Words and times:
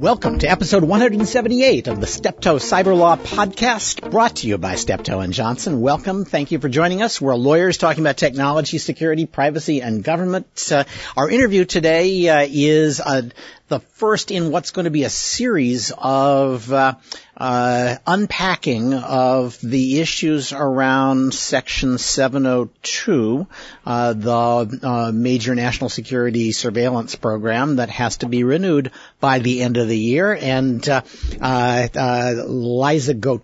Welcome 0.00 0.38
to 0.38 0.50
episode 0.50 0.82
178 0.82 1.86
of 1.86 2.00
the 2.00 2.06
Steptoe 2.06 2.56
Cyber 2.56 2.96
Law 2.96 3.16
Podcast, 3.16 4.10
brought 4.10 4.36
to 4.36 4.48
you 4.48 4.56
by 4.56 4.76
Steptoe 4.76 5.20
and 5.20 5.32
Johnson. 5.32 5.82
Welcome. 5.82 6.24
Thank 6.24 6.52
you 6.52 6.58
for 6.58 6.70
joining 6.70 7.02
us. 7.02 7.20
We're 7.20 7.34
lawyers 7.34 7.76
talking 7.76 8.02
about 8.02 8.16
technology, 8.16 8.78
security, 8.78 9.26
privacy, 9.26 9.82
and 9.82 10.02
government. 10.02 10.72
Uh, 10.72 10.84
our 11.18 11.28
interview 11.28 11.66
today 11.66 12.28
uh, 12.28 12.46
is 12.50 13.00
uh, 13.00 13.28
the 13.70 13.80
first 13.80 14.32
in 14.32 14.50
what's 14.50 14.72
going 14.72 14.84
to 14.84 14.90
be 14.90 15.04
a 15.04 15.10
series 15.10 15.92
of 15.96 16.72
uh, 16.72 16.94
uh, 17.36 17.96
unpacking 18.04 18.92
of 18.92 19.58
the 19.60 20.00
issues 20.00 20.52
around 20.52 21.32
Section 21.32 21.96
702, 21.96 23.46
uh, 23.86 24.12
the 24.12 24.80
uh, 24.82 25.12
major 25.14 25.54
national 25.54 25.88
security 25.88 26.50
surveillance 26.50 27.14
program 27.14 27.76
that 27.76 27.90
has 27.90 28.18
to 28.18 28.26
be 28.26 28.42
renewed 28.42 28.90
by 29.20 29.38
the 29.38 29.62
end 29.62 29.76
of 29.76 29.86
the 29.86 29.98
year. 29.98 30.34
And 30.34 30.86
uh, 30.88 31.02
uh, 31.40 32.32
Liza 32.46 33.14
Go- 33.14 33.42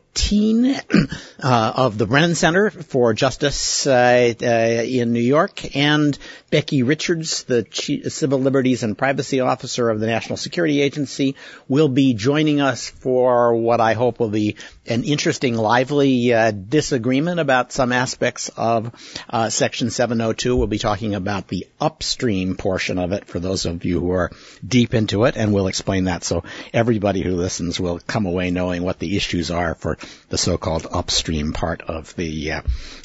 uh, 1.43 1.73
of 1.77 1.99
the 1.99 2.07
Brennan 2.07 2.35
Center 2.35 2.71
for 2.71 3.13
Justice 3.13 3.87
uh, 3.87 4.33
uh, 4.43 4.47
in 4.47 5.13
New 5.13 5.21
York, 5.21 5.77
and 5.77 6.19
Becky 6.51 6.83
Richards, 6.83 7.45
the 7.45 7.63
Chief 7.65 8.11
Civil 8.13 8.41
Liberties 8.41 8.83
and 8.83 8.97
Privacy 8.97 9.41
Officer 9.41 9.91
of 9.91 10.01
the 10.01 10.07
National 10.07 10.37
Security 10.37 10.81
Agency, 10.81 11.37
will 11.69 11.89
be 11.89 12.15
joining 12.15 12.61
us 12.61 12.89
for 12.89 13.55
what 13.55 13.81
I 13.81 13.93
hope 13.93 14.19
will 14.19 14.31
be 14.31 14.57
an 14.87 15.05
interesting, 15.05 15.55
lively 15.55 16.33
uh, 16.33 16.51
disagreement 16.51 17.41
about 17.41 17.73
some 17.73 17.93
aspects 17.93 18.49
of 18.57 18.93
uh, 19.29 19.51
Section 19.51 19.91
702. 19.91 20.57
We'll 20.57 20.67
be 20.67 20.79
talking 20.79 21.15
about 21.15 21.49
the 21.49 21.67
upstream 21.81 22.57
portion 22.57 22.99
of 22.99 23.13
it 23.13 23.27
for 23.27 23.39
those 23.39 23.67
of 23.67 23.85
you 23.85 24.01
who 24.01 24.13
are 24.13 24.31
deep 24.67 24.95
into 24.95 25.25
it, 25.25 25.37
and 25.37 25.53
we'll 25.53 25.67
explain 25.67 26.05
that 26.05 26.25
so 26.25 26.45
everybody 26.73 27.23
who 27.23 27.35
listens 27.37 27.79
will 27.79 28.01
come 28.07 28.27
away 28.27 28.51
knowing 28.51 28.83
what 28.83 28.99
the 28.99 29.17
issues 29.17 29.51
are 29.51 29.75
for 29.75 29.99
the 30.29 30.39
so-called 30.39 30.87
upstream 30.91 31.53
part 31.53 31.83
of 31.83 32.15
the 32.17 32.53
uh, 32.53 32.63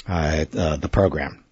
uh, 0.07 0.45
uh 0.55 0.77
the 0.77 0.89
program. 0.89 1.43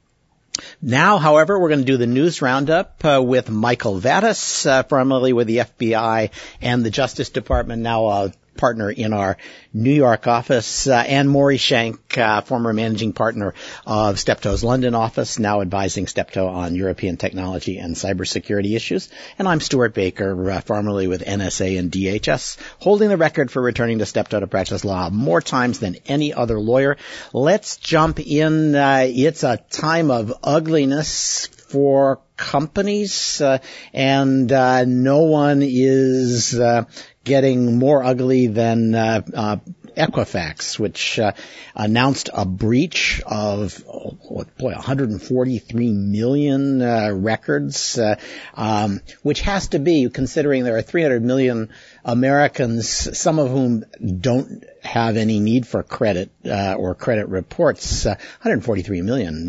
Now, 0.82 1.18
however, 1.18 1.58
we're 1.58 1.70
going 1.70 1.80
to 1.80 1.86
do 1.86 1.98
the 1.98 2.08
news 2.08 2.42
roundup 2.42 3.04
uh, 3.06 3.22
with 3.24 3.50
Michael 3.50 4.00
Vatis, 4.00 4.66
uh, 4.66 4.84
formerly 4.84 5.32
with 5.32 5.48
the 5.48 5.58
FBI 5.58 6.32
and 6.62 6.84
the 6.84 6.90
Justice 6.90 7.30
Department, 7.30 7.82
now 7.82 8.08
a 8.08 8.34
partner 8.60 8.92
in 8.92 9.14
our 9.14 9.38
New 9.74 9.94
York 9.94 10.28
office, 10.28 10.86
uh, 10.86 11.04
and 11.08 11.30
Maury 11.30 11.58
Shenk, 11.58 12.18
uh, 12.18 12.42
former 12.42 12.74
managing 12.74 13.14
partner 13.14 13.54
of 13.88 14.20
Steptoe's 14.20 14.64
London 14.64 14.94
office, 14.94 15.40
now 15.40 15.62
advising 15.62 16.08
Steptoe 16.08 16.48
on 16.48 16.76
European 16.76 17.16
technology 17.16 17.78
and 17.78 17.96
cybersecurity 17.96 18.76
issues. 18.76 19.10
And 19.40 19.48
I'm 19.48 19.62
Stewart 19.62 19.94
Baker, 19.94 20.52
uh, 20.52 20.62
formerly 20.62 21.08
with 21.08 21.24
NSA 21.24 21.80
and 21.80 21.92
DHS, 21.92 22.58
holding 22.80 23.10
the 23.10 23.18
record 23.18 23.50
for 23.50 23.62
returning 23.62 24.00
to 24.00 24.06
Steptoe 24.06 24.42
to 24.42 24.48
practice 24.48 24.84
law 24.84 25.10
more 25.10 25.42
times 25.42 25.80
than 25.80 25.96
any 26.06 26.34
other 26.34 26.60
lawyer. 26.60 26.98
Let's 27.32 27.78
jump 27.78 28.20
in. 28.20 28.76
Uh, 28.76 29.06
it's 29.08 29.44
a 29.44 29.58
time 29.70 30.12
of 30.12 30.34
ugliness 30.44 31.48
for 31.70 32.20
companies, 32.36 33.42
uh, 33.42 33.60
and 33.94 34.52
uh, 34.52 34.86
no 34.86 35.24
one 35.24 35.62
is 35.62 36.60
uh, 36.60 36.86
getting 37.24 37.78
more 37.78 38.04
ugly 38.04 38.48
than 38.48 38.96
uh, 38.96 39.22
uh, 39.34 39.58
Equifax, 39.98 40.80
which 40.80 41.20
uh, 41.20 41.34
announced 41.76 42.30
a 42.34 42.46
breach 42.46 43.22
of 43.26 43.84
oh, 43.88 44.46
boy 44.58 44.72
143 44.72 45.92
million 45.92 46.82
uh, 46.82 47.12
records, 47.12 47.98
uh, 47.98 48.16
um, 48.56 49.02
which 49.22 49.42
has 49.42 49.70
to 49.70 49.80
be 49.80 50.10
considering 50.10 50.64
there 50.64 50.78
are 50.78 50.82
300 50.82 51.22
million 51.22 51.70
Americans, 52.06 53.18
some 53.18 53.40
of 53.40 53.50
whom 53.50 53.84
don't 54.20 54.64
have 54.84 55.18
any 55.18 55.40
need 55.40 55.68
for 55.68 55.84
credit 55.84 56.32
uh, 56.46 56.76
or 56.78 56.96
credit 56.96 57.28
reports. 57.28 58.06
143 58.06 59.02
million, 59.02 59.46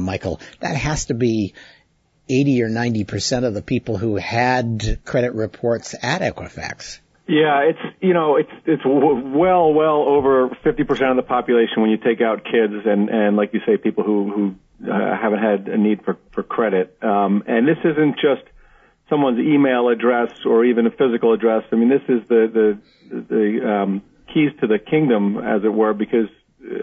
Michael. 0.00 0.40
That 0.60 0.76
has 0.76 1.06
to 1.06 1.14
be 1.14 1.54
80 2.30 2.62
or 2.62 2.68
90 2.68 3.04
percent 3.04 3.44
of 3.44 3.54
the 3.54 3.62
people 3.62 3.98
who 3.98 4.16
had 4.16 5.00
credit 5.04 5.34
reports 5.34 5.94
at 6.00 6.22
Equifax. 6.22 7.00
Yeah, 7.30 7.60
it's 7.60 7.96
you 8.00 8.12
know 8.12 8.34
it's 8.34 8.50
it's 8.66 8.82
well 8.84 9.72
well 9.72 10.02
over 10.02 10.48
50% 10.48 11.10
of 11.10 11.16
the 11.16 11.22
population 11.22 11.80
when 11.80 11.90
you 11.90 11.96
take 11.96 12.20
out 12.20 12.42
kids 12.42 12.74
and 12.84 13.08
and 13.08 13.36
like 13.36 13.54
you 13.54 13.60
say 13.64 13.76
people 13.76 14.02
who 14.02 14.32
who 14.82 14.90
uh, 14.90 15.16
haven't 15.16 15.38
had 15.38 15.68
a 15.68 15.78
need 15.78 16.02
for 16.04 16.18
for 16.32 16.42
credit. 16.42 16.98
Um, 17.00 17.44
and 17.46 17.68
this 17.68 17.78
isn't 17.84 18.16
just 18.16 18.42
someone's 19.08 19.38
email 19.38 19.90
address 19.90 20.32
or 20.44 20.64
even 20.64 20.88
a 20.88 20.90
physical 20.90 21.32
address. 21.32 21.62
I 21.70 21.76
mean, 21.76 21.88
this 21.88 22.02
is 22.08 22.26
the 22.28 22.50
the 23.08 23.20
the 23.28 23.70
um, 23.70 24.02
keys 24.34 24.50
to 24.60 24.66
the 24.66 24.80
kingdom, 24.80 25.38
as 25.38 25.62
it 25.62 25.72
were, 25.72 25.94
because 25.94 26.26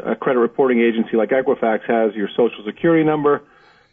a 0.06 0.16
credit 0.16 0.40
reporting 0.40 0.80
agency 0.80 1.18
like 1.18 1.32
Equifax 1.32 1.82
has 1.88 2.16
your 2.16 2.30
social 2.30 2.64
security 2.66 3.04
number. 3.04 3.44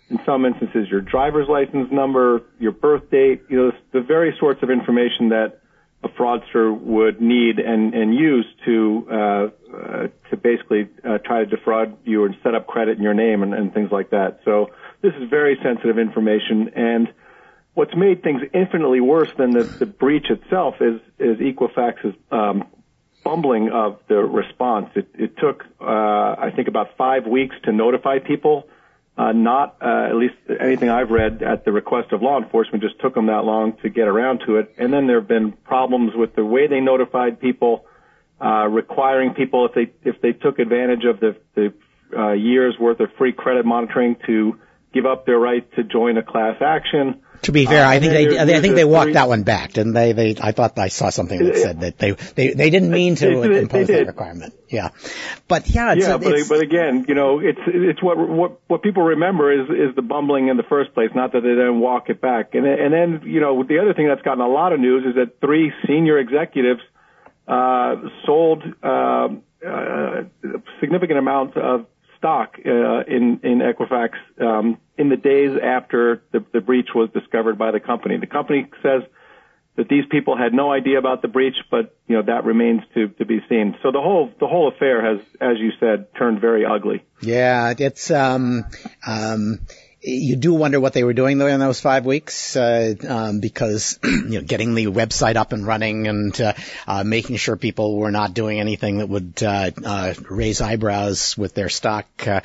In 0.08 0.20
some 0.24 0.44
instances, 0.44 0.86
your 0.88 1.00
driver's 1.00 1.48
license 1.48 1.90
number, 1.90 2.42
your 2.60 2.72
birth 2.72 3.10
date, 3.10 3.42
you 3.48 3.56
know, 3.56 3.72
the 3.92 4.02
very 4.02 4.36
sorts 4.38 4.62
of 4.62 4.70
information 4.70 5.30
that 5.30 5.62
a 6.04 6.08
fraudster 6.08 6.78
would 6.78 7.20
need 7.20 7.58
and, 7.58 7.94
and 7.94 8.14
use 8.14 8.46
to 8.66 9.08
uh, 9.10 9.14
uh, 9.16 10.08
to 10.30 10.36
basically 10.36 10.88
uh, 11.02 11.18
try 11.18 11.40
to 11.40 11.46
defraud 11.46 11.96
you 12.04 12.24
and 12.26 12.36
set 12.42 12.54
up 12.54 12.66
credit 12.66 12.98
in 12.98 13.02
your 13.02 13.14
name 13.14 13.42
and, 13.42 13.54
and 13.54 13.72
things 13.72 13.90
like 13.90 14.10
that. 14.10 14.40
So 14.44 14.70
this 15.00 15.14
is 15.14 15.28
very 15.30 15.58
sensitive 15.62 15.98
information, 15.98 16.70
and 16.76 17.12
what's 17.72 17.96
made 17.96 18.22
things 18.22 18.42
infinitely 18.52 19.00
worse 19.00 19.30
than 19.38 19.52
the, 19.52 19.64
the 19.64 19.86
breach 19.86 20.30
itself 20.30 20.76
is 20.80 21.00
is 21.18 21.38
Equifax's 21.38 22.14
um, 22.30 22.64
bumbling 23.24 23.70
of 23.70 23.98
the 24.08 24.16
response. 24.16 24.90
It, 24.94 25.08
it 25.14 25.38
took 25.38 25.64
uh, 25.80 25.84
I 25.84 26.52
think 26.54 26.68
about 26.68 26.96
five 26.98 27.26
weeks 27.26 27.56
to 27.64 27.72
notify 27.72 28.18
people 28.18 28.68
uh, 29.16 29.32
not, 29.32 29.76
uh, 29.80 30.06
at 30.08 30.16
least 30.16 30.34
anything 30.60 30.90
I've 30.90 31.10
read 31.10 31.42
at 31.42 31.64
the 31.64 31.72
request 31.72 32.12
of 32.12 32.20
law 32.20 32.42
enforcement, 32.42 32.82
just 32.82 32.98
took 33.00 33.14
them 33.14 33.26
that 33.26 33.44
long 33.44 33.76
to 33.82 33.88
get 33.88 34.08
around 34.08 34.42
to 34.46 34.56
it. 34.56 34.74
And 34.76 34.92
then 34.92 35.06
there 35.06 35.20
have 35.20 35.28
been 35.28 35.52
problems 35.52 36.12
with 36.14 36.34
the 36.34 36.44
way 36.44 36.66
they 36.66 36.80
notified 36.80 37.40
people, 37.40 37.86
uh, 38.40 38.66
requiring 38.68 39.34
people 39.34 39.66
if 39.66 39.74
they 39.74 39.92
if 40.08 40.20
they 40.20 40.32
took 40.32 40.58
advantage 40.58 41.04
of 41.04 41.20
the 41.20 41.36
the 41.54 41.72
uh, 42.16 42.32
years 42.32 42.76
worth 42.78 43.00
of 43.00 43.08
free 43.16 43.32
credit 43.32 43.64
monitoring 43.64 44.16
to 44.26 44.58
give 44.92 45.06
up 45.06 45.26
their 45.26 45.38
right 45.38 45.70
to 45.74 45.84
join 45.84 46.16
a 46.18 46.22
class 46.22 46.56
action. 46.60 47.20
To 47.44 47.52
be 47.52 47.66
fair, 47.66 47.84
uh, 47.84 47.88
I 47.88 48.00
think 48.00 48.12
they, 48.12 48.38
I 48.38 48.60
think 48.60 48.74
they 48.74 48.84
walked 48.84 49.12
that 49.12 49.28
one 49.28 49.42
back, 49.42 49.72
didn't 49.72 49.92
they? 49.92 50.12
They, 50.12 50.36
I 50.40 50.52
thought 50.52 50.78
I 50.78 50.88
saw 50.88 51.10
something 51.10 51.42
that 51.44 51.56
said 51.56 51.80
that 51.80 51.98
they, 51.98 52.12
they, 52.12 52.54
they 52.54 52.70
didn't 52.70 52.90
mean 52.90 53.16
to 53.16 53.26
they, 53.40 53.58
impose 53.60 53.86
they 53.86 53.94
that 53.94 54.06
requirement. 54.06 54.54
Yeah, 54.68 54.90
but 55.46 55.68
yeah, 55.68 55.92
it's, 55.92 56.06
yeah, 56.06 56.16
but, 56.16 56.32
it's, 56.32 56.48
but 56.48 56.60
again, 56.60 57.04
you 57.06 57.14
know, 57.14 57.40
it's 57.40 57.60
it's 57.66 58.02
what 58.02 58.16
what 58.16 58.60
what 58.66 58.82
people 58.82 59.02
remember 59.02 59.52
is 59.52 59.68
is 59.68 59.94
the 59.94 60.02
bumbling 60.02 60.48
in 60.48 60.56
the 60.56 60.62
first 60.64 60.94
place, 60.94 61.10
not 61.14 61.32
that 61.32 61.42
they 61.42 61.54
then 61.54 61.80
walk 61.80 62.08
it 62.08 62.20
back. 62.20 62.54
And 62.54 62.66
and 62.66 62.92
then 62.92 63.22
you 63.24 63.40
know, 63.40 63.62
the 63.62 63.78
other 63.78 63.94
thing 63.94 64.08
that's 64.08 64.22
gotten 64.22 64.40
a 64.40 64.48
lot 64.48 64.72
of 64.72 64.80
news 64.80 65.04
is 65.06 65.14
that 65.16 65.40
three 65.40 65.72
senior 65.86 66.18
executives 66.18 66.80
uh, 67.46 67.96
sold 68.24 68.62
uh, 68.82 69.28
uh, 69.66 70.22
significant 70.80 71.18
amounts 71.18 71.54
of 71.56 71.86
stock 72.24 72.54
uh, 72.64 73.04
in 73.06 73.40
in 73.42 73.60
Equifax 73.60 74.12
um, 74.40 74.78
in 74.96 75.10
the 75.10 75.16
days 75.16 75.58
after 75.62 76.22
the, 76.32 76.42
the 76.54 76.60
breach 76.60 76.88
was 76.94 77.10
discovered 77.10 77.58
by 77.58 77.70
the 77.70 77.80
company. 77.80 78.16
The 78.18 78.26
company 78.26 78.66
says 78.82 79.02
that 79.76 79.88
these 79.88 80.04
people 80.10 80.34
had 80.36 80.54
no 80.54 80.72
idea 80.72 80.98
about 80.98 81.20
the 81.20 81.28
breach, 81.28 81.56
but 81.70 81.94
you 82.06 82.16
know 82.16 82.22
that 82.22 82.44
remains 82.44 82.80
to 82.94 83.08
to 83.08 83.26
be 83.26 83.40
seen. 83.50 83.76
So 83.82 83.92
the 83.92 84.00
whole 84.00 84.32
the 84.40 84.46
whole 84.46 84.68
affair 84.68 85.04
has, 85.04 85.20
as 85.38 85.58
you 85.58 85.72
said, 85.78 86.14
turned 86.14 86.40
very 86.40 86.64
ugly. 86.64 87.04
Yeah, 87.20 87.74
it's 87.76 88.10
um 88.10 88.64
um 89.06 89.58
you 90.04 90.36
do 90.36 90.52
wonder 90.52 90.78
what 90.78 90.92
they 90.92 91.02
were 91.02 91.14
doing 91.14 91.38
though 91.38 91.46
in 91.46 91.60
those 91.60 91.80
five 91.80 92.04
weeks, 92.04 92.56
uh, 92.56 92.94
um, 93.08 93.40
because 93.40 93.98
you 94.04 94.40
know 94.40 94.42
getting 94.42 94.74
the 94.74 94.86
website 94.86 95.36
up 95.36 95.52
and 95.52 95.66
running 95.66 96.06
and 96.06 96.38
uh, 96.40 96.52
uh, 96.86 97.04
making 97.04 97.36
sure 97.36 97.56
people 97.56 97.96
were 97.96 98.10
not 98.10 98.34
doing 98.34 98.60
anything 98.60 98.98
that 98.98 99.08
would 99.08 99.42
uh, 99.42 99.70
uh, 99.84 100.14
raise 100.28 100.60
eyebrows 100.60 101.38
with 101.38 101.54
their 101.54 101.70
stock 101.70 102.06
uh, 102.26 102.40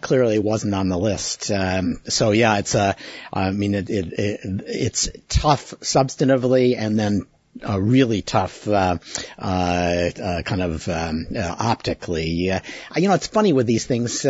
clearly 0.00 0.38
wasn't 0.38 0.74
on 0.74 0.88
the 0.88 0.98
list. 0.98 1.50
Um, 1.50 2.00
so 2.04 2.30
yeah, 2.30 2.58
it's 2.58 2.74
uh, 2.74 2.94
I 3.32 3.50
mean 3.50 3.74
it, 3.74 3.90
it, 3.90 4.12
it, 4.12 4.40
it's 4.66 5.08
tough 5.28 5.70
substantively 5.80 6.76
and 6.78 6.98
then 6.98 7.26
uh, 7.68 7.78
really 7.80 8.22
tough, 8.22 8.66
uh, 8.66 8.96
uh, 9.38 10.10
uh 10.22 10.42
kind 10.42 10.62
of 10.62 10.88
um, 10.88 11.26
optically. 11.36 12.30
you 12.30 12.60
know, 12.96 13.14
it's 13.14 13.26
funny 13.26 13.52
with 13.52 13.66
these 13.66 13.84
things 13.84 14.24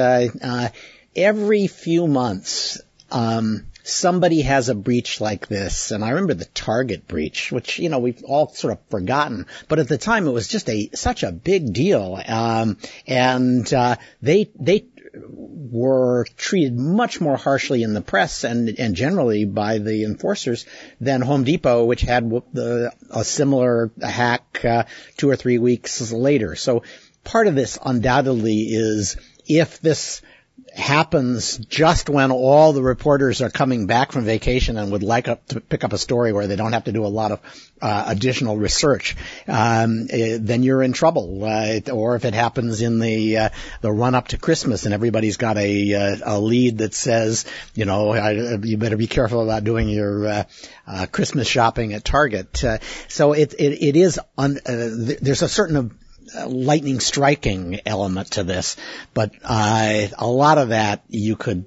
every 1.15 1.67
few 1.67 2.07
months, 2.07 2.81
um, 3.11 3.67
somebody 3.83 4.43
has 4.43 4.69
a 4.69 4.75
breach 4.75 5.21
like 5.21 5.49
this. 5.49 5.91
And 5.91 6.05
I 6.05 6.11
remember 6.11 6.35
the 6.35 6.45
Target 6.47 7.09
breach, 7.09 7.51
which, 7.51 7.79
you 7.79 7.89
know, 7.89 7.99
we've 7.99 8.23
all 8.25 8.49
sort 8.49 8.73
of 8.73 8.81
forgotten. 8.91 9.47
But 9.69 9.79
at 9.79 9.89
the 9.89 9.99
time, 9.99 10.27
it 10.27 10.33
was 10.33 10.49
just 10.49 10.69
a, 10.69 10.91
such 10.95 11.23
a 11.23 11.33
big 11.33 11.73
deal. 11.73 12.21
Um, 12.27 12.79
and, 13.07 13.73
uh, 13.73 13.97
they, 14.21 14.51
they 14.59 14.87
were 15.15 16.27
treated 16.37 16.79
much 16.79 17.21
more 17.21 17.37
harshly 17.37 17.83
in 17.83 17.93
the 17.93 18.01
press 18.01 18.45
and, 18.45 18.69
and 18.79 18.95
generally 18.95 19.45
by 19.45 19.79
the 19.79 20.05
enforcers 20.05 20.65
than 21.01 21.21
Home 21.21 21.45
Depot, 21.45 21.85
which 21.85 22.01
had 22.01 22.31
the, 22.53 22.93
a 23.11 23.25
similar 23.25 23.91
hack 24.01 24.65
uh, 24.65 24.85
two 25.17 25.29
or 25.29 25.37
three 25.37 25.59
weeks 25.59 26.13
later. 26.13 26.57
So 26.57 26.83
part 27.25 27.47
of 27.47 27.55
this 27.55 27.79
undoubtedly 27.85 28.61
is 28.61 29.17
if 29.47 29.81
this 29.81 30.23
happens 30.75 31.59
just 31.59 32.09
when 32.09 32.31
all 32.31 32.73
the 32.73 32.83
reporters 32.83 33.43
are 33.43 33.51
coming 33.51 33.87
back 33.87 34.13
from 34.13 34.25
vacation 34.25 34.79
and 34.79 34.93
would 34.93 35.03
like 35.03 35.27
to 35.49 35.61
pick 35.61 35.85
up 35.85 35.93
a 35.93 35.99
story 35.99 36.33
where 36.33 36.47
they 36.47 36.57
don't 36.57 36.73
have 36.73 36.85
to 36.85 36.93
do 36.93 37.05
a 37.05 37.09
lot 37.09 37.33
of 37.33 37.41
uh, 37.81 38.05
additional 38.07 38.57
research, 38.57 39.17
um, 39.49 40.07
uh, 40.13 40.39
then 40.41 40.63
you're 40.63 40.83
in 40.83 40.93
trouble. 40.93 41.45
Uh, 41.45 41.81
or 41.93 42.17
if 42.17 42.25
it 42.25 42.35
happens 42.35 42.81
in 42.81 43.01
the 43.01 43.37
uh, 43.37 43.49
the 43.81 43.93
run 43.93 44.15
up 44.15 44.29
to 44.29 44.39
Christmas 44.39 44.85
and 44.85 44.95
everybody's 44.95 45.37
got 45.37 45.59
a 45.59 45.95
uh, 45.95 46.17
a 46.25 46.41
lead 46.41 46.79
that 46.79 46.95
says, 46.95 47.45
you 47.75 47.85
know, 47.85 48.15
you 48.63 48.77
better 48.77 48.97
be 48.97 49.09
careful 49.09 49.43
about 49.43 49.65
doing 49.65 49.89
your 49.89 50.27
uh, 50.87 51.07
Christmas 51.11 51.49
shopping 51.49 51.93
at 51.93 52.05
Target. 52.05 52.65
so 53.09 53.33
it, 53.33 53.55
it 53.59 53.83
it 53.83 53.97
is 53.97 54.21
un, 54.39 54.59
there's 54.65 55.43
a 55.43 55.49
certain 55.49 55.99
lightning 56.47 57.01
striking 57.01 57.81
element 57.87 58.33
to 58.33 58.45
this, 58.45 58.77
but 59.15 59.33
uh, 59.45 60.07
a 60.19 60.27
lot 60.27 60.59
of 60.59 60.71
that 60.71 61.03
you 61.09 61.37
could 61.37 61.65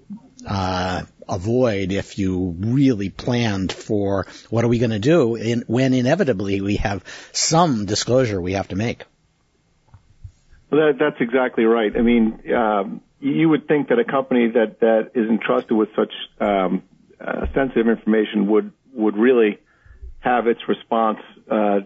uh, 0.48 1.04
avoid 1.28 1.92
if 1.92 2.18
you 2.20 2.56
really 2.60 3.10
planned 3.10 3.72
for 3.72 4.28
what 4.50 4.64
are 4.64 4.68
we 4.68 4.80
going 4.80 4.92
to 4.92 5.00
do 5.00 5.36
in, 5.36 5.64
when 5.68 5.94
inevitably 5.94 6.62
we 6.62 6.78
have 6.78 7.04
some 7.32 7.86
disclosure 7.86 8.42
we 8.42 8.54
have 8.54 8.68
to 8.68 8.76
make. 8.76 9.04
Well, 10.70 10.88
that, 10.88 11.00
that's 11.00 11.22
exactly 11.22 11.64
right. 11.64 11.96
I 11.96 12.02
mean, 12.02 12.54
um, 12.54 13.02
you 13.20 13.50
would 13.50 13.68
think 13.68 13.90
that 13.90 14.00
a 14.00 14.04
company 14.04 14.50
that 14.50 14.80
that 14.82 15.12
is 15.16 15.30
entrusted 15.30 15.72
with 15.72 15.90
such 15.96 16.14
um, 16.40 16.84
uh, 17.20 17.48
sensitive 17.54 17.88
information 17.88 18.48
would 18.48 18.72
would 18.94 19.18
really 19.18 19.60
have 20.20 20.48
its 20.48 20.68
response 20.68 21.20
uh, 21.50 21.82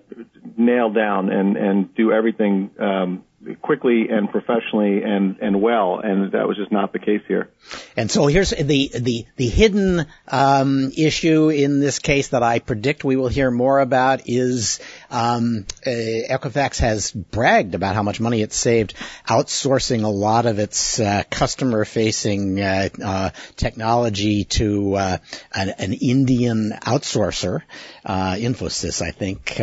nailed 0.58 0.96
down 0.96 1.30
and 1.30 1.58
and 1.58 1.96
do 1.96 2.12
everything 2.12 2.72
um, 2.80 3.24
quickly 3.62 4.08
and 4.10 4.30
professionally 4.30 5.04
and 5.04 5.38
and 5.42 5.62
well, 5.62 6.00
and 6.00 6.32
that 6.32 6.48
was 6.48 6.58
just 6.58 6.72
not 6.72 6.94
the 6.94 7.00
case 7.00 7.22
here. 7.28 7.50
And 7.96 8.10
so 8.12 8.28
here's 8.28 8.52
the 8.52 8.92
the 8.94 9.26
the 9.36 9.48
hidden 9.48 10.06
um, 10.28 10.92
issue 10.98 11.50
in 11.50 11.80
this 11.80 12.00
case 12.00 12.30
that 12.30 12.44
I 12.44 12.60
predict 12.60 13.04
we 13.04 13.16
will 13.16 13.28
hear 13.28 13.52
more 13.52 13.80
about 13.80 14.22
is 14.26 14.80
um, 15.10 15.66
uh, 15.86 15.90
Equifax 15.90 16.80
has 16.80 17.12
bragged 17.12 17.76
about 17.76 17.96
how 17.96 18.04
much 18.04 18.20
money 18.20 18.42
it 18.42 18.54
saved 18.54 18.94
outsourcing 19.28 20.04
a 20.04 20.08
lot 20.08 20.46
of 20.46 20.60
its 20.60 21.00
uh, 21.00 21.24
customer 21.30 21.86
facing 21.86 22.60
uh, 22.60 22.90
uh, 23.04 23.30
technology 23.56 24.44
to 24.46 24.96
uh, 24.96 25.18
an, 25.54 25.70
an, 25.78 25.94
Indian 25.94 26.72
outsourcer, 26.86 27.64
uh, 28.06 28.34
Infosys, 28.34 29.02
I 29.02 29.12
think, 29.12 29.60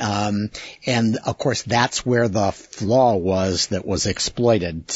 um, 0.00 0.50
and 0.86 1.16
of 1.24 1.38
course 1.38 1.62
that's 1.62 2.04
where 2.04 2.28
the 2.28 2.52
flaw 2.52 3.16
was 3.16 3.68
that 3.68 3.86
was 3.86 4.06
exploited. 4.06 4.90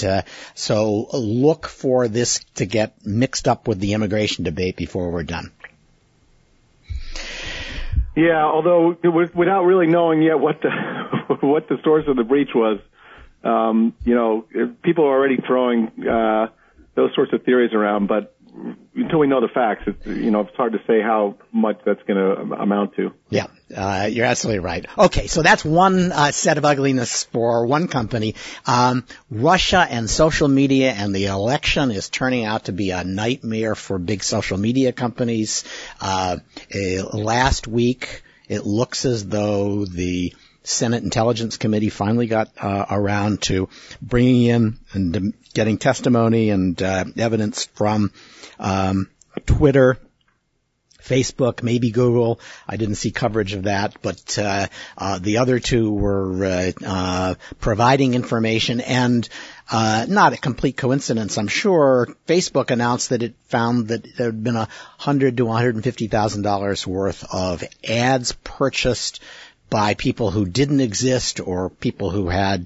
So 0.55 1.09
look 1.13 1.67
for 1.67 2.09
this 2.09 2.41
to 2.57 2.67
get 2.67 3.07
mixed 3.07 3.49
up 3.49 3.69
with 3.69 3.79
the 3.79 3.95
immigration 3.95 4.45
debate 4.45 4.77
before 4.77 5.11
we're 5.11 5.23
done. 5.23 5.53
Yeah, 8.17 8.45
although 8.45 8.97
without 9.35 9.65
really 9.65 9.87
knowing 9.87 10.23
yet 10.23 10.39
what 10.39 10.61
the 10.63 10.71
what 11.41 11.69
the 11.69 11.79
source 11.83 12.05
of 12.07 12.17
the 12.17 12.25
breach 12.25 12.51
was, 12.55 12.79
um, 13.43 13.95
you 14.05 14.15
know, 14.15 14.47
people 14.83 15.05
are 15.05 15.13
already 15.13 15.39
throwing 15.47 15.91
uh, 16.09 16.49
those 16.95 17.15
sorts 17.15 17.33
of 17.33 17.43
theories 17.45 17.73
around. 17.73 18.07
But 18.07 18.34
until 18.95 19.19
we 19.19 19.27
know 19.27 19.41
the 19.41 19.49
facts, 19.49 19.83
it's, 19.87 20.07
you 20.07 20.31
know, 20.31 20.41
it's 20.41 20.57
hard 20.57 20.73
to 20.73 20.79
say 20.87 21.01
how 21.01 21.37
much 21.53 21.81
that's 21.85 22.03
going 22.07 22.17
to 22.17 22.55
amount 22.55 22.95
to. 22.97 23.13
Yeah, 23.29 23.47
uh, 23.75 24.09
you're 24.11 24.27
absolutely 24.27 24.61
right. 24.61 24.87
Okay, 24.97 25.27
so 25.27 25.43
that's 25.43 25.65
one 25.65 26.13
uh, 26.13 26.31
set 26.31 26.59
of 26.59 26.65
ugliness 26.65 27.25
for 27.25 27.67
one 27.67 27.89
company. 27.89 28.37
Um, 28.67 29.05
Russia 29.31 29.87
and 29.89 30.09
social 30.09 30.49
media 30.49 30.93
and 30.93 31.15
the 31.15 31.27
election 31.27 31.91
is 31.91 32.09
turning 32.09 32.45
out 32.45 32.67
to 32.67 32.73
be 32.73 32.91
a 32.91 33.03
nightmare 33.03 33.75
for 33.75 33.99
big 33.99 34.23
social 34.23 34.59
media 34.59 34.93
companies. 34.93 35.65
Uh, 36.01 36.39
last 37.13 37.67
week, 37.67 38.23
it 38.49 38.65
looks 38.65 39.05
as 39.05 39.27
though 39.27 39.85
the 39.85 40.35
Senate 40.65 41.05
Intelligence 41.05 41.59
Committee 41.59 41.91
finally 41.91 42.27
got 42.27 42.51
uh, 42.59 42.87
around 42.91 43.43
to 43.43 43.69
bringing 44.01 44.43
in 44.43 44.79
and 44.93 45.35
getting 45.53 45.79
testimony 45.79 46.51
and 46.51 46.83
uh, 46.83 47.05
evidence 47.17 47.67
from 47.67 48.11
um, 48.59 49.11
Twitter, 49.45 49.99
Facebook, 51.03 51.63
maybe 51.63 51.91
Google. 51.91 52.41
I 52.67 52.77
didn't 52.77 52.95
see 52.95 53.11
coverage 53.11 53.53
of 53.53 53.65
that, 53.65 53.97
but 54.01 54.39
uh, 54.39 54.69
uh, 54.97 55.19
the 55.19 55.39
other 55.39 55.61
two 55.61 55.93
were 55.93 56.45
uh, 56.45 56.73
uh 56.85 57.35
providing 57.61 58.15
information, 58.15 58.81
and 58.81 59.29
uh, 59.71 60.07
not 60.09 60.33
a 60.33 60.39
complete 60.39 60.77
coincidence, 60.77 61.37
I'm 61.37 61.49
sure. 61.49 62.09
Facebook 62.27 62.71
announced 62.71 63.11
that 63.11 63.23
it 63.23 63.35
found 63.49 63.89
that 63.89 64.17
there 64.17 64.27
had 64.27 64.43
been 64.43 64.57
a 64.57 64.69
hundred 64.97 65.37
to 65.37 65.45
one 65.45 65.57
hundred 65.57 65.75
and 65.75 65.85
fifty 65.85 66.07
thousand 66.07 66.43
dollars 66.43 66.87
worth 66.87 67.25
of 67.33 67.63
ads 67.87 68.33
purchased 68.43 69.21
by 69.75 69.95
people 69.95 70.31
who 70.31 70.47
didn't 70.47 70.79
exist 70.79 71.41
or 71.41 71.69
people 71.69 72.09
who 72.09 72.29
had 72.29 72.65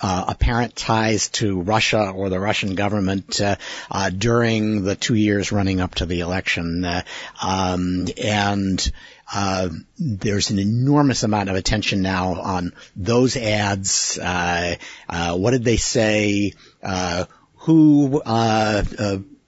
uh, 0.00 0.24
apparent 0.26 0.74
ties 0.74 1.28
to 1.28 1.60
Russia 1.60 2.10
or 2.10 2.30
the 2.30 2.40
Russian 2.40 2.74
government 2.74 3.40
uh, 3.40 3.54
uh, 3.92 4.10
during 4.10 4.82
the 4.82 4.96
two 4.96 5.14
years 5.14 5.52
running 5.52 5.80
up 5.80 5.94
to 5.94 6.06
the 6.06 6.18
election, 6.18 6.84
uh, 6.84 7.02
um, 7.40 8.08
and 8.20 8.90
uh, 9.32 9.68
there's 10.00 10.50
an 10.50 10.58
enormous 10.58 11.22
amount 11.22 11.48
of 11.48 11.54
attention 11.54 12.02
now 12.02 12.34
on 12.40 12.72
those 12.96 13.36
ads. 13.36 14.18
Uh, 14.18 14.74
what 15.08 15.52
did 15.52 15.62
they 15.62 15.76
say? 15.76 16.54
who 17.60 18.20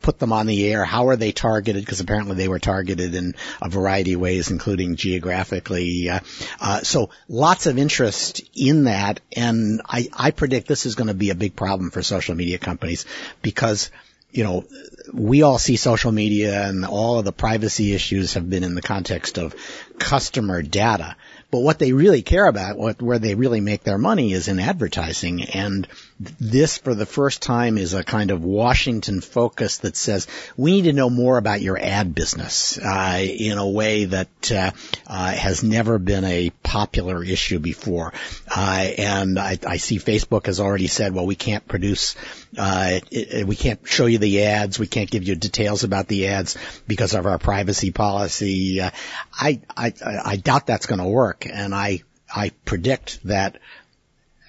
put 0.03 0.19
them 0.19 0.33
on 0.33 0.47
the 0.47 0.67
air? 0.67 0.85
How 0.85 1.09
are 1.09 1.17
they 1.17 1.33
targeted? 1.33 1.85
Because 1.85 2.01
apparently 2.01 2.37
they 2.37 2.49
were 2.49 2.59
targeted 2.59 3.15
in 3.15 3.35
a 3.61 3.69
variety 3.69 4.15
of 4.15 4.21
ways, 4.21 4.51
including 4.51 4.97
geographically. 4.97 6.09
Uh, 6.09 6.21
uh, 6.61 6.81
so 6.81 7.11
lots 7.29 7.67
of 7.67 7.79
interest 7.79 8.43
in 8.55 8.85
that, 8.85 9.21
and 9.37 9.83
I, 9.87 10.09
I 10.13 10.31
predict 10.31 10.69
this 10.69 10.87
is 10.87 10.95
going 10.95 11.09
to 11.09 11.15
be 11.15 11.31
a 11.31 11.35
big 11.35 11.57
problem 11.57 11.91
for 11.91 12.03
social 12.03 12.35
media 12.35 12.59
companies 12.59 13.05
because 13.43 13.91
you 14.33 14.45
know, 14.45 14.65
we 15.13 15.43
all 15.43 15.59
see 15.59 15.77
social 15.77 16.13
media 16.13 16.69
and 16.69 16.85
all 16.85 17.19
of 17.19 17.25
the 17.25 17.33
privacy 17.33 17.95
issues 17.95 18.35
have 18.35 18.49
been 18.49 18.63
in 18.63 18.75
the 18.75 18.83
context 18.83 19.39
of 19.39 19.55
customer 19.99 20.63
data. 20.63 21.17
But 21.51 21.61
what 21.61 21.81
they 21.81 21.93
really 21.93 22.23
care 22.23 22.47
about, 22.47 22.79
what, 22.79 23.03
where 23.03 23.19
they 23.19 23.35
really 23.35 23.61
make 23.61 23.83
their 23.83 23.99
money 23.99 24.33
is 24.33 24.47
in 24.47 24.61
advertising. 24.61 25.43
And 25.43 25.89
this 26.21 26.77
for 26.77 26.95
the 26.95 27.07
first 27.07 27.41
time 27.41 27.79
is 27.79 27.95
a 27.95 28.05
kind 28.05 28.31
of 28.31 28.45
Washington 28.45 29.23
focus 29.23 29.79
that 29.79 29.97
says 29.97 30.27
we 30.55 30.73
need 30.73 30.85
to 30.85 30.93
know 30.93 31.09
more 31.09 31.39
about 31.39 31.63
your 31.63 31.79
ad 31.79 32.15
business 32.15 32.79
uh, 32.79 33.19
in 33.19 33.57
a 33.57 33.67
way 33.67 34.05
that 34.05 34.53
uh, 34.53 34.71
uh, 35.07 35.33
has 35.33 35.65
never 35.65 35.99
been 35.99 36.25
a 36.25 36.51
popular 36.63 37.25
issue 37.25 37.59
before. 37.59 38.13
Uh, 38.55 38.89
and 38.99 39.39
I, 39.39 39.59
I, 39.67 39.79
see 39.79 39.99
Facebook 39.99 40.45
has 40.45 40.61
already 40.61 40.89
said, 40.89 41.15
well, 41.15 41.25
we 41.25 41.37
can't 41.37 41.67
produce, 41.67 42.17
uh, 42.59 43.01
it, 43.11 43.47
we 43.47 43.57
can't 43.57 43.81
show 43.87 44.05
you 44.05 44.19
the 44.19 44.45
ads, 44.45 44.79
we 44.79 44.87
can't 44.87 45.11
give 45.11 45.25
you 45.25 45.37
details 45.37 45.85
about 45.85 46.07
the 46.07 46.27
ads 46.27 46.59
because 46.87 47.15
of 47.15 47.25
our 47.25 47.39
privacy 47.39 47.93
policy. 47.93 48.83
Uh, 48.83 48.91
I, 49.33 49.63
I 49.75 49.95
I 50.25 50.37
doubt 50.37 50.67
that's 50.67 50.87
going 50.87 51.01
to 51.01 51.09
work, 51.09 51.47
and 51.47 51.75
I 51.75 52.03
I 52.35 52.51
predict 52.65 53.21
that 53.25 53.59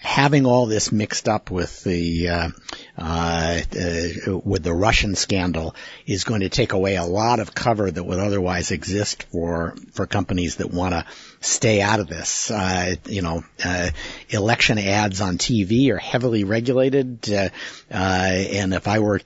having 0.02 0.48
all 0.48 0.66
this 0.66 0.92
mixed 0.92 1.30
up 1.30 1.52
with 1.52 1.84
the 1.84 2.28
uh, 2.28 2.50
uh, 2.98 3.62
uh, 3.80 4.38
with 4.44 4.64
the 4.64 4.74
Russian 4.74 5.14
scandal 5.14 5.76
is 6.08 6.24
going 6.24 6.42
to 6.42 6.50
take 6.50 6.74
away 6.74 6.96
a 6.96 7.06
lot 7.06 7.40
of 7.40 7.54
cover 7.54 7.90
that 7.90 8.04
would 8.04 8.20
otherwise 8.20 8.72
exist 8.72 9.24
for 9.24 9.76
for 9.92 10.08
companies 10.08 10.56
that 10.56 10.72
want 10.72 10.94
to 10.94 11.06
stay 11.40 11.82
out 11.82 12.00
of 12.00 12.08
this. 12.08 12.50
Uh, 12.50 12.96
you 13.06 13.22
know, 13.22 13.44
uh, 13.64 13.92
election 14.30 14.80
ads 14.80 15.22
on 15.22 15.38
TV 15.38 15.92
are 15.92 16.00
heavily 16.00 16.46
regulated, 16.46 17.32
uh, 17.32 17.50
and 17.92 18.74
if 18.74 18.88
I 18.88 19.00
were 19.00 19.22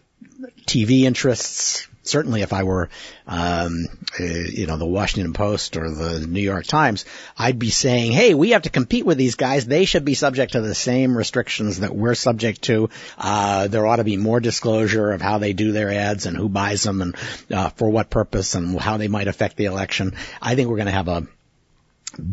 TV 0.67 1.03
interests, 1.03 1.87
certainly 2.05 2.41
if 2.41 2.53
I 2.53 2.63
were, 2.63 2.89
um, 3.27 3.87
uh, 4.19 4.23
you 4.23 4.67
know, 4.67 4.77
the 4.77 4.85
Washington 4.85 5.33
Post 5.33 5.77
or 5.77 5.89
the 5.89 6.25
New 6.25 6.41
York 6.41 6.65
Times, 6.65 7.05
I'd 7.37 7.59
be 7.59 7.69
saying, 7.69 8.11
hey, 8.11 8.33
we 8.33 8.51
have 8.51 8.63
to 8.63 8.69
compete 8.69 9.05
with 9.05 9.17
these 9.17 9.35
guys. 9.35 9.65
They 9.65 9.85
should 9.85 10.05
be 10.05 10.13
subject 10.13 10.53
to 10.53 10.61
the 10.61 10.75
same 10.75 11.17
restrictions 11.17 11.79
that 11.79 11.95
we're 11.95 12.15
subject 12.15 12.63
to. 12.63 12.89
Uh, 13.17 13.67
there 13.67 13.85
ought 13.85 13.97
to 13.97 14.03
be 14.03 14.17
more 14.17 14.39
disclosure 14.39 15.11
of 15.11 15.21
how 15.21 15.37
they 15.39 15.53
do 15.53 15.71
their 15.71 15.91
ads 15.91 16.25
and 16.25 16.37
who 16.37 16.49
buys 16.49 16.83
them 16.83 17.01
and 17.01 17.15
uh, 17.51 17.69
for 17.69 17.89
what 17.89 18.09
purpose 18.09 18.55
and 18.55 18.79
how 18.79 18.97
they 18.97 19.07
might 19.07 19.27
affect 19.27 19.57
the 19.57 19.65
election. 19.65 20.15
I 20.41 20.55
think 20.55 20.69
we're 20.69 20.77
going 20.77 20.85
to 20.85 20.91
have 20.91 21.07
a 21.07 21.27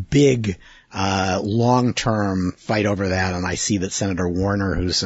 big 0.09 0.57
uh, 0.93 1.39
long-term 1.43 2.53
fight 2.57 2.85
over 2.85 3.09
that, 3.09 3.33
and 3.33 3.45
I 3.45 3.55
see 3.55 3.79
that 3.79 3.91
Senator 3.91 4.29
Warner, 4.29 4.75
who's 4.75 5.03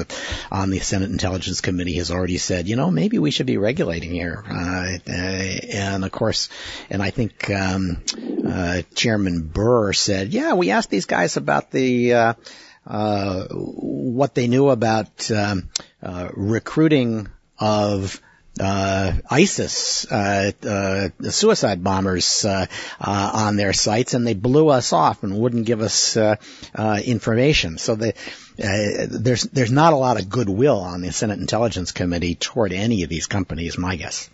on 0.51 0.69
the 0.69 0.79
Senate 0.79 1.09
Intelligence 1.09 1.61
Committee, 1.61 1.95
has 1.95 2.11
already 2.11 2.37
said, 2.37 2.67
you 2.67 2.75
know, 2.75 2.91
maybe 2.91 3.19
we 3.19 3.31
should 3.31 3.45
be 3.45 3.57
regulating 3.57 4.11
here. 4.11 4.43
Uh, 4.47 4.97
and 5.07 6.03
of 6.03 6.11
course, 6.11 6.49
and 6.89 7.01
I 7.01 7.11
think 7.11 7.49
um, 7.49 8.03
uh, 8.45 8.81
Chairman 8.95 9.47
Burr 9.47 9.93
said, 9.93 10.33
yeah, 10.33 10.53
we 10.53 10.71
asked 10.71 10.89
these 10.89 11.05
guys 11.05 11.37
about 11.37 11.71
the 11.71 12.13
uh, 12.13 12.33
uh, 12.85 13.47
what 13.49 14.33
they 14.35 14.47
knew 14.47 14.69
about 14.69 15.29
um, 15.31 15.69
uh, 16.01 16.29
recruiting 16.33 17.27
of 17.59 18.21
uh, 18.59 19.13
ISIS 19.29 20.05
uh, 20.11 20.51
uh, 20.63 21.29
suicide 21.29 21.83
bombers 21.83 22.45
uh, 22.45 22.65
uh, 22.99 23.31
on 23.33 23.55
their 23.55 23.73
sites, 23.73 24.13
and 24.13 24.25
they 24.25 24.33
blew 24.33 24.69
us 24.69 24.93
off 24.93 25.23
and 25.23 25.37
wouldn't 25.37 25.65
give 25.65 25.81
us 25.81 26.17
uh, 26.17 26.35
information. 27.03 27.77
So 27.77 27.95
the, 27.95 28.13
there's 28.57 29.43
there's 29.43 29.71
not 29.71 29.93
a 29.93 29.97
lot 29.97 30.19
of 30.19 30.29
goodwill 30.29 30.79
on 30.79 31.01
the 31.01 31.11
Senate 31.11 31.39
Intelligence 31.39 31.91
Committee 31.91 32.35
toward 32.35 32.73
any 32.73 33.03
of 33.03 33.09
these 33.09 33.27
companies. 33.27 33.77
My 33.77 33.95
guess. 33.95 34.29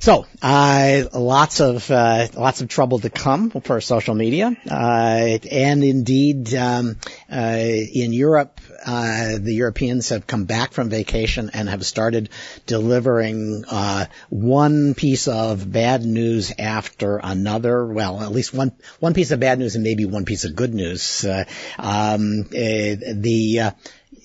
So, 0.00 0.26
uh, 0.40 1.04
lots 1.14 1.60
of 1.60 1.90
uh, 1.90 2.28
lots 2.34 2.60
of 2.60 2.68
trouble 2.68 3.00
to 3.00 3.10
come 3.10 3.50
for 3.50 3.80
social 3.80 4.14
media, 4.14 4.56
uh, 4.70 5.38
and 5.50 5.82
indeed, 5.82 6.54
um, 6.54 6.98
in 7.28 8.12
Europe, 8.12 8.60
uh, 8.86 9.38
the 9.38 9.52
Europeans 9.52 10.10
have 10.10 10.26
come 10.26 10.44
back 10.44 10.72
from 10.72 10.88
vacation 10.88 11.50
and 11.52 11.68
have 11.68 11.84
started 11.84 12.28
delivering 12.66 13.64
uh, 13.68 14.06
one 14.30 14.94
piece 14.94 15.26
of 15.26 15.70
bad 15.70 16.04
news 16.04 16.52
after 16.56 17.18
another. 17.22 17.84
Well, 17.84 18.22
at 18.22 18.30
least 18.30 18.54
one 18.54 18.72
one 19.00 19.12
piece 19.12 19.32
of 19.32 19.40
bad 19.40 19.58
news 19.58 19.74
and 19.74 19.82
maybe 19.82 20.04
one 20.04 20.24
piece 20.24 20.44
of 20.44 20.54
good 20.54 20.72
news. 20.72 21.24
Uh, 21.24 21.44
um, 21.78 22.42
uh, 22.46 22.52
the 22.52 23.60
uh, 23.60 23.70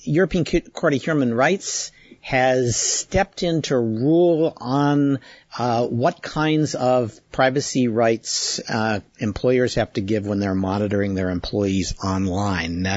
European 0.04 0.46
Court 0.46 0.94
of 0.94 1.04
Human 1.04 1.34
Rights 1.34 1.92
has 2.22 2.78
stepped 2.78 3.42
in 3.42 3.64
to 3.64 3.78
rule 3.78 4.54
on 4.58 5.20
uh, 5.58 5.86
what 5.88 6.22
kinds 6.22 6.76
of 6.76 7.20
privacy 7.32 7.88
rights 7.88 8.62
uh, 8.70 9.00
employers 9.18 9.76
have 9.76 9.92
to 9.94 10.02
give 10.02 10.26
when 10.26 10.40
they're 10.40 10.56
monitoring 10.56 11.16
their 11.16 11.32
employees 11.32 11.96
online. 12.04 12.88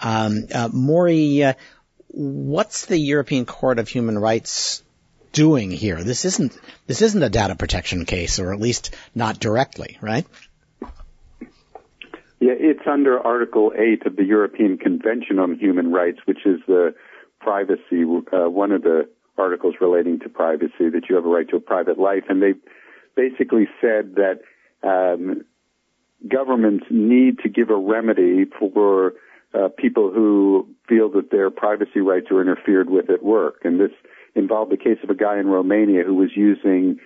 Um, 0.00 0.46
uh, 0.54 0.68
Maury, 0.70 1.44
uh, 1.44 1.54
what's 2.08 2.86
the 2.86 2.98
European 2.98 3.46
Court 3.46 3.78
of 3.78 3.88
Human 3.88 4.18
Rights 4.18 4.82
doing 5.32 5.70
here? 5.70 6.04
This 6.04 6.26
isn't 6.26 6.56
this 6.86 7.00
isn't 7.00 7.22
a 7.22 7.30
data 7.30 7.56
protection 7.56 8.04
case, 8.04 8.38
or 8.38 8.52
at 8.52 8.60
least 8.60 8.94
not 9.14 9.40
directly, 9.40 9.98
right? 10.02 10.26
Yeah, 12.40 12.52
it's 12.58 12.86
under 12.86 13.18
Article 13.18 13.72
8 13.74 14.04
of 14.04 14.16
the 14.16 14.24
European 14.24 14.76
Convention 14.76 15.38
on 15.38 15.58
Human 15.58 15.90
Rights, 15.90 16.18
which 16.26 16.44
is 16.44 16.60
the 16.66 16.94
privacy, 17.44 18.02
uh, 18.32 18.48
one 18.48 18.72
of 18.72 18.82
the 18.82 19.08
articles 19.36 19.74
relating 19.80 20.18
to 20.20 20.28
privacy, 20.28 20.88
that 20.94 21.02
you 21.08 21.14
have 21.16 21.26
a 21.26 21.28
right 21.28 21.48
to 21.50 21.56
a 21.56 21.60
private 21.60 21.98
life. 21.98 22.24
And 22.28 22.42
they 22.42 22.54
basically 23.14 23.68
said 23.80 24.16
that 24.16 24.40
um, 24.82 25.44
governments 26.26 26.86
need 26.90 27.38
to 27.40 27.48
give 27.48 27.70
a 27.70 27.76
remedy 27.76 28.46
for 28.58 29.14
uh, 29.52 29.68
people 29.76 30.10
who 30.12 30.68
feel 30.88 31.10
that 31.10 31.30
their 31.30 31.50
privacy 31.50 32.00
rights 32.00 32.26
are 32.30 32.40
interfered 32.40 32.88
with 32.90 33.10
at 33.10 33.22
work. 33.22 33.60
And 33.64 33.78
this 33.78 33.92
involved 34.34 34.72
the 34.72 34.76
case 34.76 34.98
of 35.04 35.10
a 35.10 35.14
guy 35.14 35.38
in 35.38 35.46
Romania 35.46 36.02
who 36.04 36.14
was 36.14 36.30
using 36.34 36.98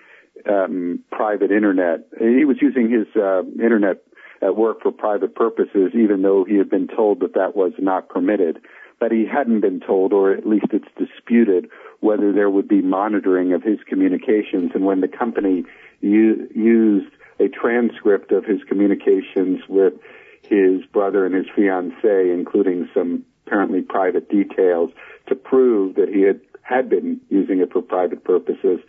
um, 0.49 1.03
private 1.11 1.51
internet. 1.51 2.07
He 2.17 2.45
was 2.45 2.57
using 2.61 2.89
his 2.89 3.07
uh, 3.15 3.43
internet 3.61 3.97
at 4.41 4.55
work 4.55 4.81
for 4.81 4.91
private 4.91 5.35
purposes, 5.35 5.91
even 5.93 6.21
though 6.21 6.45
he 6.45 6.57
had 6.57 6.69
been 6.69 6.87
told 6.87 7.19
that 7.19 7.33
that 7.33 7.55
was 7.55 7.73
not 7.77 8.07
permitted 8.09 8.59
but 8.99 9.11
he 9.11 9.25
hadn't 9.25 9.61
been 9.61 9.79
told, 9.79 10.13
or 10.13 10.31
at 10.31 10.45
least 10.45 10.67
it's 10.71 10.87
disputed, 10.97 11.69
whether 12.01 12.31
there 12.33 12.49
would 12.49 12.67
be 12.67 12.81
monitoring 12.81 13.53
of 13.53 13.63
his 13.63 13.79
communications. 13.87 14.71
And 14.73 14.85
when 14.85 15.01
the 15.01 15.07
company 15.07 15.63
u- 16.01 16.47
used 16.53 17.13
a 17.39 17.47
transcript 17.47 18.31
of 18.31 18.45
his 18.45 18.61
communications 18.63 19.61
with 19.69 19.93
his 20.41 20.85
brother 20.85 21.25
and 21.25 21.33
his 21.33 21.45
fiancee, 21.55 22.31
including 22.31 22.89
some 22.93 23.25
apparently 23.45 23.81
private 23.81 24.29
details, 24.29 24.91
to 25.27 25.35
prove 25.35 25.95
that 25.95 26.09
he 26.09 26.21
had 26.21 26.41
had 26.61 26.87
been 26.87 27.19
using 27.29 27.59
it 27.61 27.71
for 27.71 27.81
private 27.81 28.23
purposes, 28.23 28.79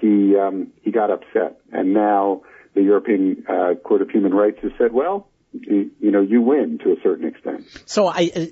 he 0.00 0.36
um, 0.36 0.68
he 0.82 0.90
got 0.90 1.10
upset, 1.10 1.60
and 1.72 1.92
now 1.92 2.42
the 2.74 2.82
European 2.82 3.44
uh, 3.48 3.74
Court 3.82 4.02
of 4.02 4.10
Human 4.10 4.32
Rights 4.32 4.58
has 4.62 4.72
said, 4.78 4.92
well, 4.92 5.27
you, 5.52 5.90
know, 6.00 6.20
you 6.20 6.42
win 6.42 6.78
to 6.84 6.92
a 6.92 7.00
certain 7.02 7.26
extent. 7.26 7.64
So 7.86 8.06
I, 8.06 8.30
uh, 8.34 8.46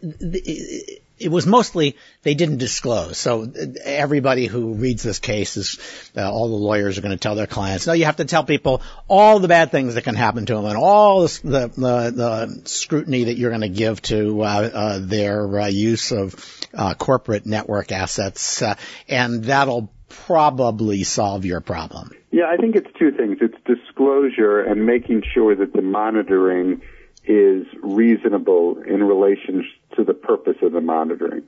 it 1.18 1.30
was 1.30 1.46
mostly 1.46 1.96
they 2.22 2.34
didn't 2.34 2.58
disclose. 2.58 3.16
So 3.16 3.50
everybody 3.82 4.46
who 4.46 4.74
reads 4.74 5.02
this 5.02 5.18
case 5.18 5.56
is, 5.56 6.10
uh, 6.16 6.30
all 6.30 6.48
the 6.48 6.56
lawyers 6.56 6.98
are 6.98 7.00
going 7.00 7.12
to 7.12 7.18
tell 7.18 7.34
their 7.34 7.46
clients, 7.46 7.86
no, 7.86 7.94
you 7.94 8.04
have 8.04 8.16
to 8.16 8.24
tell 8.24 8.44
people 8.44 8.82
all 9.08 9.38
the 9.38 9.48
bad 9.48 9.70
things 9.70 9.94
that 9.94 10.02
can 10.02 10.14
happen 10.14 10.46
to 10.46 10.54
them 10.54 10.66
and 10.66 10.76
all 10.76 11.22
the, 11.22 11.40
the, 11.42 11.68
the, 11.68 12.10
the 12.10 12.68
scrutiny 12.68 13.24
that 13.24 13.36
you're 13.36 13.50
going 13.50 13.62
to 13.62 13.68
give 13.68 14.02
to 14.02 14.42
uh, 14.42 14.44
uh, 14.44 14.98
their 15.00 15.60
uh, 15.60 15.66
use 15.68 16.12
of 16.12 16.34
uh, 16.74 16.94
corporate 16.94 17.46
network 17.46 17.92
assets, 17.92 18.62
and 19.08 19.44
that'll 19.44 19.90
probably 20.08 21.04
solve 21.04 21.44
your 21.44 21.60
problem. 21.60 22.10
Yeah, 22.30 22.44
I 22.46 22.56
think 22.56 22.76
it's 22.76 22.90
two 22.98 23.12
things. 23.12 23.38
It's 23.40 23.56
disclosure 23.64 24.60
and 24.60 24.86
making 24.86 25.22
sure 25.32 25.54
that 25.56 25.72
the 25.72 25.82
monitoring 25.82 26.82
is 27.24 27.66
reasonable 27.82 28.82
in 28.86 29.02
relation 29.02 29.64
to 29.96 30.04
the 30.04 30.14
purpose 30.14 30.56
of 30.62 30.72
the 30.72 30.80
monitoring. 30.80 31.42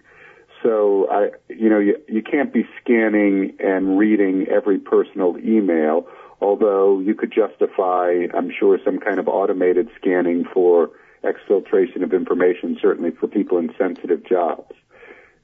So 0.62 1.08
I, 1.10 1.30
you 1.48 1.68
know, 1.68 1.78
you, 1.78 1.96
you 2.08 2.22
can't 2.22 2.52
be 2.52 2.66
scanning 2.82 3.56
and 3.60 3.98
reading 3.98 4.46
every 4.48 4.78
personal 4.78 5.36
email, 5.38 6.06
although 6.40 6.98
you 7.00 7.14
could 7.14 7.32
justify, 7.32 8.26
I'm 8.34 8.50
sure, 8.58 8.78
some 8.84 8.98
kind 8.98 9.18
of 9.20 9.28
automated 9.28 9.88
scanning 10.00 10.44
for 10.52 10.90
exfiltration 11.22 12.02
of 12.02 12.12
information, 12.12 12.76
certainly 12.80 13.10
for 13.10 13.28
people 13.28 13.58
in 13.58 13.72
sensitive 13.78 14.26
jobs. 14.26 14.74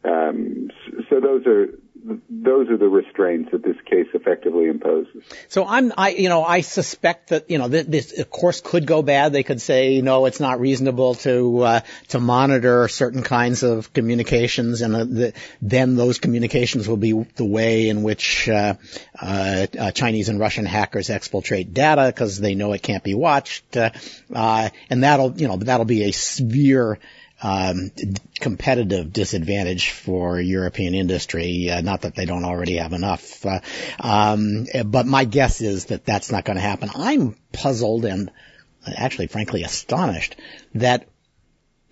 Um, 0.04 0.70
so 1.08 1.20
those 1.20 1.46
are 1.46 1.68
those 2.28 2.68
are 2.68 2.76
the 2.76 2.88
restraints 2.88 3.50
that 3.52 3.62
this 3.62 3.76
case 3.86 4.06
effectively 4.12 4.66
imposes. 4.66 5.22
So 5.48 5.66
I'm, 5.66 5.90
I, 5.96 6.10
you 6.10 6.28
know, 6.28 6.44
I 6.44 6.60
suspect 6.60 7.30
that, 7.30 7.50
you 7.50 7.56
know, 7.56 7.68
this 7.68 8.18
of 8.18 8.28
course 8.28 8.60
could 8.60 8.86
go 8.86 9.02
bad. 9.02 9.32
They 9.32 9.42
could 9.42 9.60
say, 9.60 10.02
no, 10.02 10.26
it's 10.26 10.40
not 10.40 10.60
reasonable 10.60 11.14
to 11.16 11.60
uh, 11.60 11.80
to 12.08 12.20
monitor 12.20 12.88
certain 12.88 13.22
kinds 13.22 13.62
of 13.62 13.92
communications, 13.94 14.82
and 14.82 14.94
uh, 14.94 15.04
the, 15.04 15.32
then 15.62 15.96
those 15.96 16.18
communications 16.18 16.86
will 16.86 16.98
be 16.98 17.12
the 17.36 17.46
way 17.46 17.88
in 17.88 18.02
which 18.02 18.48
uh, 18.50 18.74
uh, 19.20 19.66
uh 19.78 19.90
Chinese 19.92 20.28
and 20.28 20.38
Russian 20.38 20.66
hackers 20.66 21.08
exfiltrate 21.08 21.72
data 21.72 22.06
because 22.06 22.38
they 22.38 22.54
know 22.54 22.74
it 22.74 22.82
can't 22.82 23.04
be 23.04 23.14
watched, 23.14 23.76
uh, 23.78 23.90
and 24.90 25.02
that'll, 25.02 25.32
you 25.40 25.48
know, 25.48 25.56
that'll 25.56 25.86
be 25.86 26.04
a 26.04 26.10
severe 26.10 26.98
um, 27.44 27.90
competitive 28.40 29.12
disadvantage 29.12 29.90
for 29.90 30.40
European 30.40 30.94
industry. 30.94 31.68
Uh, 31.70 31.82
not 31.82 32.00
that 32.00 32.14
they 32.14 32.24
don't 32.24 32.46
already 32.46 32.76
have 32.76 32.94
enough, 32.94 33.44
uh, 33.44 33.60
um, 34.00 34.66
but 34.86 35.04
my 35.04 35.26
guess 35.26 35.60
is 35.60 35.86
that 35.86 36.06
that's 36.06 36.32
not 36.32 36.46
going 36.46 36.56
to 36.56 36.62
happen. 36.62 36.90
I'm 36.94 37.36
puzzled 37.52 38.06
and 38.06 38.30
actually, 38.86 39.26
frankly, 39.26 39.62
astonished 39.62 40.36
that 40.74 41.06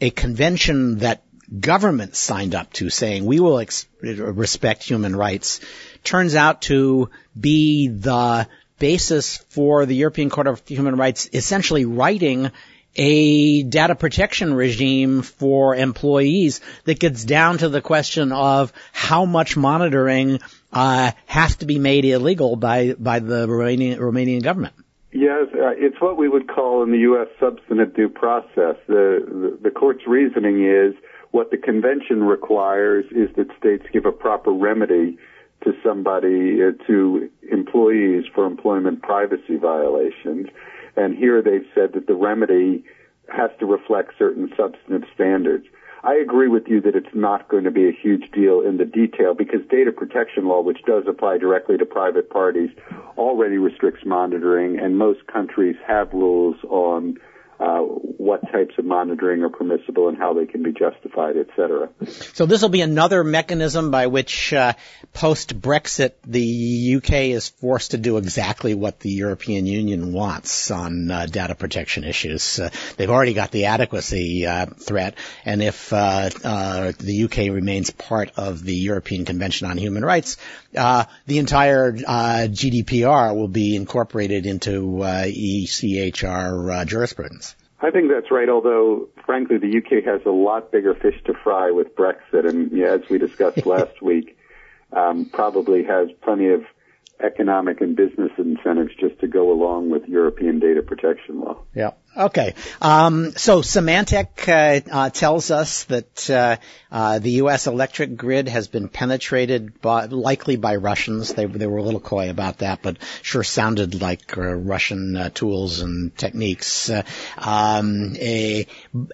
a 0.00 0.08
convention 0.08 0.98
that 0.98 1.22
government 1.60 2.16
signed 2.16 2.54
up 2.54 2.72
to 2.72 2.88
saying 2.88 3.26
we 3.26 3.38
will 3.38 3.58
ex- 3.58 3.86
respect 4.00 4.82
human 4.82 5.14
rights 5.14 5.60
turns 6.02 6.34
out 6.34 6.62
to 6.62 7.10
be 7.38 7.88
the 7.88 8.48
basis 8.78 9.36
for 9.50 9.84
the 9.84 9.94
European 9.94 10.30
Court 10.30 10.46
of 10.46 10.66
Human 10.66 10.96
Rights 10.96 11.28
essentially 11.32 11.84
writing 11.84 12.50
a 12.96 13.62
data 13.62 13.94
protection 13.94 14.54
regime 14.54 15.22
for 15.22 15.74
employees 15.74 16.60
that 16.84 16.98
gets 16.98 17.24
down 17.24 17.58
to 17.58 17.68
the 17.68 17.80
question 17.80 18.32
of 18.32 18.72
how 18.92 19.24
much 19.24 19.56
monitoring 19.56 20.40
uh, 20.72 21.12
has 21.26 21.56
to 21.56 21.66
be 21.66 21.78
made 21.78 22.04
illegal 22.04 22.56
by 22.56 22.94
by 22.94 23.18
the 23.18 23.46
Romanian, 23.46 23.98
Romanian 23.98 24.42
government. 24.42 24.74
Yes, 25.12 25.48
uh, 25.52 25.72
it's 25.76 26.00
what 26.00 26.16
we 26.16 26.26
would 26.26 26.48
call 26.48 26.82
in 26.82 26.90
the 26.90 27.00
U.S. 27.00 27.28
substantive 27.38 27.94
due 27.94 28.08
process. 28.08 28.76
The, 28.86 29.22
the, 29.26 29.58
the 29.64 29.70
court's 29.70 30.06
reasoning 30.06 30.64
is 30.64 30.94
what 31.32 31.50
the 31.50 31.58
convention 31.58 32.24
requires 32.24 33.04
is 33.10 33.28
that 33.36 33.48
states 33.58 33.84
give 33.92 34.06
a 34.06 34.12
proper 34.12 34.50
remedy 34.50 35.18
to 35.64 35.72
somebody, 35.84 36.62
uh, 36.62 36.72
to 36.86 37.30
employees 37.50 38.24
for 38.34 38.46
employment 38.46 39.02
privacy 39.02 39.56
violations. 39.56 40.48
And 40.96 41.16
here 41.16 41.42
they've 41.42 41.66
said 41.74 41.92
that 41.94 42.06
the 42.06 42.14
remedy 42.14 42.84
has 43.28 43.50
to 43.60 43.66
reflect 43.66 44.12
certain 44.18 44.52
substantive 44.56 45.08
standards. 45.14 45.66
I 46.04 46.14
agree 46.14 46.48
with 46.48 46.66
you 46.66 46.80
that 46.80 46.96
it's 46.96 47.14
not 47.14 47.48
going 47.48 47.62
to 47.64 47.70
be 47.70 47.88
a 47.88 47.92
huge 47.92 48.30
deal 48.32 48.60
in 48.60 48.76
the 48.76 48.84
detail 48.84 49.34
because 49.34 49.60
data 49.70 49.92
protection 49.92 50.46
law, 50.46 50.60
which 50.60 50.82
does 50.84 51.04
apply 51.06 51.38
directly 51.38 51.78
to 51.78 51.86
private 51.86 52.28
parties, 52.28 52.70
already 53.16 53.56
restricts 53.56 54.04
monitoring, 54.04 54.80
and 54.80 54.98
most 54.98 55.26
countries 55.28 55.76
have 55.86 56.12
rules 56.12 56.56
on 56.64 57.18
uh, 57.62 57.78
what 57.78 58.40
types 58.50 58.74
of 58.76 58.84
monitoring 58.84 59.44
are 59.44 59.48
permissible 59.48 60.08
and 60.08 60.18
how 60.18 60.32
they 60.32 60.46
can 60.46 60.64
be 60.64 60.72
justified, 60.72 61.36
et 61.36 61.46
cetera. 61.54 61.88
So 62.34 62.44
this 62.44 62.60
will 62.60 62.70
be 62.70 62.80
another 62.80 63.22
mechanism 63.22 63.92
by 63.92 64.08
which 64.08 64.52
uh, 64.52 64.72
post 65.12 65.60
Brexit 65.60 66.12
the 66.26 66.94
UK 66.96 67.12
is 67.30 67.50
forced 67.50 67.92
to 67.92 67.98
do 67.98 68.16
exactly 68.16 68.74
what 68.74 68.98
the 68.98 69.10
European 69.10 69.66
Union 69.66 70.12
wants 70.12 70.72
on 70.72 71.08
uh, 71.08 71.26
data 71.26 71.54
protection 71.54 72.02
issues. 72.02 72.58
Uh, 72.58 72.70
they've 72.96 73.10
already 73.10 73.34
got 73.34 73.52
the 73.52 73.66
adequacy 73.66 74.44
uh, 74.44 74.66
threat, 74.66 75.14
and 75.44 75.62
if 75.62 75.92
uh, 75.92 76.30
the 76.98 77.22
UK 77.24 77.54
remains 77.54 77.90
part 77.90 78.32
of 78.36 78.64
the 78.64 78.74
European 78.74 79.24
Convention 79.24 79.70
on 79.70 79.76
Human 79.76 80.04
Rights, 80.04 80.36
the 80.72 81.38
entire 81.38 81.92
GDPR 81.92 83.36
will 83.36 83.46
be 83.48 83.76
incorporated 83.76 84.46
into 84.46 84.98
ECHR 85.02 86.86
jurisprudence. 86.86 87.51
I 87.82 87.90
think 87.90 88.10
that's 88.10 88.30
right, 88.30 88.48
although 88.48 89.08
frankly 89.26 89.58
the 89.58 89.78
UK 89.78 90.04
has 90.04 90.20
a 90.24 90.30
lot 90.30 90.70
bigger 90.70 90.94
fish 90.94 91.20
to 91.24 91.34
fry 91.34 91.70
with 91.70 91.96
Brexit 91.96 92.48
and 92.48 92.70
yeah, 92.70 92.92
as 92.92 93.00
we 93.10 93.18
discussed 93.18 93.66
last 93.66 94.00
week, 94.00 94.38
um, 94.92 95.26
probably 95.26 95.82
has 95.84 96.08
plenty 96.22 96.48
of 96.48 96.64
economic 97.20 97.80
and 97.80 97.96
business 97.96 98.30
incentives 98.38 98.94
just 98.98 99.18
to 99.20 99.26
go 99.26 99.52
along 99.52 99.90
with 99.90 100.06
European 100.08 100.58
data 100.58 100.82
protection 100.82 101.40
law. 101.40 101.58
Yeah. 101.74 101.90
Okay. 102.14 102.54
Um, 102.82 103.32
so 103.36 103.62
Symantec 103.62 104.46
uh, 104.46 104.90
uh, 104.90 105.10
tells 105.10 105.50
us 105.50 105.84
that 105.84 106.28
uh, 106.28 106.56
uh 106.90 107.18
the 107.20 107.30
U.S. 107.42 107.66
electric 107.66 108.16
grid 108.16 108.48
has 108.48 108.68
been 108.68 108.88
penetrated 108.88 109.80
by, 109.80 110.04
likely 110.04 110.56
by 110.56 110.76
Russians. 110.76 111.32
They, 111.32 111.46
they 111.46 111.66
were 111.66 111.78
a 111.78 111.82
little 111.82 112.00
coy 112.00 112.28
about 112.28 112.58
that, 112.58 112.82
but 112.82 112.98
sure 113.22 113.42
sounded 113.42 113.98
like 114.02 114.36
uh, 114.36 114.42
Russian 114.42 115.16
uh, 115.16 115.30
tools 115.30 115.80
and 115.80 116.14
techniques. 116.14 116.90
Um, 117.38 118.14
a, 118.16 118.66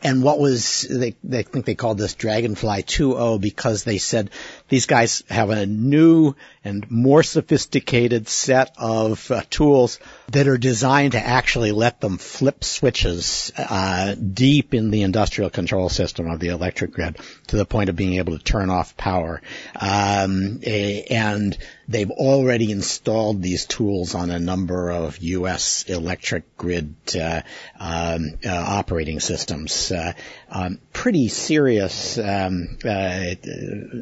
and 0.02 0.22
what 0.24 0.40
was 0.40 0.82
they? 0.90 1.14
They 1.22 1.44
think 1.44 1.66
they 1.66 1.76
called 1.76 1.98
this 1.98 2.14
Dragonfly 2.14 2.82
2.0 2.82 3.40
because 3.40 3.84
they 3.84 3.98
said 3.98 4.30
these 4.68 4.86
guys 4.86 5.22
have 5.30 5.50
a 5.50 5.66
new 5.66 6.34
and 6.64 6.90
more 6.90 7.22
sophisticated 7.22 8.28
set 8.28 8.74
of 8.76 9.30
tools 9.50 10.00
that 10.32 10.48
are 10.48 10.58
designed 10.58 11.12
to 11.12 11.24
actually 11.24 11.70
let 11.70 12.00
them 12.00 12.18
flip 12.18 12.64
switch 12.64 12.87
switches 12.88 13.52
uh, 13.58 14.14
deep 14.14 14.72
in 14.72 14.90
the 14.90 15.02
industrial 15.02 15.50
control 15.50 15.90
system 15.90 16.30
of 16.30 16.40
the 16.40 16.48
electric 16.48 16.90
grid 16.90 17.18
to 17.46 17.56
the 17.56 17.66
point 17.66 17.90
of 17.90 17.96
being 17.96 18.14
able 18.14 18.38
to 18.38 18.42
turn 18.42 18.70
off 18.70 18.96
power. 18.96 19.42
Um, 19.78 20.60
and 20.64 21.58
they've 21.86 22.10
already 22.10 22.72
installed 22.72 23.42
these 23.42 23.66
tools 23.66 24.14
on 24.14 24.30
a 24.30 24.38
number 24.38 24.90
of 24.90 25.18
U.S. 25.18 25.84
electric 25.86 26.56
grid 26.56 26.94
uh, 27.14 27.42
um, 27.78 28.38
uh, 28.42 28.48
operating 28.50 29.20
systems. 29.20 29.92
Uh, 29.92 30.14
um, 30.48 30.78
pretty 30.94 31.28
serious 31.28 32.16
um, 32.16 32.78
uh, 32.86 33.34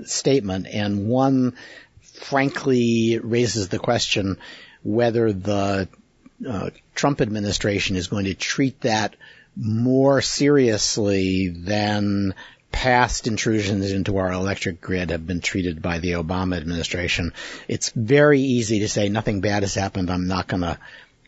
statement, 0.04 0.68
and 0.72 1.08
one 1.08 1.54
frankly 2.02 3.18
raises 3.18 3.68
the 3.68 3.80
question 3.80 4.38
whether 4.84 5.32
the 5.32 5.88
uh, 6.48 6.70
Trump 6.94 7.20
administration 7.20 7.96
is 7.96 8.08
going 8.08 8.26
to 8.26 8.34
treat 8.34 8.80
that 8.82 9.16
more 9.56 10.20
seriously 10.20 11.48
than 11.48 12.34
past 12.72 13.26
intrusions 13.26 13.90
into 13.90 14.18
our 14.18 14.32
electric 14.32 14.82
grid 14.82 15.10
have 15.10 15.26
been 15.26 15.40
treated 15.40 15.80
by 15.80 15.98
the 15.98 16.12
Obama 16.12 16.56
administration. 16.56 17.32
It's 17.68 17.90
very 17.90 18.40
easy 18.40 18.80
to 18.80 18.88
say 18.88 19.08
nothing 19.08 19.40
bad 19.40 19.62
has 19.62 19.74
happened. 19.74 20.10
I'm 20.10 20.26
not 20.26 20.46
going 20.46 20.60
to 20.60 20.78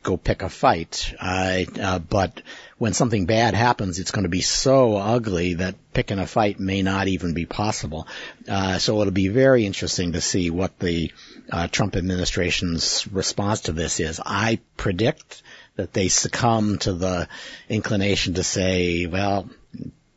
go 0.02 0.16
pick 0.16 0.42
a 0.42 0.48
fight. 0.48 1.14
Uh, 1.20 1.64
uh, 1.80 1.98
but 1.98 2.42
when 2.78 2.92
something 2.92 3.26
bad 3.26 3.54
happens, 3.54 3.98
it's 3.98 4.10
going 4.10 4.24
to 4.24 4.28
be 4.28 4.40
so 4.40 4.96
ugly 4.96 5.54
that 5.54 5.74
picking 5.92 6.18
a 6.18 6.26
fight 6.26 6.60
may 6.60 6.82
not 6.82 7.08
even 7.08 7.34
be 7.34 7.46
possible. 7.46 8.06
Uh, 8.48 8.78
so 8.78 9.00
it'll 9.00 9.12
be 9.12 9.28
very 9.28 9.66
interesting 9.66 10.12
to 10.12 10.20
see 10.20 10.50
what 10.50 10.78
the 10.78 11.12
uh, 11.50 11.68
Trump 11.68 11.96
administration's 11.96 13.06
response 13.08 13.62
to 13.62 13.72
this 13.72 14.00
is. 14.00 14.20
I 14.24 14.60
predict 14.76 15.42
that 15.76 15.92
they 15.92 16.08
succumb 16.08 16.78
to 16.78 16.92
the 16.92 17.28
inclination 17.68 18.34
to 18.34 18.44
say, 18.44 19.06
well, 19.06 19.48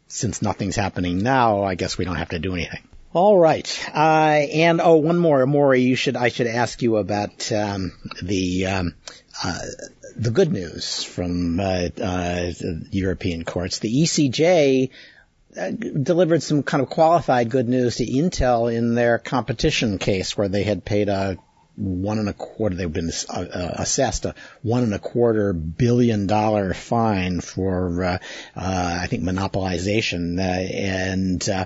since 0.08 0.42
nothing's 0.42 0.76
happening 0.76 1.20
now, 1.20 1.64
I 1.64 1.76
guess 1.76 1.98
we 1.98 2.06
don't 2.06 2.16
have 2.16 2.30
to 2.30 2.40
do 2.40 2.54
anything. 2.54 2.88
All 3.14 3.38
right, 3.38 3.90
uh, 3.94 3.98
and 4.54 4.80
oh, 4.80 4.96
one 4.96 5.18
more, 5.18 5.46
Maury. 5.46 5.82
You 5.82 5.98
should 5.98 6.16
I 6.16 6.30
should 6.30 6.48
ask 6.48 6.82
you 6.82 6.96
about 6.96 7.52
um, 7.52 7.92
the 8.24 8.68
um, 8.68 8.96
uh, 9.44 9.60
the 10.16 10.32
good 10.32 10.54
news 10.54 11.04
from 11.04 11.60
uh, 11.60 11.90
uh, 12.02 12.52
European 12.90 13.44
courts. 13.44 13.80
The 13.80 14.04
ECJ 14.04 14.92
uh, 15.60 15.72
delivered 15.72 16.42
some 16.42 16.64
kind 16.64 16.82
of 16.82 16.90
qualified 16.90 17.50
good 17.50 17.68
news 17.68 17.98
to 17.98 18.06
Intel 18.06 18.74
in 18.74 18.96
their 18.96 19.18
competition 19.18 19.98
case, 19.98 20.38
where 20.38 20.48
they 20.48 20.64
had 20.64 20.86
paid 20.86 21.10
a 21.10 21.38
one 21.76 22.18
and 22.18 22.30
a 22.30 22.34
quarter. 22.34 22.78
They've 22.78 22.92
been 22.92 23.12
uh, 23.30 23.46
assessed 23.74 24.24
a 24.24 24.36
one 24.62 24.84
and 24.84 24.94
a 24.94 25.00
quarter 25.00 25.52
billion 25.52 26.28
dollar 26.28 26.74
fine 26.74 27.42
for, 27.42 28.04
uh, 28.06 28.18
uh, 28.56 29.00
I 29.02 29.08
think, 29.08 29.24
monopolization, 29.24 30.40
uh, 30.40 30.44
and 30.44 31.50
uh, 31.50 31.66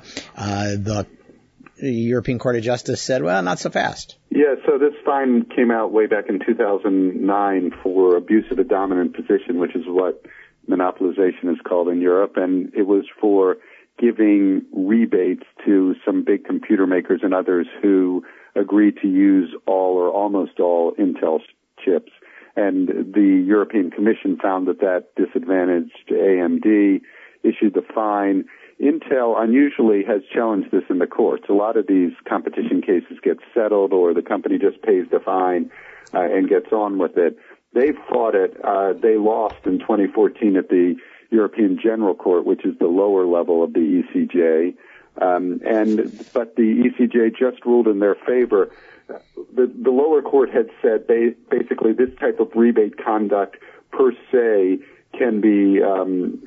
the 1.77 1.91
European 1.91 2.39
Court 2.39 2.55
of 2.55 2.63
Justice 2.63 3.01
said, 3.01 3.23
"Well, 3.23 3.41
not 3.43 3.59
so 3.59 3.69
fast." 3.69 4.17
Yeah, 4.29 4.55
so 4.65 4.77
this 4.77 4.93
fine 5.03 5.45
came 5.45 5.71
out 5.71 5.91
way 5.91 6.07
back 6.07 6.29
in 6.29 6.39
2009 6.39 7.71
for 7.83 8.15
abuse 8.15 8.45
of 8.51 8.59
a 8.59 8.63
dominant 8.63 9.13
position, 9.15 9.59
which 9.59 9.75
is 9.75 9.85
what 9.87 10.25
monopolization 10.69 11.51
is 11.51 11.59
called 11.63 11.89
in 11.89 12.01
Europe, 12.01 12.37
and 12.37 12.73
it 12.75 12.83
was 12.83 13.05
for 13.19 13.57
giving 13.97 14.63
rebates 14.73 15.43
to 15.65 15.95
some 16.05 16.23
big 16.23 16.43
computer 16.43 16.85
makers 16.85 17.21
and 17.23 17.33
others 17.33 17.67
who 17.81 18.25
agreed 18.55 18.97
to 19.01 19.07
use 19.07 19.55
all 19.65 19.97
or 19.97 20.09
almost 20.09 20.59
all 20.59 20.93
Intel 20.95 21.39
chips. 21.83 22.11
And 22.57 22.87
the 23.13 23.43
European 23.45 23.91
Commission 23.91 24.37
found 24.37 24.67
that 24.67 24.79
that 24.79 25.07
disadvantaged 25.15 26.09
AMD, 26.09 27.01
issued 27.43 27.73
the 27.73 27.83
fine. 27.93 28.45
Intel 28.81 29.41
unusually 29.41 30.03
has 30.03 30.21
challenged 30.33 30.71
this 30.71 30.83
in 30.89 30.99
the 30.99 31.07
courts. 31.07 31.45
A 31.49 31.53
lot 31.53 31.77
of 31.77 31.87
these 31.87 32.11
competition 32.27 32.81
cases 32.81 33.17
get 33.23 33.37
settled 33.53 33.93
or 33.93 34.13
the 34.13 34.21
company 34.21 34.59
just 34.59 34.81
pays 34.81 35.05
the 35.09 35.19
fine 35.19 35.71
uh, 36.13 36.19
and 36.21 36.49
gets 36.49 36.71
on 36.73 36.97
with 36.97 37.17
it. 37.17 37.37
They 37.73 37.91
fought 38.09 38.35
it. 38.35 38.57
Uh, 38.63 38.93
they 38.93 39.17
lost 39.17 39.65
in 39.65 39.79
2014 39.79 40.57
at 40.57 40.69
the 40.69 40.95
European 41.31 41.79
General 41.81 42.15
Court, 42.15 42.45
which 42.45 42.65
is 42.65 42.77
the 42.79 42.87
lower 42.87 43.25
level 43.25 43.63
of 43.63 43.73
the 43.73 44.03
ECJ. 44.03 44.75
Um, 45.21 45.61
and 45.65 45.97
but 46.33 46.55
the 46.57 46.89
ECJ 46.89 47.37
just 47.37 47.65
ruled 47.65 47.87
in 47.87 47.99
their 47.99 48.15
favor. 48.15 48.69
The, 49.07 49.71
the 49.73 49.91
lower 49.91 50.21
court 50.21 50.49
had 50.49 50.69
said 50.81 51.07
ba- 51.07 51.35
basically 51.49 51.93
this 51.93 52.09
type 52.19 52.39
of 52.39 52.49
rebate 52.55 52.97
conduct 52.97 53.57
per 53.91 54.11
se 54.31 54.79
can 55.17 55.39
be 55.39 55.81
um, 55.81 56.41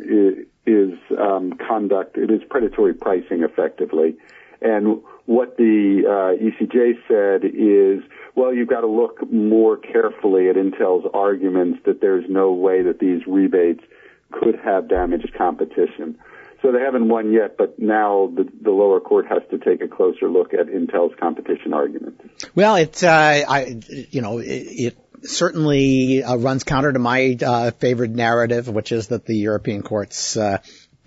is 0.68 0.98
um, 1.18 1.54
conduct. 1.54 2.16
It 2.18 2.30
is 2.30 2.42
predatory 2.48 2.94
pricing 2.94 3.42
effectively. 3.42 4.16
And 4.60 5.02
what 5.26 5.56
the 5.56 6.02
uh, 6.04 6.42
ECJ 6.42 6.98
said 7.06 7.44
is, 7.44 8.02
well, 8.34 8.52
you've 8.52 8.68
got 8.68 8.80
to 8.80 8.88
look 8.88 9.30
more 9.30 9.76
carefully 9.76 10.48
at 10.48 10.56
Intel's 10.56 11.08
arguments 11.14 11.80
that 11.86 12.00
there's 12.00 12.24
no 12.28 12.52
way 12.52 12.82
that 12.82 12.98
these 12.98 13.22
rebates 13.26 13.84
could 14.32 14.56
have 14.56 14.88
damaged 14.88 15.32
competition. 15.36 16.18
So 16.60 16.72
they 16.72 16.80
haven't 16.80 17.08
won 17.08 17.32
yet, 17.32 17.56
but 17.56 17.78
now 17.78 18.32
the, 18.34 18.48
the 18.60 18.72
lower 18.72 18.98
court 18.98 19.26
has 19.28 19.42
to 19.50 19.58
take 19.58 19.80
a 19.80 19.86
closer 19.86 20.28
look 20.28 20.52
at 20.52 20.66
Intel's 20.66 21.14
competition 21.18 21.72
argument. 21.72 22.20
Well, 22.56 22.74
it, 22.74 23.04
uh, 23.04 23.08
I, 23.48 23.80
you 24.10 24.20
know, 24.20 24.38
it, 24.38 24.46
it 24.48 24.98
certainly 25.22 26.22
uh, 26.22 26.36
runs 26.36 26.64
counter 26.64 26.92
to 26.92 26.98
my 26.98 27.36
uh, 27.44 27.70
favorite 27.72 28.10
narrative, 28.10 28.68
which 28.68 28.92
is 28.92 29.08
that 29.08 29.26
the 29.26 29.36
European 29.36 29.82
courts 29.82 30.36
uh, 30.36 30.58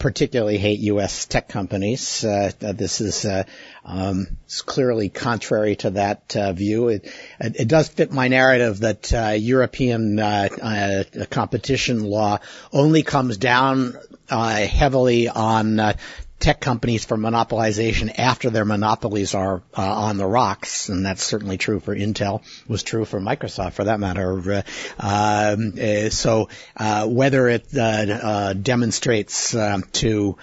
particularly 0.02 0.58
hate 0.58 0.80
U.S. 0.80 1.28
tech 1.28 1.48
companies. 1.48 2.26
Uh, 2.26 2.52
this 2.60 3.02
is 3.02 3.24
uh, 3.24 3.44
um, 3.86 4.26
clearly 4.66 5.10
contrary 5.10 5.76
to 5.78 5.92
that 5.92 6.36
uh, 6.36 6.54
view. 6.54 6.88
It, 6.90 7.08
it, 7.40 7.68
does 7.68 7.88
fit 7.88 8.12
my 8.12 8.28
narrative 8.28 8.80
that 8.80 9.14
uh, 9.14 9.36
European 9.38 10.20
uh, 10.20 10.50
uh, 10.62 11.26
competition 11.30 12.04
law 12.04 12.40
only 12.74 13.04
comes 13.04 13.38
down 13.38 13.96
heavily 14.28 15.30
on 15.30 15.80
tech 16.42 16.60
companies 16.60 17.06
for 17.06 17.18
monopolization 17.18 18.14
after 18.18 18.50
their 18.50 18.66
monopolies 18.66 19.36
are 19.36 19.62
uh, 19.78 19.82
on 19.82 20.18
the 20.18 20.26
rocks, 20.26 20.90
and 20.90 21.06
that's 21.06 21.24
certainly 21.24 21.58
true 21.58 21.80
for 21.80 21.96
Intel. 21.96 22.42
Was 22.68 22.84
true 22.84 23.06
for 23.06 23.20
Microsoft, 23.20 23.74
for 23.74 23.86
that 23.86 24.00
matter. 24.00 24.64
Uh, 25.00 25.54
um, 25.56 25.74
uh, 25.80 26.10
so 26.10 26.50
uh, 26.76 27.08
whether 27.08 27.48
it 27.48 27.66
uh, 27.78 28.54
demonstrates 28.54 29.52
to 29.52 30.38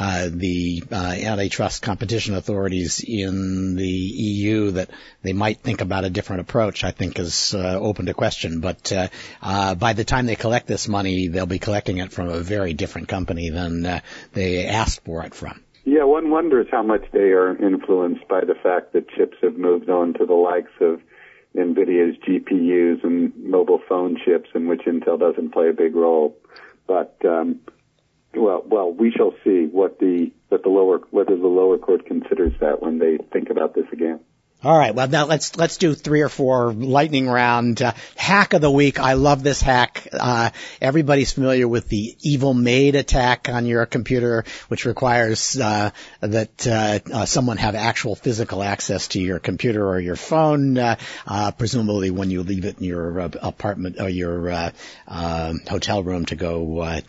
uh, 0.00 0.30
the 0.32 0.82
uh, 0.90 0.94
antitrust 0.96 1.82
competition 1.82 2.34
authorities 2.34 3.04
in 3.06 3.76
the 3.76 3.86
EU 3.86 4.70
that 4.70 4.88
they 5.20 5.34
might 5.34 5.58
think 5.58 5.82
about 5.82 6.06
a 6.06 6.10
different 6.10 6.40
approach, 6.40 6.84
I 6.84 6.90
think 6.90 7.18
is 7.18 7.54
uh, 7.54 7.78
open 7.78 8.06
to 8.06 8.14
question. 8.14 8.60
But 8.60 8.90
uh, 8.92 9.08
uh, 9.42 9.74
by 9.74 9.92
the 9.92 10.04
time 10.04 10.24
they 10.24 10.36
collect 10.36 10.66
this 10.66 10.88
money, 10.88 11.28
they'll 11.28 11.44
be 11.44 11.58
collecting 11.58 11.98
it 11.98 12.12
from 12.12 12.30
a 12.30 12.40
very 12.40 12.72
different 12.72 13.08
company 13.08 13.50
than 13.50 13.84
uh, 13.84 14.00
they 14.32 14.66
asked 14.66 15.04
for 15.04 15.22
it 15.24 15.34
from. 15.34 15.62
Yeah, 15.84 16.04
one 16.04 16.30
wonders 16.30 16.68
how 16.70 16.82
much 16.82 17.04
they 17.12 17.32
are 17.32 17.54
influenced 17.54 18.26
by 18.26 18.40
the 18.40 18.54
fact 18.54 18.94
that 18.94 19.06
chips 19.10 19.36
have 19.42 19.58
moved 19.58 19.90
on 19.90 20.14
to 20.14 20.24
the 20.24 20.32
likes 20.32 20.72
of 20.80 21.02
NVIDIA's 21.54 22.16
GPUs 22.26 23.04
and 23.04 23.36
mobile 23.36 23.82
phone 23.86 24.16
chips 24.24 24.48
in 24.54 24.66
which 24.66 24.82
Intel 24.86 25.20
doesn't 25.20 25.50
play 25.50 25.68
a 25.68 25.74
big 25.74 25.94
role. 25.94 26.38
But, 26.86 27.16
um, 27.24 27.60
well, 28.34 28.62
well, 28.66 28.92
we 28.92 29.10
shall 29.10 29.34
see 29.44 29.66
what 29.66 29.98
the, 29.98 30.30
what 30.48 30.62
the 30.62 30.68
lower, 30.68 31.00
whether 31.10 31.36
the 31.36 31.46
lower 31.46 31.78
court 31.78 32.06
considers 32.06 32.52
that 32.60 32.82
when 32.82 32.98
they 32.98 33.18
think 33.32 33.50
about 33.50 33.74
this 33.74 33.86
again. 33.92 34.20
All 34.62 34.76
right. 34.76 34.94
Well, 34.94 35.08
now 35.08 35.24
let's 35.24 35.56
let's 35.56 35.78
do 35.78 35.94
three 35.94 36.20
or 36.20 36.28
four 36.28 36.74
lightning 36.74 37.26
round 37.26 37.80
uh, 37.80 37.94
hack 38.14 38.52
of 38.52 38.60
the 38.60 38.70
week. 38.70 39.00
I 39.00 39.14
love 39.14 39.42
this 39.42 39.62
hack. 39.62 40.06
Uh, 40.12 40.50
everybody's 40.82 41.32
familiar 41.32 41.66
with 41.66 41.88
the 41.88 42.14
evil 42.20 42.52
maid 42.52 42.94
attack 42.94 43.48
on 43.48 43.64
your 43.64 43.86
computer, 43.86 44.44
which 44.68 44.84
requires 44.84 45.58
uh, 45.58 45.92
that 46.20 46.66
uh, 46.66 46.98
uh, 47.10 47.24
someone 47.24 47.56
have 47.56 47.74
actual 47.74 48.14
physical 48.14 48.62
access 48.62 49.08
to 49.08 49.20
your 49.20 49.38
computer 49.38 49.88
or 49.88 49.98
your 49.98 50.16
phone, 50.16 50.76
uh, 50.76 50.96
presumably 51.56 52.10
when 52.10 52.28
you 52.28 52.42
leave 52.42 52.66
it 52.66 52.76
in 52.76 52.84
your 52.84 53.18
apartment 53.18 53.98
or 53.98 54.10
your 54.10 54.72
hotel 55.08 56.02
room 56.02 56.26
to 56.26 56.36
go 56.36 57.00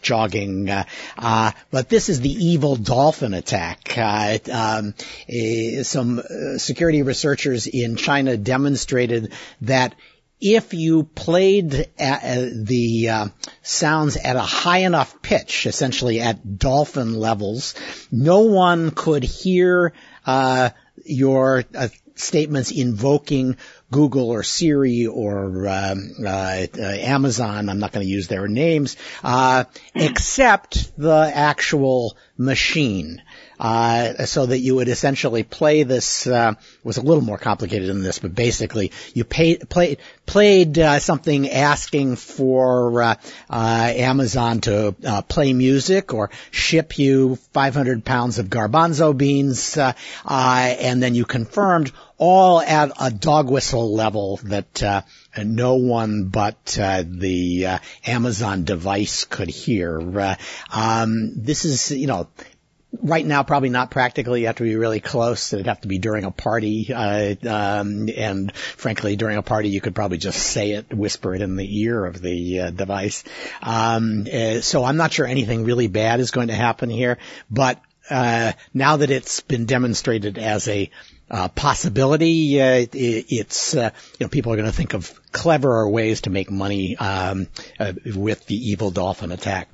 jogging. 0.00 0.70
but 1.18 1.88
this 1.90 2.08
is 2.08 2.22
the 2.22 2.32
evil 2.32 2.76
dolphin 2.76 3.34
attack. 3.34 3.98
Um, 3.98 4.94
eh, 5.28 5.82
some 5.82 6.22
security 6.56 6.93
researchers 7.02 7.66
in 7.66 7.96
China 7.96 8.36
demonstrated 8.36 9.32
that 9.62 9.94
if 10.40 10.74
you 10.74 11.04
played 11.04 11.88
uh, 11.98 12.48
the 12.52 13.08
uh, 13.08 13.28
sounds 13.62 14.16
at 14.16 14.36
a 14.36 14.40
high 14.40 14.78
enough 14.78 15.22
pitch, 15.22 15.66
essentially 15.66 16.20
at 16.20 16.58
dolphin 16.58 17.14
levels, 17.14 17.74
no 18.12 18.40
one 18.40 18.90
could 18.90 19.22
hear 19.22 19.94
uh, 20.26 20.70
your 21.04 21.64
uh, 21.74 21.88
statements 22.14 22.70
invoking 22.70 23.56
Google 23.94 24.30
or 24.30 24.42
Siri 24.42 25.06
or 25.06 25.68
um, 25.68 26.14
uh, 26.26 26.66
uh, 26.76 26.82
Amazon. 26.82 27.68
I'm 27.68 27.78
not 27.78 27.92
going 27.92 28.04
to 28.04 28.10
use 28.10 28.26
their 28.26 28.48
names, 28.48 28.96
except 29.94 30.98
the 30.98 31.30
actual 31.32 32.16
machine 32.36 33.22
uh, 33.58 34.26
so 34.26 34.46
that 34.46 34.58
you 34.58 34.74
would 34.76 34.88
essentially 34.88 35.42
play 35.42 35.84
this. 35.84 36.26
Uh, 36.26 36.54
was 36.82 36.96
a 36.96 37.02
little 37.02 37.22
more 37.22 37.38
complicated 37.38 37.88
than 37.88 38.02
this, 38.02 38.18
but 38.18 38.34
basically 38.34 38.92
you 39.14 39.24
pay, 39.24 39.56
play, 39.56 39.98
played 40.26 40.78
uh, 40.78 40.98
something 40.98 41.48
asking 41.48 42.16
for 42.16 43.02
uh, 43.02 43.14
uh, 43.48 43.92
Amazon 43.94 44.60
to 44.62 44.94
uh, 45.06 45.22
play 45.22 45.52
music 45.52 46.12
or 46.12 46.30
ship 46.50 46.98
you 46.98 47.36
500 47.52 48.04
pounds 48.04 48.38
of 48.38 48.46
garbanzo 48.46 49.16
beans, 49.16 49.78
and 49.78 51.02
then 51.02 51.14
you 51.14 51.24
confirmed 51.24 51.92
all 52.18 52.60
at 52.60 52.92
a 53.00 53.10
dog 53.10 53.50
whistle 53.50 53.94
level 53.94 54.38
that 54.44 55.04
no 55.42 55.74
one 55.74 56.24
but 56.24 56.78
uh, 56.80 57.02
the 57.06 57.66
uh, 57.66 57.78
Amazon 58.06 58.64
device 58.64 59.24
could 59.24 59.48
hear. 59.48 60.20
Uh, 60.20 60.34
um, 60.72 61.32
this 61.34 61.64
is, 61.64 61.90
you 61.90 62.06
know, 62.06 62.28
right 63.02 63.26
now 63.26 63.42
probably 63.42 63.68
not 63.68 63.90
practical. 63.90 64.36
You 64.36 64.46
have 64.46 64.56
to 64.56 64.62
be 64.62 64.76
really 64.76 65.00
close. 65.00 65.52
It'd 65.52 65.66
have 65.66 65.80
to 65.80 65.88
be 65.88 65.98
during 65.98 66.24
a 66.24 66.30
party, 66.30 66.92
uh, 66.92 67.34
um, 67.48 68.08
and 68.16 68.54
frankly, 68.54 69.16
during 69.16 69.36
a 69.36 69.42
party, 69.42 69.68
you 69.68 69.80
could 69.80 69.94
probably 69.94 70.18
just 70.18 70.38
say 70.38 70.72
it, 70.72 70.92
whisper 70.92 71.34
it 71.34 71.42
in 71.42 71.56
the 71.56 71.82
ear 71.82 72.04
of 72.04 72.20
the 72.20 72.60
uh, 72.60 72.70
device. 72.70 73.24
Um, 73.62 74.26
uh, 74.32 74.60
so 74.60 74.84
I'm 74.84 74.96
not 74.96 75.12
sure 75.12 75.26
anything 75.26 75.64
really 75.64 75.88
bad 75.88 76.20
is 76.20 76.30
going 76.30 76.48
to 76.48 76.54
happen 76.54 76.90
here, 76.90 77.18
but 77.50 77.80
uh, 78.10 78.52
now 78.72 78.98
that 78.98 79.10
it's 79.10 79.40
been 79.40 79.64
demonstrated 79.64 80.38
as 80.38 80.68
a 80.68 80.90
uh, 81.30 81.48
possibility. 81.48 82.60
Uh, 82.60 82.76
it, 82.76 82.94
it's 82.94 83.74
uh, 83.74 83.90
you 84.18 84.24
know 84.24 84.28
people 84.28 84.52
are 84.52 84.56
going 84.56 84.70
to 84.70 84.76
think 84.76 84.94
of 84.94 85.12
cleverer 85.32 85.88
ways 85.88 86.22
to 86.22 86.30
make 86.30 86.50
money 86.50 86.96
um, 86.96 87.48
uh, 87.78 87.92
with 88.14 88.46
the 88.46 88.70
evil 88.70 88.90
dolphin 88.90 89.32
attack. 89.32 89.68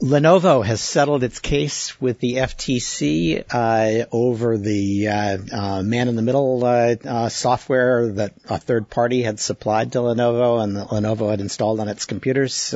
Lenovo 0.00 0.62
has 0.62 0.82
settled 0.82 1.24
its 1.24 1.38
case 1.38 1.98
with 1.98 2.20
the 2.20 2.34
FTC 2.34 3.44
uh, 3.50 4.04
over 4.12 4.58
the 4.58 5.08
uh, 5.08 5.38
uh, 5.50 5.82
man-in-the-middle 5.82 6.62
uh, 6.62 6.96
uh, 7.02 7.28
software 7.30 8.12
that 8.12 8.34
a 8.50 8.58
third 8.58 8.90
party 8.90 9.22
had 9.22 9.40
supplied 9.40 9.92
to 9.92 10.00
Lenovo 10.00 10.62
and 10.62 10.76
Lenovo 10.76 11.30
had 11.30 11.40
installed 11.40 11.80
on 11.80 11.88
its 11.88 12.04
computers. 12.04 12.74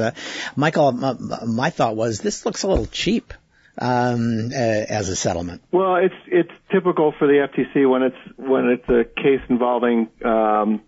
Michael, 0.57 0.92
my, 0.92 1.68
thought 1.68 1.94
was 1.94 2.20
this 2.20 2.46
looks 2.46 2.62
a 2.62 2.68
little 2.68 2.87
cheap 2.87 3.35
um, 3.80 4.52
as 4.52 5.08
a 5.08 5.16
settlement. 5.16 5.62
Well, 5.72 5.96
it's 5.96 6.14
it's 6.26 6.52
typical 6.70 7.12
for 7.18 7.26
the 7.26 7.48
FTC 7.48 7.88
when 7.88 8.02
it's 8.02 8.16
when 8.36 8.66
it's 8.66 8.88
a 8.88 9.04
case 9.20 9.40
involving 9.48 10.08
um, 10.24 10.82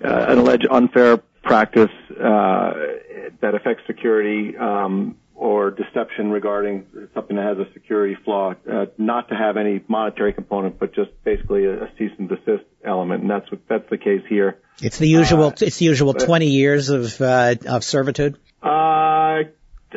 an 0.00 0.38
alleged 0.38 0.66
unfair 0.70 1.18
practice 1.42 1.90
that 2.10 3.54
affects 3.54 3.82
security. 3.86 4.56
Um, 4.56 5.16
or 5.42 5.72
deception 5.72 6.30
regarding 6.30 6.86
something 7.14 7.34
that 7.34 7.44
has 7.44 7.58
a 7.58 7.72
security 7.72 8.16
flaw, 8.24 8.54
uh, 8.70 8.86
not 8.96 9.28
to 9.28 9.34
have 9.34 9.56
any 9.56 9.82
monetary 9.88 10.32
component, 10.32 10.78
but 10.78 10.94
just 10.94 11.10
basically 11.24 11.64
a, 11.64 11.82
a, 11.82 11.90
cease 11.98 12.12
and 12.16 12.28
desist 12.28 12.64
element, 12.84 13.22
and 13.22 13.30
that's 13.30 13.50
what 13.50 13.60
that's 13.68 13.90
the 13.90 13.98
case 13.98 14.22
here. 14.28 14.58
It's 14.80 14.98
the 14.98 15.08
usual. 15.08 15.46
Uh, 15.46 15.54
it's 15.60 15.78
the 15.78 15.86
usual 15.86 16.14
twenty 16.14 16.50
years 16.50 16.90
of 16.90 17.20
uh, 17.20 17.56
of 17.66 17.82
servitude. 17.82 18.38
Uh, 18.62 18.68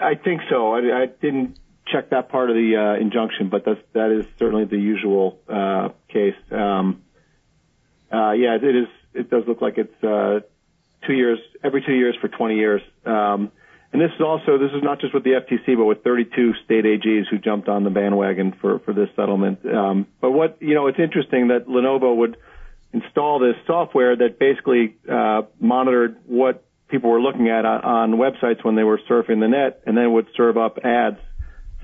I 0.02 0.16
think 0.24 0.42
so. 0.50 0.74
I, 0.74 1.04
I, 1.04 1.06
didn't 1.06 1.58
check 1.88 2.10
that 2.10 2.30
part 2.30 2.50
of 2.50 2.56
the 2.56 2.76
uh, 2.76 3.02
injunction, 3.02 3.50
but 3.50 3.66
that's 3.66 3.82
that 3.94 4.12
is 4.12 4.26
certainly 4.40 4.66
the 4.66 4.78
usual 4.78 5.40
uh, 5.48 5.90
case. 6.10 6.36
Um, 6.52 7.04
yeah, 8.12 8.56
it 8.56 8.64
is. 8.64 8.88
It 9.14 9.30
does 9.30 9.44
look 9.48 9.62
like 9.62 9.78
it's 9.78 10.02
two 10.02 11.14
years 11.14 11.40
every 11.64 11.82
two 11.82 11.94
years 11.94 12.16
for 12.20 12.28
twenty 12.28 12.56
years. 12.56 12.82
Um, 13.06 13.52
and 13.96 14.02
this 14.02 14.12
is 14.14 14.20
also 14.20 14.58
this 14.58 14.72
is 14.76 14.84
not 14.84 15.00
just 15.00 15.14
with 15.14 15.24
the 15.24 15.30
FTC, 15.30 15.78
but 15.78 15.86
with 15.86 16.04
32 16.04 16.56
state 16.66 16.84
AGs 16.84 17.30
who 17.30 17.38
jumped 17.38 17.70
on 17.70 17.86
the 17.86 17.90
bandwagon 17.90 18.54
for 18.60 18.80
for 18.80 18.94
this 18.94 19.08
settlement. 19.16 19.66
Um, 19.66 20.08
but 20.20 20.32
what 20.32 20.62
you 20.62 20.74
know, 20.74 20.88
it's 20.88 21.00
interesting 21.00 21.48
that 21.48 21.66
Lenovo 21.68 22.14
would 22.14 22.36
install 22.92 23.40
this 23.40 23.56
software 23.66 24.14
that 24.14 24.38
basically 24.38 24.98
uh, 25.10 25.44
monitored 25.62 26.18
what 26.26 26.66
people 26.90 27.10
were 27.10 27.22
looking 27.22 27.48
at 27.48 27.64
on, 27.64 27.82
on 27.84 28.12
websites 28.20 28.66
when 28.66 28.76
they 28.76 28.84
were 28.84 29.00
surfing 29.10 29.40
the 29.40 29.48
net, 29.48 29.82
and 29.86 29.96
then 29.96 30.12
would 30.12 30.28
serve 30.36 30.58
up 30.58 30.78
ads 30.84 31.20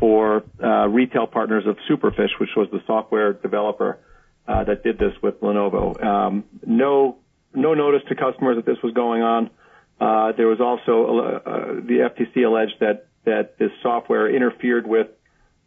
for 0.02 0.44
uh, 0.62 0.88
retail 0.88 1.28
partners 1.28 1.64
of 1.68 1.78
Superfish, 1.88 2.32
which 2.40 2.50
was 2.58 2.68
the 2.72 2.82
software 2.88 3.34
developer 3.34 4.00
uh, 4.48 4.64
that 4.64 4.84
did 4.84 4.98
this 4.98 5.14
with 5.22 5.40
Lenovo. 5.42 6.04
Um, 6.04 6.44
no 6.66 7.18
no 7.54 7.74
notice 7.76 8.02
to 8.10 8.16
customers 8.16 8.56
that 8.56 8.66
this 8.66 8.82
was 8.84 8.94
going 8.94 9.22
on. 9.22 9.52
Uh, 10.00 10.32
there 10.36 10.48
was 10.48 10.60
also 10.60 11.20
uh, 11.20 11.50
uh 11.50 11.66
the 11.76 12.10
FTC 12.10 12.46
alleged 12.46 12.80
that 12.80 13.06
that 13.26 13.60
this 13.60 13.70
software 13.84 14.36
interfered 14.36 14.88
with 14.88 15.08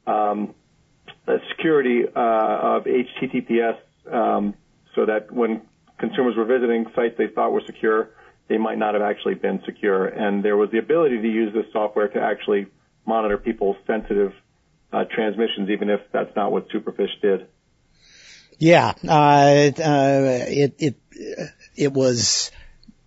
um, 0.09 0.53
security 1.51 2.03
uh, 2.05 2.19
of 2.19 2.85
HTTPS, 2.85 3.79
um, 4.13 4.55
so 4.97 5.07
that 5.07 5.31
when 5.31 5.63
consumers 5.99 6.37
were 6.37 6.45
visiting 6.45 6.87
sites 6.97 7.15
they 7.17 7.29
thought 7.29 7.53
were 7.53 7.63
secure, 7.67 8.11
they 8.49 8.59
might 8.59 8.79
not 8.79 8.95
have 8.95 9.03
actually 9.03 9.35
been 9.35 9.63
secure. 9.65 10.07
And 10.07 10.45
there 10.45 10.57
was 10.57 10.71
the 10.73 10.79
ability 10.79 11.23
to 11.23 11.29
use 11.29 11.55
this 11.55 11.67
software 11.73 12.09
to 12.09 12.21
actually 12.21 12.67
monitor 13.07 13.39
people's 13.39 13.77
sensitive 13.87 14.33
uh, 14.93 15.05
transmissions, 15.05 15.71
even 15.71 15.91
if 15.91 16.01
that's 16.13 16.35
not 16.37 16.53
what 16.53 16.69
Superfish 16.69 17.21
did. 17.21 17.47
Yeah, 18.59 18.93
uh, 19.07 19.11
uh, 19.11 20.45
it 20.47 20.75
it 20.79 20.97
it 21.75 21.93
was 21.93 22.53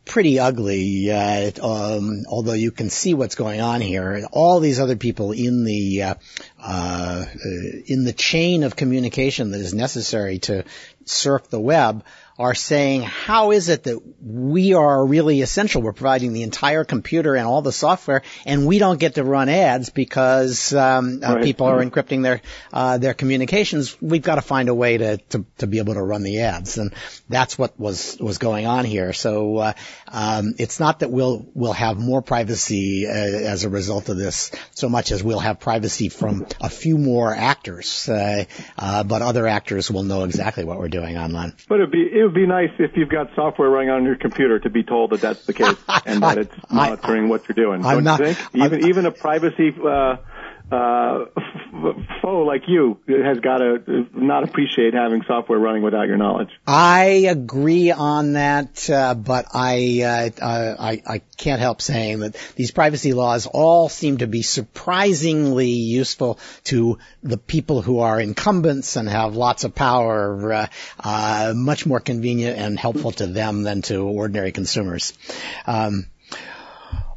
pretty 0.08 0.40
ugly, 0.40 1.12
uh, 1.12 1.52
um, 1.62 2.24
although 2.30 2.54
you 2.54 2.72
can 2.72 2.90
see 2.90 3.14
what's 3.14 3.36
going 3.36 3.62
on 3.62 3.82
here. 3.82 4.26
All 4.32 4.60
these 4.60 4.80
other 4.80 4.96
people 4.96 5.32
in 5.32 5.64
the 5.64 6.04
uh, 6.04 6.16
uh, 6.62 7.26
in 7.86 8.04
the 8.04 8.14
chain 8.14 8.64
of 8.64 8.76
communication 8.76 9.52
that 9.52 9.62
is 9.62 9.74
necessary 9.74 10.40
to 10.40 10.66
surf 11.06 11.50
the 11.50 11.60
web 11.60 12.04
are 12.40 12.54
saying, 12.54 13.02
how 13.02 13.52
is 13.52 13.70
it 13.70 13.84
that 13.84 14.00
we 14.22 14.74
are 14.74 15.04
really 15.06 15.42
essential? 15.42 15.82
We're 15.82 15.94
providing 15.94 16.34
the 16.34 16.44
entire 16.44 16.84
computer 16.84 17.36
and 17.36 17.48
all 17.48 17.64
the 17.64 17.72
software, 17.72 18.22
and 18.46 18.68
we 18.68 18.78
don't 18.78 19.00
get 19.00 19.16
to 19.16 19.24
run 19.24 19.50
ads 19.50 19.90
because 19.90 20.72
um, 20.74 21.22
uh, 21.24 21.36
right. 21.36 21.44
people 21.44 21.66
are 21.66 21.84
encrypting 21.84 22.22
their 22.22 22.42
uh, 22.72 23.00
their 23.00 23.16
communications. 23.16 24.00
We've 24.02 24.22
got 24.22 24.36
to 24.36 24.42
find 24.42 24.70
a 24.70 24.76
way 24.76 24.98
to, 24.98 25.18
to, 25.18 25.46
to 25.58 25.68
be 25.68 25.80
able 25.80 25.96
to 25.96 26.04
run 26.04 26.22
the 26.22 26.42
ads, 26.42 26.78
and 26.78 26.94
that's 27.28 27.58
what 27.58 27.80
was 27.80 28.18
was 28.20 28.38
going 28.38 28.68
on 28.68 28.86
here. 28.86 29.14
So 29.14 29.58
uh, 29.58 29.74
um, 30.08 30.54
it's 30.60 30.80
not 30.80 31.00
that 31.00 31.10
we'll 31.10 31.44
we'll 31.56 31.74
have 31.74 31.98
more 31.98 32.22
privacy 32.22 33.08
uh, 33.08 33.12
as 33.12 33.64
a 33.64 33.70
result 33.70 34.10
of 34.10 34.18
this, 34.18 34.52
so 34.76 34.90
much 34.90 35.12
as 35.12 35.24
we'll 35.24 35.40
have 35.40 35.60
privacy 35.60 36.10
from 36.10 36.46
a 36.62 36.70
few 36.70 37.00
more 37.00 37.34
actors, 37.34 38.08
uh, 38.08 38.46
uh, 38.78 39.04
but 39.04 39.24
other 39.24 39.48
actors 39.48 39.90
will 39.90 40.04
know 40.04 40.24
exactly 40.24 40.66
what 40.66 40.78
we're 40.78 40.88
doing 40.88 41.18
online. 41.18 41.56
But 41.68 41.80
it'd 41.80 41.92
be 41.92 42.04
it 42.04 42.27
would 42.28 42.36
be 42.36 42.46
nice 42.46 42.72
if 42.78 42.98
you've 42.98 43.10
got 43.10 43.34
software 43.36 43.70
running 43.70 43.90
on 43.90 44.04
your 44.04 44.18
computer 44.18 44.60
to 44.60 44.70
be 44.70 44.84
told 44.84 45.12
that 45.12 45.22
that's 45.22 45.46
the 45.46 45.54
case 45.54 45.78
and 46.06 46.22
that 46.22 46.38
it's 46.38 46.54
monitoring 46.70 47.26
I, 47.26 47.28
what 47.30 47.48
you're 47.48 47.56
doing. 47.56 47.86
I'm 47.86 47.96
Don't 47.96 48.04
not, 48.04 48.20
you 48.20 48.34
think? 48.34 48.56
Even 48.56 48.84
I'm, 48.84 48.90
even 48.90 49.06
a 49.06 49.12
privacy 49.12 49.74
uh, 49.82 50.18
uh, 50.72 51.26
foe 52.22 52.44
like 52.46 52.64
you 52.68 53.00
has 53.08 53.40
got 53.40 53.58
to 53.58 54.08
not 54.14 54.44
appreciate 54.44 54.94
having 54.94 55.24
software 55.28 55.60
running 55.60 55.82
without 55.82 56.08
your 56.08 56.18
knowledge. 56.18 56.50
I 56.66 57.28
agree 57.30 57.92
on 57.92 58.34
that, 58.34 58.90
uh, 58.90 59.14
but 59.16 59.46
I, 59.54 60.32
uh, 60.42 60.76
I 60.80 61.02
I 61.06 61.22
can't 61.38 61.62
help 61.62 61.82
saying 61.82 62.20
that 62.20 62.36
these 62.56 62.72
privacy 62.72 63.14
laws 63.14 63.48
all 63.48 63.90
seem 63.90 64.18
to 64.18 64.28
be 64.28 64.42
surprisingly 64.42 65.70
useful 65.70 66.40
to 66.66 66.98
the 67.24 67.38
people 67.38 67.82
who 67.82 68.00
are 68.00 68.20
incumbents 68.20 68.96
and 68.96 69.08
have 69.08 69.36
lots 69.36 69.64
of 69.64 69.74
power. 69.74 70.54
Uh, 70.54 70.68
uh, 71.00 71.54
much 71.56 71.86
more 71.86 72.00
convenient 72.00 72.58
and 72.58 72.80
helpful 72.80 73.12
to 73.12 73.28
them 73.28 73.64
than 73.64 73.82
to 73.84 74.04
ordinary 74.04 74.52
consumers. 74.52 75.14
Um, 75.66 76.08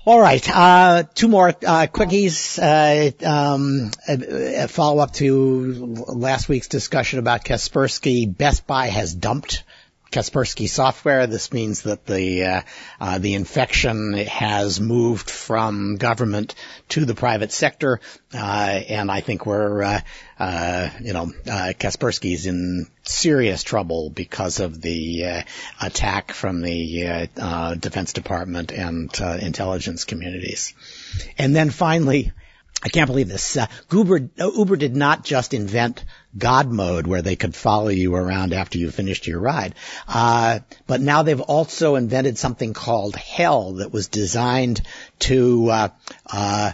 all 0.07 0.19
right, 0.19 0.49
uh, 0.49 1.05
two 1.15 1.29
more 1.29 1.49
uh, 1.49 1.87
quickies. 1.87 2.59
Uh, 2.59 3.27
um, 3.27 3.91
a, 4.09 4.63
a 4.63 4.69
follow 4.69 5.03
up 5.03 5.13
to 5.15 6.05
last 6.09 6.49
week's 6.49 6.69
discussion 6.69 7.19
about 7.19 7.45
Kaspersky. 7.45 8.27
Best 8.27 8.67
Buy 8.67 8.87
has 8.87 9.15
dumped 9.15 9.63
Kaspersky 10.11 10.69
software. 10.69 11.27
This 11.27 11.53
means 11.53 11.83
that 11.83 12.05
the 12.05 12.45
uh, 12.45 12.63
uh, 13.01 13.19
the 13.19 13.35
infection 13.35 14.15
has 14.15 14.81
moved 14.81 15.31
from 15.31 15.97
government 15.97 16.55
to 16.91 17.05
the 17.05 17.15
private 17.15 17.53
sector, 17.53 18.01
uh, 18.35 18.37
and 18.37 19.11
I 19.11 19.21
think 19.21 19.47
we're 19.47 19.83
uh, 19.83 20.01
uh, 20.39 20.89
you 21.01 21.13
know 21.13 21.33
uh, 21.47 21.73
Kaspersky's 21.79 22.47
in 22.47 22.89
serious 23.03 23.63
trouble 23.63 24.11
because 24.11 24.61
of 24.61 24.81
the 24.81 25.45
attack 25.81 26.33
from 26.33 26.63
the 26.63 27.29
Defense 27.79 28.13
Department 28.13 28.73
and 28.73 29.17
intelligence 29.41 30.05
communities. 30.05 30.75
And 31.39 31.55
then 31.55 31.71
finally, 31.71 32.33
I 32.83 32.89
can't 32.89 33.07
believe 33.07 33.29
this. 33.29 33.57
Uh, 33.57 33.67
Uber, 33.93 34.31
Uber 34.39 34.77
did 34.77 34.97
not 34.97 35.23
just 35.23 35.53
invent 35.53 36.05
God 36.37 36.71
mode 36.71 37.07
where 37.07 37.23
they 37.23 37.37
could 37.37 37.55
follow 37.55 37.89
you 37.89 38.15
around 38.15 38.53
after 38.53 38.79
you 38.79 38.91
finished 38.91 39.27
your 39.27 39.41
ride, 39.41 39.75
uh, 40.07 40.61
but 40.87 41.01
now 41.01 41.23
they've 41.23 41.41
also 41.41 41.97
invented 41.97 42.39
something 42.39 42.73
called 42.73 43.17
Hell 43.17 43.75
that 43.75 43.93
was 43.93 44.09
designed 44.09 44.83
to 45.21 45.71
uh, 45.71 45.89
uh 46.27 46.73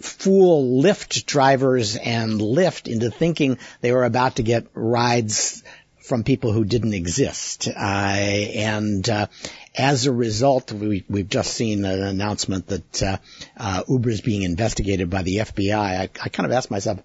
fool 0.00 0.82
Lyft 0.82 1.26
drivers 1.26 1.96
and 1.96 2.40
Lyft 2.40 2.90
into 2.90 3.10
thinking 3.10 3.58
they 3.80 3.92
were 3.92 4.04
about 4.04 4.36
to 4.36 4.42
get 4.42 4.66
rides 4.74 5.62
from 6.10 6.24
people 6.24 6.52
who 6.52 6.64
didn't 6.64 6.94
exist. 6.94 7.68
Uh, 7.68 7.78
and 7.78 9.08
uh, 9.08 9.26
as 9.76 10.06
a 10.06 10.12
result, 10.12 10.72
we, 10.72 11.04
have 11.08 11.28
just 11.28 11.54
seen 11.54 11.84
an 11.84 12.02
announcement 12.02 12.66
that 12.66 13.02
uh, 13.02 13.16
uh, 13.56 13.84
Uber 13.88 14.10
is 14.10 14.20
being 14.20 14.42
investigated 14.42 15.08
by 15.08 15.22
the 15.22 15.36
FBI. 15.36 15.76
I, 15.76 16.02
I, 16.02 16.28
kind 16.28 16.46
of 16.46 16.52
asked 16.52 16.70
myself 16.70 16.98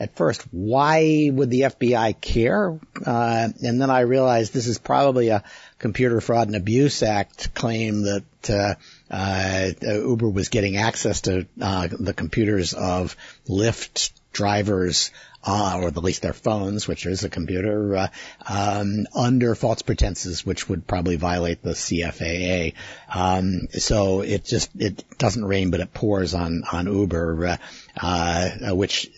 at 0.00 0.14
first, 0.14 0.42
why 0.52 1.30
would 1.32 1.50
the 1.50 1.62
FBI 1.62 2.20
care? 2.20 2.78
Uh, 3.04 3.48
and 3.62 3.80
then 3.80 3.90
I 3.90 4.00
realized 4.00 4.52
this 4.52 4.68
is 4.68 4.78
probably 4.78 5.28
a 5.28 5.42
Computer 5.78 6.20
Fraud 6.20 6.48
and 6.48 6.56
Abuse 6.56 7.02
Act 7.02 7.54
claim 7.54 8.02
that 8.02 8.24
uh, 8.50 8.74
uh, 9.10 9.70
Uber 9.82 10.28
was 10.28 10.48
getting 10.48 10.76
access 10.76 11.22
to 11.22 11.46
uh, 11.60 11.88
the 11.88 12.14
computers 12.14 12.74
of 12.74 13.16
Lyft 13.48 14.12
drivers 14.32 15.10
uh, 15.44 15.78
or 15.80 15.88
at 15.88 15.96
least 15.96 16.22
their 16.22 16.32
phones, 16.32 16.86
which 16.86 17.06
is 17.06 17.24
a 17.24 17.30
computer, 17.30 17.96
uh, 17.96 18.08
um, 18.46 19.06
under 19.14 19.54
false 19.54 19.82
pretenses, 19.82 20.44
which 20.44 20.68
would 20.68 20.86
probably 20.86 21.16
violate 21.16 21.62
the 21.62 21.70
CFAA. 21.70 22.74
Um, 23.12 23.68
so 23.70 24.20
it 24.20 24.44
just 24.44 24.70
it 24.78 25.04
doesn't 25.16 25.44
rain, 25.44 25.70
but 25.70 25.80
it 25.80 25.94
pours 25.94 26.34
on 26.34 26.64
on 26.70 26.86
Uber, 26.86 27.58
which. 28.72 29.10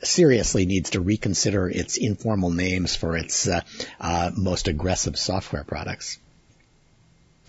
Uh, 0.00 0.04
seriously 0.04 0.66
needs 0.66 0.90
to 0.90 1.00
reconsider 1.00 1.68
its 1.68 1.96
informal 1.96 2.50
names 2.50 2.96
for 2.96 3.16
its 3.16 3.48
uh, 3.48 4.30
most 4.36 4.68
aggressive 4.68 5.18
software 5.18 5.64
products. 5.64 6.18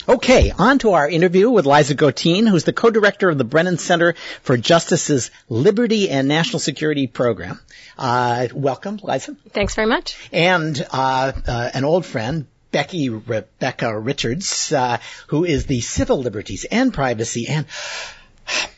Okay, 0.07 0.51
on 0.57 0.79
to 0.79 0.93
our 0.93 1.07
interview 1.07 1.49
with 1.49 1.65
Liza 1.65 1.93
Goitein, 1.93 2.47
who's 2.47 2.63
the 2.63 2.73
co-director 2.73 3.29
of 3.29 3.37
the 3.37 3.43
Brennan 3.43 3.77
Center 3.77 4.15
for 4.41 4.57
Justice's 4.57 5.29
Liberty 5.49 6.09
and 6.09 6.27
National 6.27 6.59
Security 6.59 7.05
Program. 7.05 7.59
Uh, 7.97 8.47
welcome, 8.53 8.99
Liza. 9.03 9.35
Thanks 9.49 9.75
very 9.75 9.87
much. 9.87 10.17
And 10.31 10.83
uh, 10.91 11.33
uh, 11.47 11.69
an 11.73 11.83
old 11.83 12.05
friend, 12.05 12.47
Becky 12.71 13.09
Rebecca 13.09 13.97
Richards, 13.99 14.71
uh, 14.71 14.97
who 15.27 15.43
is 15.43 15.65
the 15.65 15.81
Civil 15.81 16.21
Liberties 16.21 16.65
and 16.71 16.93
Privacy 16.93 17.47
and 17.47 17.65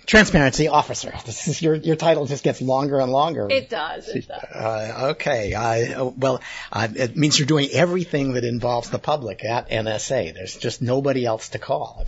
Transparency 0.05 0.67
Officer. 0.67 1.13
This 1.25 1.47
is 1.47 1.61
your 1.61 1.75
your 1.75 1.95
title 1.95 2.25
just 2.25 2.43
gets 2.43 2.61
longer 2.61 2.99
and 2.99 3.11
longer. 3.11 3.47
It 3.49 3.69
does. 3.69 4.09
It 4.09 4.27
does. 4.27 4.43
Uh, 4.43 5.07
okay. 5.11 5.53
Uh, 5.53 6.05
well, 6.05 6.41
uh, 6.71 6.87
it 6.93 7.15
means 7.15 7.39
you're 7.39 7.45
doing 7.45 7.69
everything 7.71 8.33
that 8.33 8.43
involves 8.43 8.89
the 8.89 8.99
public 8.99 9.45
at 9.45 9.69
NSA. 9.69 10.33
There's 10.33 10.57
just 10.57 10.81
nobody 10.81 11.25
else 11.25 11.49
to 11.49 11.59
call. 11.59 12.05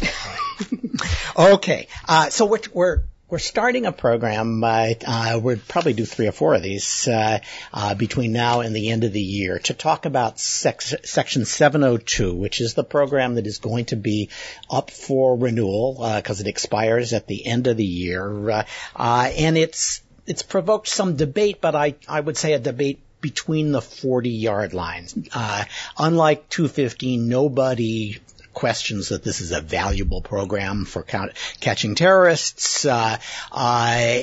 okay. 1.37 1.87
Uh, 2.05 2.29
so 2.29 2.45
we're 2.45 2.59
we're 2.73 3.03
we're 3.33 3.39
starting 3.39 3.87
a 3.87 3.91
program. 3.91 4.63
Uh, 4.63 4.93
uh, 5.07 5.39
we'll 5.41 5.57
probably 5.67 5.93
do 5.93 6.05
three 6.05 6.27
or 6.27 6.31
four 6.31 6.53
of 6.53 6.61
these 6.61 7.07
uh, 7.07 7.39
uh 7.73 7.95
between 7.95 8.31
now 8.31 8.59
and 8.59 8.75
the 8.75 8.91
end 8.91 9.03
of 9.03 9.11
the 9.11 9.19
year 9.19 9.57
to 9.57 9.73
talk 9.73 10.05
about 10.05 10.37
sex, 10.37 10.93
Section 11.03 11.43
702, 11.43 12.35
which 12.35 12.61
is 12.61 12.75
the 12.75 12.83
program 12.83 13.33
that 13.33 13.47
is 13.47 13.57
going 13.57 13.85
to 13.85 13.95
be 13.95 14.29
up 14.69 14.91
for 14.91 15.35
renewal 15.35 15.93
because 16.15 16.41
uh, 16.41 16.43
it 16.45 16.47
expires 16.47 17.11
at 17.11 17.25
the 17.25 17.43
end 17.43 17.65
of 17.65 17.75
the 17.75 17.83
year, 17.83 18.51
uh, 18.51 18.63
and 18.95 19.57
it's 19.57 20.03
it's 20.27 20.43
provoked 20.43 20.87
some 20.87 21.15
debate, 21.15 21.57
but 21.59 21.73
I 21.73 21.95
I 22.07 22.19
would 22.19 22.37
say 22.37 22.53
a 22.53 22.59
debate 22.59 22.99
between 23.19 23.71
the 23.71 23.81
40 23.81 24.29
yard 24.29 24.75
lines. 24.75 25.15
Uh, 25.33 25.63
unlike 25.97 26.49
215, 26.49 27.27
nobody 27.27 28.19
questions 28.53 29.09
that 29.09 29.23
this 29.23 29.41
is 29.41 29.51
a 29.51 29.61
valuable 29.61 30.21
program 30.21 30.85
for 30.85 31.03
catching 31.03 31.95
terrorists, 31.95 32.85
uh, 32.85 33.17
uh, 33.51 33.57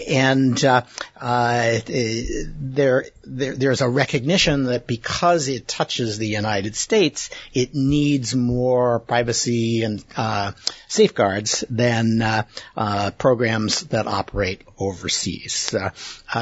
and 0.09 0.65
uh, 0.65 0.83
uh, 1.21 1.81
there, 1.87 3.07
there, 3.25 3.57
there's 3.57 3.81
a 3.81 3.89
recognition 3.89 4.65
that 4.65 4.87
because 4.87 5.49
it 5.49 5.67
touches 5.69 6.19
the 6.19 6.29
United 6.29 6.77
States, 6.77 7.31
it 7.53 7.75
needs 7.75 8.35
more 8.35 9.01
privacy 9.01 9.83
and 9.83 10.05
uh, 10.17 10.53
safeguards 10.89 11.65
than 11.69 12.23
uh, 12.23 13.11
programs 13.19 13.83
that 13.87 14.07
operate 14.07 14.63
overseas. 14.79 15.75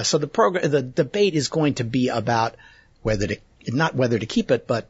so 0.02 0.18
the 0.18 0.28
program, 0.28 0.70
the 0.70 0.82
debate 0.82 1.34
is 1.34 1.48
going 1.48 1.74
to 1.74 1.84
be 1.84 2.08
about 2.08 2.54
whether 3.02 3.26
to 3.26 3.38
not 3.66 3.94
whether 3.94 4.18
to 4.18 4.26
keep 4.26 4.50
it, 4.50 4.66
but 4.66 4.88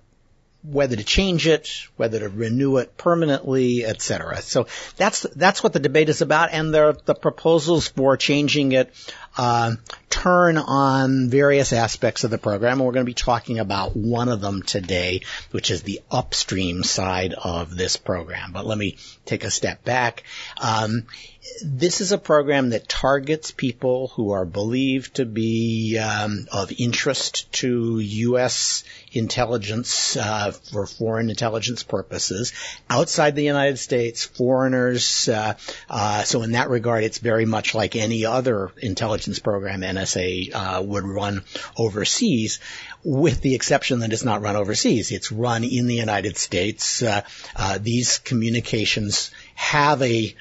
whether 0.65 0.97
to 0.97 1.05
change 1.05 1.47
it, 1.47 1.69
whether 1.97 2.19
to 2.19 2.29
renew 2.29 2.79
it 2.79 2.97
permanently, 2.97 3.85
etc. 3.85 4.43
So 4.43 4.67
that's 4.97 5.23
that's 5.35 5.63
what 5.63 5.73
the 5.73 5.79
debate 5.79 6.09
is 6.09 6.21
about, 6.21 6.51
and 6.53 6.75
the 6.75 6.99
the 7.05 7.15
proposals 7.15 7.89
for 7.89 8.17
changing 8.17 8.73
it 8.73 8.93
uh, 9.37 9.77
turn 10.11 10.59
on 10.59 11.29
various 11.29 11.73
aspects 11.73 12.25
of 12.25 12.31
the 12.31 12.39
program. 12.39 12.79
And 12.79 12.87
we're 12.87 12.93
going 12.93 13.07
to 13.07 13.11
be 13.11 13.15
talking 13.15 13.61
about 13.61 13.97
one 13.97 14.29
of 14.29 14.41
them 14.41 14.63
today, 14.63 15.23
which 15.53 15.71
is 15.71 15.83
the 15.83 16.01
upstream 16.11 16.83
side 16.83 17.35
of 17.35 17.77
this 17.77 17.97
program. 17.97 18.53
But 18.53 18.67
let 18.67 18.77
me 18.77 18.97
take 19.25 19.45
a 19.45 19.51
step 19.51 19.85
back. 19.85 20.25
Um, 20.61 21.07
this 21.63 22.01
is 22.01 22.13
a 22.13 22.19
program 22.19 22.71
that 22.71 22.89
targets 22.89 23.51
people 23.51 24.09
who 24.09 24.33
are 24.33 24.45
believed 24.45 25.15
to 25.15 25.25
be 25.25 25.99
um, 25.99 26.47
of 26.53 26.73
interest 26.79 27.51
to 27.53 27.99
U.S. 27.99 28.85
intelligence 29.13 30.17
uh, 30.17 30.53
for 30.53 30.87
foreign 30.87 31.31
intelligence 31.31 31.83
purposes 31.83 32.53
outside 32.89 33.35
the 33.35 33.45
United 33.45 33.79
States, 33.79 34.25
foreigners. 34.25 35.29
Uh, 35.29 35.55
uh, 35.89 36.23
so 36.23 36.43
in 36.43 36.53
that 36.53 36.71
regard, 36.71 37.05
it's 37.05 37.19
very 37.19 37.47
much 37.47 37.75
like 37.75 37.97
any 37.97 38.25
other 38.25 38.71
intelligence 38.79 39.39
program 39.39 39.81
NSA 39.81 40.55
uh, 40.55 40.83
would 40.83 41.05
run 41.05 41.45
overseas, 41.77 42.61
with 43.05 43.41
the 43.41 43.55
exception 43.55 44.01
that 44.01 44.13
it's 44.13 44.25
not 44.25 44.43
run 44.43 44.57
overseas. 44.57 45.13
It's 45.13 45.33
run 45.33 45.65
in 45.65 45.87
the 45.87 45.97
United 45.97 46.37
States. 46.37 47.03
Uh, 47.03 47.23
uh, 47.57 47.79
these 47.81 48.19
communications 48.19 49.31
have 49.55 50.03
a 50.03 50.35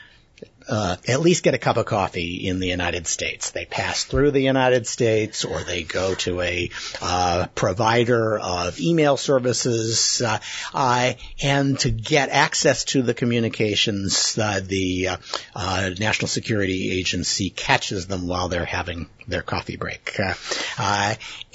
uh, 0.68 0.98
at 1.08 1.22
least 1.22 1.44
get 1.44 1.54
a 1.54 1.58
cup 1.58 1.78
of 1.78 1.86
coffee 1.86 2.48
in 2.48 2.60
the 2.60 2.68
United 2.68 3.08
States. 3.08 3.52
They 3.52 3.66
pass 3.66 4.04
through 4.04 4.32
the 4.32 4.42
United 4.42 4.88
States 4.88 5.46
or 5.46 5.64
they 5.64 5.84
go 5.84 6.16
to 6.16 6.42
a 6.42 6.70
uh, 7.02 7.48
provider 7.56 8.38
of 8.38 8.80
email 8.80 9.18
services, 9.18 10.22
uh, 10.22 10.40
uh 10.74 11.14
and 11.42 11.80
to 11.80 11.90
get 11.90 12.30
access 12.30 12.86
to 12.86 13.02
the 13.02 13.14
communications, 13.14 14.38
uh, 14.38 14.60
the 14.64 15.10
uh, 15.56 15.90
National 16.00 16.28
Security 16.28 16.92
Agency 17.00 17.50
catches 17.50 18.08
them 18.08 18.28
while 18.28 18.50
they're 18.50 18.66
having 18.66 19.10
their 19.28 19.42
coffee 19.42 19.78
break. 19.78 20.18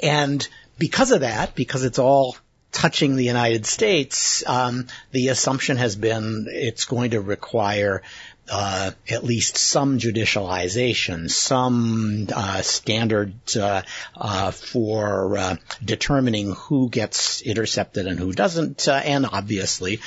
and 0.03 0.49
because 0.79 1.13
of 1.13 1.21
that, 1.21 1.55
because 1.55 1.85
it's 1.85 1.99
all 1.99 2.37
touching 2.73 3.17
the 3.17 3.25
United 3.25 3.67
States, 3.67 4.43
um, 4.49 4.87
the 5.13 5.29
assumption 5.29 5.77
has 5.77 5.95
been 5.95 6.47
it's 6.49 6.87
going 6.87 7.11
to 7.11 7.21
require 7.21 8.03
uh, 8.51 8.91
at 9.09 9.25
least 9.25 9.57
some 9.57 9.99
judicialization, 9.99 11.31
some 11.31 12.29
uh, 12.35 12.61
standard 12.63 13.35
uh, 13.57 13.83
uh 14.17 14.51
for 14.51 15.39
uh, 15.39 15.57
determining 15.85 16.53
who 16.53 16.89
gets 16.89 17.41
intercepted 17.43 18.07
and 18.07 18.19
who 18.19 18.33
doesn't, 18.33 18.89
uh, 18.89 19.01
and 19.05 19.27
obviously, 19.27 20.01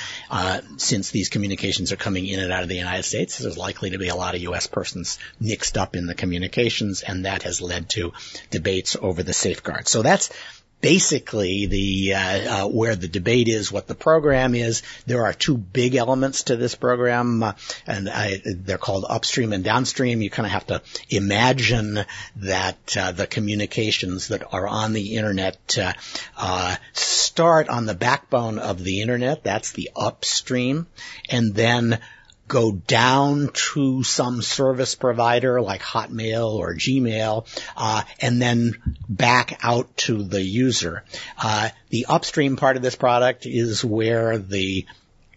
since 0.76 1.10
these 1.10 1.28
communications 1.28 1.92
are 1.92 1.96
coming 1.96 2.26
in 2.26 2.40
and 2.40 2.52
out 2.52 2.62
of 2.62 2.68
the 2.68 2.76
United 2.76 3.04
States, 3.04 3.38
there's 3.38 3.56
likely 3.56 3.90
to 3.90 3.98
be 3.98 4.08
a 4.08 4.16
lot 4.16 4.34
of 4.34 4.40
U.S. 4.42 4.66
persons 4.66 5.18
mixed 5.40 5.78
up 5.78 5.96
in 5.96 6.06
the 6.06 6.14
communications, 6.14 7.02
and 7.02 7.24
that 7.24 7.42
has 7.42 7.60
led 7.60 7.88
to 7.90 8.12
debates 8.50 8.96
over 9.00 9.22
the 9.22 9.32
safeguards. 9.32 9.90
So 9.90 10.02
that's 10.02 10.30
basically 10.80 11.66
the 11.66 12.14
uh, 12.14 12.18
uh, 12.64 12.68
where 12.68 12.96
the 12.96 13.08
debate 13.08 13.48
is, 13.48 13.72
what 13.72 13.86
the 13.86 13.94
program 13.94 14.54
is. 14.54 14.82
There 15.06 15.24
are 15.24 15.32
two 15.32 15.56
big 15.56 15.94
elements 15.94 16.44
to 16.44 16.56
this 16.56 16.74
program, 16.74 17.42
uh, 17.42 17.52
and 17.86 18.08
I, 18.08 18.40
they're 18.44 18.78
called 18.78 19.04
upstream 19.08 19.52
and 19.52 19.64
downstream. 19.64 20.22
You 20.22 20.30
kind 20.30 20.46
of 20.46 20.52
have 20.52 20.66
to 20.68 20.82
imagine 21.08 22.04
that 22.36 22.96
uh, 22.96 23.12
the 23.12 23.26
communications 23.26 24.28
that 24.28 24.42
are 24.52 24.66
on 24.66 24.92
the 24.92 25.16
internet 25.16 25.78
uh, 25.78 25.92
uh, 26.36 26.76
start 26.92 27.68
on 27.68 27.86
the 27.86 27.94
backbone 27.94 28.58
of 28.58 28.82
the 28.82 29.00
internet. 29.00 29.42
That's 29.42 29.72
the 29.72 29.90
upstream, 29.96 30.86
and 31.30 31.54
then 31.54 32.00
go 32.48 32.72
down 32.72 33.50
to 33.52 34.02
some 34.02 34.42
service 34.42 34.94
provider 34.94 35.60
like 35.60 35.82
Hotmail 35.82 36.52
or 36.52 36.74
Gmail, 36.74 37.46
uh, 37.76 38.02
and 38.20 38.40
then 38.40 38.96
back 39.08 39.58
out 39.62 39.96
to 39.98 40.22
the 40.22 40.42
user. 40.42 41.04
Uh, 41.38 41.70
the 41.90 42.06
upstream 42.08 42.56
part 42.56 42.76
of 42.76 42.82
this 42.82 42.96
product 42.96 43.46
is 43.46 43.84
where 43.84 44.38
the 44.38 44.86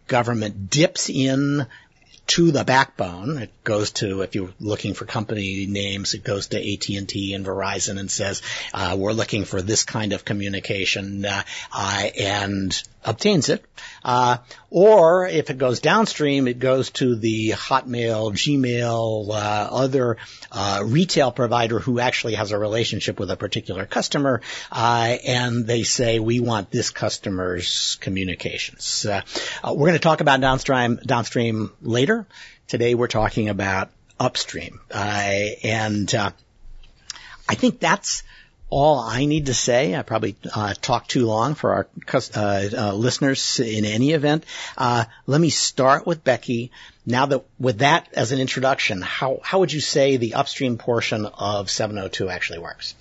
government 0.07 0.69
dips 0.69 1.09
in 1.09 1.65
to 2.29 2.51
the 2.51 2.63
backbone. 2.63 3.39
It 3.39 3.63
goes 3.63 3.91
to, 3.93 4.21
if 4.21 4.35
you're 4.35 4.53
looking 4.59 4.93
for 4.93 5.05
company 5.05 5.65
names, 5.65 6.13
it 6.13 6.23
goes 6.23 6.47
to 6.47 6.57
AT&T 6.57 7.33
and 7.33 7.43
Verizon 7.43 7.99
and 7.99 8.09
says, 8.09 8.43
uh, 8.71 8.95
we're 8.99 9.13
looking 9.13 9.45
for 9.45 9.63
this 9.63 9.83
kind 9.83 10.13
of 10.13 10.25
communication, 10.25 11.25
uh, 11.25 11.41
uh, 11.73 12.07
and 12.19 12.83
obtains 13.03 13.49
it. 13.49 13.65
Uh, 14.03 14.37
or 14.69 15.27
if 15.27 15.49
it 15.49 15.57
goes 15.57 15.79
downstream, 15.79 16.47
it 16.47 16.59
goes 16.59 16.89
to 16.91 17.15
the 17.15 17.49
Hotmail, 17.51 18.31
Gmail, 18.33 19.29
uh, 19.29 19.33
other 19.71 20.17
uh, 20.51 20.83
retail 20.85 21.31
provider 21.31 21.79
who 21.79 21.99
actually 21.99 22.35
has 22.35 22.51
a 22.51 22.57
relationship 22.57 23.19
with 23.19 23.31
a 23.31 23.37
particular 23.37 23.85
customer, 23.85 24.41
uh, 24.71 25.17
and 25.25 25.65
they 25.65 25.83
say 25.83 26.19
we 26.19 26.39
want 26.39 26.71
this 26.71 26.89
customer's 26.89 27.97
communications. 28.01 29.05
Uh, 29.05 29.21
uh, 29.63 29.73
we're 29.75 29.87
going 29.87 29.93
to 29.93 29.99
talk 29.99 30.21
about 30.21 30.41
downstream 30.41 30.99
downstream 31.05 31.71
later. 31.81 32.25
Today 32.67 32.95
we're 32.95 33.07
talking 33.07 33.49
about 33.49 33.89
upstream, 34.19 34.79
and 34.91 36.13
I 36.13 37.55
think 37.55 37.79
that's 37.79 38.23
all 38.69 38.99
I 38.99 39.25
need 39.25 39.47
to 39.47 39.53
say. 39.53 39.95
I 39.95 40.01
probably 40.03 40.35
uh, 40.53 40.73
talked 40.79 41.09
too 41.09 41.25
long 41.25 41.55
for 41.55 41.73
our 41.73 41.87
uh, 42.13 42.69
uh, 42.77 42.93
listeners 42.93 43.59
in 43.59 43.85
any 43.85 44.11
event. 44.11 44.45
Uh, 44.77 45.05
let 45.25 45.41
me 45.41 45.49
start 45.49 46.05
with 46.05 46.23
Becky. 46.23 46.71
Now 47.05 47.25
that 47.27 47.45
with 47.59 47.79
that 47.79 48.07
as 48.13 48.31
an 48.31 48.39
introduction, 48.39 49.01
how 49.01 49.39
how 49.43 49.59
would 49.59 49.73
you 49.73 49.81
say 49.81 50.17
the 50.17 50.35
upstream 50.35 50.77
portion 50.77 51.25
of 51.25 51.69
702 51.69 52.29
actually 52.29 52.59
works? 52.59 52.93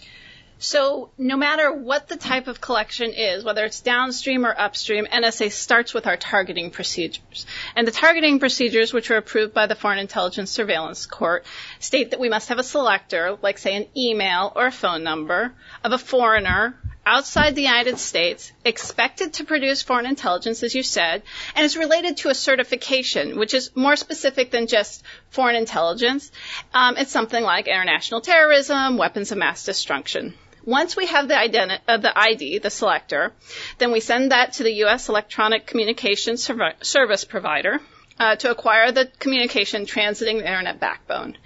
So 0.61 1.11
no 1.17 1.37
matter 1.37 1.73
what 1.73 2.09
the 2.09 2.17
type 2.17 2.49
of 2.49 2.61
collection 2.61 3.13
is, 3.13 3.45
whether 3.45 3.65
it's 3.65 3.81
downstream 3.81 4.45
or 4.45 4.55
upstream, 4.59 5.07
NSA 5.07 5.53
starts 5.53 5.95
with 5.95 6.09
our 6.09 6.17
targeting 6.17 6.73
procedures. 6.73 7.47
And 7.77 7.87
the 7.87 7.93
targeting 7.93 8.41
procedures, 8.41 8.93
which 8.93 9.11
are 9.13 9.19
approved 9.19 9.55
by 9.55 9.67
the 9.67 9.77
Foreign 9.77 10.01
Intelligence 10.01 10.51
Surveillance 10.51 11.07
Court, 11.07 11.47
state 11.79 12.11
that 12.11 12.19
we 12.19 12.29
must 12.29 12.49
have 12.49 12.59
a 12.59 12.65
selector, 12.65 13.39
like 13.41 13.59
say 13.59 13.77
an 13.77 13.87
email 13.97 14.53
or 14.57 14.67
a 14.67 14.73
phone 14.73 15.05
number, 15.05 15.53
of 15.85 15.93
a 15.93 15.99
foreigner 15.99 16.75
outside 17.07 17.55
the 17.55 17.63
United 17.63 17.99
States, 17.99 18.53
expected 18.65 19.33
to 19.35 19.45
produce 19.45 19.83
foreign 19.83 20.07
intelligence, 20.07 20.63
as 20.65 20.75
you 20.75 20.83
said, 20.83 21.23
and 21.55 21.65
is 21.65 21.77
related 21.77 22.19
to 22.19 22.29
a 22.29 22.35
certification, 22.35 23.39
which 23.39 23.55
is 23.55 23.71
more 23.75 23.97
specific 23.97 24.51
than 24.51 24.67
just 24.67 25.03
foreign 25.31 25.57
intelligence. 25.57 26.31
Um, 26.75 26.97
it's 26.99 27.13
something 27.13 27.43
like 27.43 27.67
international 27.69 28.21
terrorism, 28.21 28.99
weapons 28.99 29.33
of 29.33 29.39
mass 29.39 29.65
destruction. 29.65 30.35
Once 30.65 30.97
we 30.97 31.07
have 31.07 31.29
the, 31.29 31.35
identi- 31.35 31.81
uh, 31.89 31.97
the 31.97 32.19
ID, 32.19 32.59
the 32.59 32.71
selector, 32.71 33.33
then 33.79 33.93
we 33.93 34.01
send 34.01 34.33
that 34.33 34.55
to 34.55 34.63
the 34.63 34.73
U.S. 34.85 35.09
Electronic 35.09 35.67
Communications 35.67 36.43
Service 36.83 37.25
Provider 37.25 37.81
uh, 38.19 38.37
to 38.37 38.51
acquire 38.51 38.93
the 38.93 39.07
communication 39.19 39.87
transiting 39.87 40.39
the 40.39 40.47
Internet 40.47 40.81
backbone. 40.81 41.37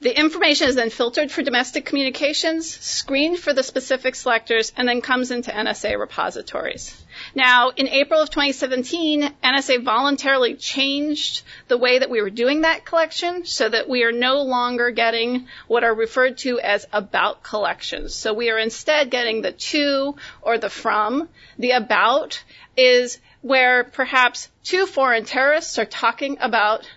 The 0.00 0.16
information 0.16 0.68
is 0.68 0.76
then 0.76 0.90
filtered 0.90 1.32
for 1.32 1.42
domestic 1.42 1.84
communications, 1.84 2.68
screened 2.72 3.40
for 3.40 3.52
the 3.52 3.64
specific 3.64 4.14
selectors, 4.14 4.72
and 4.76 4.86
then 4.86 5.00
comes 5.00 5.32
into 5.32 5.50
NSA 5.50 5.98
repositories. 5.98 6.94
Now, 7.34 7.70
in 7.70 7.88
April 7.88 8.20
of 8.20 8.30
2017, 8.30 9.28
NSA 9.42 9.82
voluntarily 9.82 10.54
changed 10.54 11.42
the 11.66 11.78
way 11.78 11.98
that 11.98 12.10
we 12.10 12.22
were 12.22 12.30
doing 12.30 12.60
that 12.60 12.84
collection 12.84 13.44
so 13.44 13.68
that 13.68 13.88
we 13.88 14.04
are 14.04 14.12
no 14.12 14.42
longer 14.42 14.92
getting 14.92 15.48
what 15.66 15.82
are 15.82 15.94
referred 15.94 16.38
to 16.38 16.60
as 16.60 16.86
about 16.92 17.42
collections. 17.42 18.14
So 18.14 18.32
we 18.32 18.50
are 18.50 18.58
instead 18.58 19.10
getting 19.10 19.42
the 19.42 19.50
to 19.50 20.14
or 20.42 20.58
the 20.58 20.70
from. 20.70 21.28
The 21.58 21.72
about 21.72 22.40
is 22.76 23.18
where 23.40 23.82
perhaps 23.82 24.48
two 24.62 24.86
foreign 24.86 25.24
terrorists 25.24 25.76
are 25.78 25.86
talking 25.86 26.38
about 26.40 26.88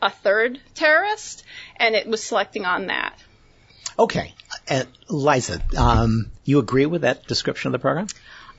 a 0.00 0.10
third 0.10 0.60
terrorist, 0.74 1.44
and 1.76 1.94
it 1.94 2.06
was 2.06 2.22
selecting 2.22 2.64
on 2.64 2.86
that. 2.86 3.18
Okay. 3.98 4.34
Uh, 4.70 4.84
Liza, 5.08 5.60
um, 5.76 6.30
you 6.44 6.58
agree 6.58 6.86
with 6.86 7.02
that 7.02 7.26
description 7.26 7.68
of 7.68 7.72
the 7.72 7.78
program? 7.78 8.06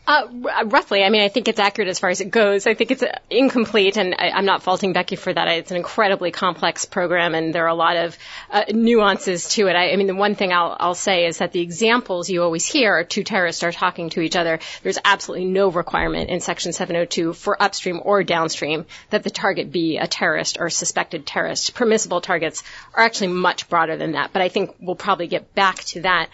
Uh, 0.10 0.26
roughly. 0.66 1.04
I 1.04 1.10
mean, 1.12 1.22
I 1.22 1.28
think 1.28 1.48
it's 1.48 1.60
accurate 1.60 1.88
as 1.88 2.00
far 2.00 2.10
as 2.10 2.20
it 2.20 2.32
goes. 2.32 2.66
I 2.66 2.74
think 2.74 2.90
it's 2.90 3.04
uh, 3.04 3.20
incomplete, 3.30 3.96
and 3.96 4.16
I, 4.18 4.40
am 4.40 4.46
not 4.46 4.64
faulting 4.64 4.92
Becky 4.92 5.16
for 5.16 5.32
that. 5.32 5.48
It's 5.50 5.70
an 5.70 5.78
incredibly 5.78 6.32
complex 6.32 6.86
program, 6.86 7.36
and 7.36 7.54
there 7.54 7.66
are 7.66 7.68
a 7.68 7.76
lot 7.76 7.96
of 7.96 8.18
uh, 8.50 8.64
nuances 8.72 9.50
to 9.50 9.68
it. 9.68 9.76
I, 9.76 9.92
I, 9.92 9.98
mean, 9.98 10.08
the 10.08 10.16
one 10.16 10.34
thing 10.34 10.52
I'll, 10.52 10.76
I'll 10.80 10.96
say 10.96 11.28
is 11.28 11.38
that 11.38 11.52
the 11.52 11.60
examples 11.60 12.28
you 12.28 12.42
always 12.42 12.66
hear 12.66 12.92
are 12.92 13.04
two 13.04 13.24
terrorists 13.24 13.62
are 13.62 13.72
talking 13.72 14.10
to 14.10 14.22
each 14.22 14.36
other. 14.36 14.58
There's 14.82 14.98
absolutely 15.06 15.46
no 15.46 15.70
requirement 15.70 16.32
in 16.32 16.40
Section 16.40 16.74
702 16.74 17.34
for 17.34 17.62
upstream 17.62 18.02
or 18.04 18.24
downstream 18.24 18.88
that 19.12 19.22
the 19.22 19.30
target 19.30 19.72
be 19.72 19.98
a 19.98 20.08
terrorist 20.08 20.58
or 20.60 20.72
suspected 20.72 21.28
terrorist. 21.28 21.76
Permissible 21.76 22.20
targets 22.20 22.64
are 22.96 23.04
actually 23.04 23.28
much 23.28 23.70
broader 23.70 23.96
than 23.96 24.14
that, 24.14 24.34
but 24.34 24.42
I 24.42 24.50
think 24.50 24.76
we'll 24.80 24.96
probably 24.96 25.28
get 25.28 25.54
back 25.54 25.84
to 25.84 26.02
that. 26.02 26.30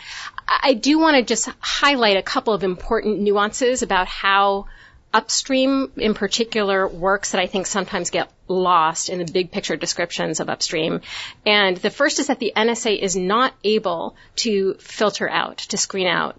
I 0.48 0.74
do 0.74 1.00
want 1.00 1.18
to 1.18 1.24
just 1.24 1.50
highlight 1.60 2.18
a 2.18 2.24
couple 2.24 2.54
of 2.54 2.64
important 2.64 3.20
nuances 3.20 3.82
about 3.82 4.08
how 4.08 4.68
upstream 5.14 5.92
in 5.96 6.14
particular 6.14 6.88
works 6.88 7.32
that 7.32 7.40
I 7.40 7.48
think 7.48 7.68
sometimes 7.68 8.10
get 8.10 8.30
lost 8.48 9.10
in 9.10 9.20
the 9.20 9.32
big 9.32 9.50
picture 9.50 9.78
descriptions 9.78 10.40
of 10.40 10.50
upstream. 10.50 11.02
And 11.46 11.78
the 11.78 11.90
first 11.90 12.20
is 12.20 12.28
that 12.28 12.40
the 12.40 12.52
NSA 12.56 13.00
is 13.00 13.16
not 13.16 13.54
able 13.64 14.16
to 14.38 14.74
filter 14.76 15.30
out, 15.30 15.60
to 15.60 15.78
screen 15.78 16.08
out 16.08 16.38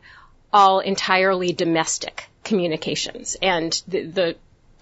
all 0.52 0.80
entirely 0.80 1.52
domestic 1.52 2.28
communications. 2.44 3.36
And 3.40 3.72
the, 3.88 4.04
the 4.04 4.36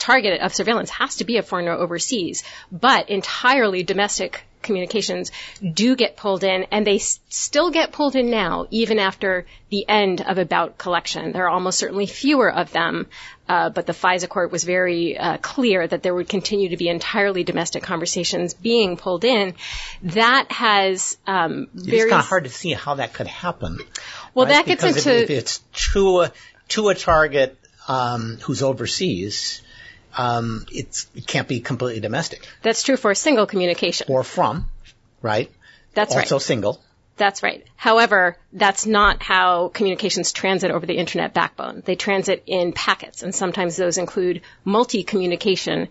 target 0.05 0.41
of 0.41 0.55
surveillance 0.55 0.91
has 0.91 1.17
to 1.17 1.25
be 1.25 1.37
a 1.39 1.43
foreigner 1.43 1.73
overseas, 1.73 2.45
but 2.71 3.09
entirely 3.09 3.83
domestic 3.83 4.45
communications 4.65 5.31
do 5.63 5.95
get 5.95 6.17
pulled 6.17 6.43
in, 6.43 6.67
and 6.71 6.87
they 6.87 6.97
s- 6.97 7.21
still 7.29 7.71
get 7.71 7.93
pulled 7.93 8.17
in 8.17 8.31
now, 8.31 8.67
even 8.71 8.99
after 8.99 9.47
the 9.71 9.85
end 9.89 10.21
of 10.23 10.39
about 10.39 10.79
collection. 10.79 11.33
There 11.33 11.45
are 11.45 11.51
almost 11.51 11.79
certainly 11.79 12.07
fewer 12.07 12.51
of 12.51 12.73
them, 12.73 13.07
uh, 13.49 13.71
but 13.71 13.87
the 13.87 13.93
FISA 13.93 14.29
court 14.29 14.51
was 14.51 14.65
very 14.65 15.17
uh, 15.17 15.37
clear 15.39 15.87
that 15.87 16.03
there 16.03 16.15
would 16.15 16.29
continue 16.29 16.71
to 16.71 16.77
be 16.77 16.89
entirely 16.89 17.45
domestic 17.45 17.83
conversations 17.83 18.55
being 18.55 18.97
pulled 18.97 19.25
in. 19.25 19.55
that 20.03 20.51
has 20.51 21.19
um, 21.27 21.69
very. 21.75 21.99
It's 21.99 22.11
kind 22.11 22.21
of 22.21 22.29
hard 22.29 22.45
to 22.45 22.51
see 22.51 22.73
how 22.73 22.95
that 22.97 23.13
could 23.13 23.27
happen. 23.27 23.79
Well, 24.35 24.47
right? 24.47 24.55
that 24.55 24.67
gets 24.67 24.83
because 24.83 25.07
into 25.07 25.23
if, 25.23 25.31
if 25.31 25.39
it's 25.39 25.59
to 25.93 26.21
a 26.23 26.33
to 26.69 26.89
a 26.89 26.95
target 26.95 27.59
um, 27.87 28.39
who's 28.43 28.63
overseas, 28.63 29.61
um, 30.17 30.67
it's 30.73 31.07
it 31.15 31.27
can't 31.27 31.49
be 31.49 31.61
completely 31.61 32.01
domestic 32.01 32.47
that's 32.63 32.83
true 32.83 32.97
for 32.97 33.15
single 33.15 33.47
communication. 33.47 34.07
or 34.11 34.25
from, 34.25 34.71
right? 35.23 35.51
That's 35.95 36.15
also 36.15 36.37
right. 36.37 36.43
single. 36.43 36.81
That's 37.17 37.45
right. 37.45 37.65
However, 37.77 38.37
that's 38.53 38.87
not 38.87 39.23
how 39.23 39.69
communications 39.69 40.33
transit 40.33 40.73
over 40.73 40.85
the 40.85 40.97
internet 40.97 41.33
backbone. 41.33 41.83
They 41.85 41.95
transit 41.95 42.43
in 42.47 42.73
packets, 42.73 43.23
and 43.23 43.33
sometimes 43.33 43.77
those 43.77 43.99
include 43.99 44.43
multi-communication 44.65 45.89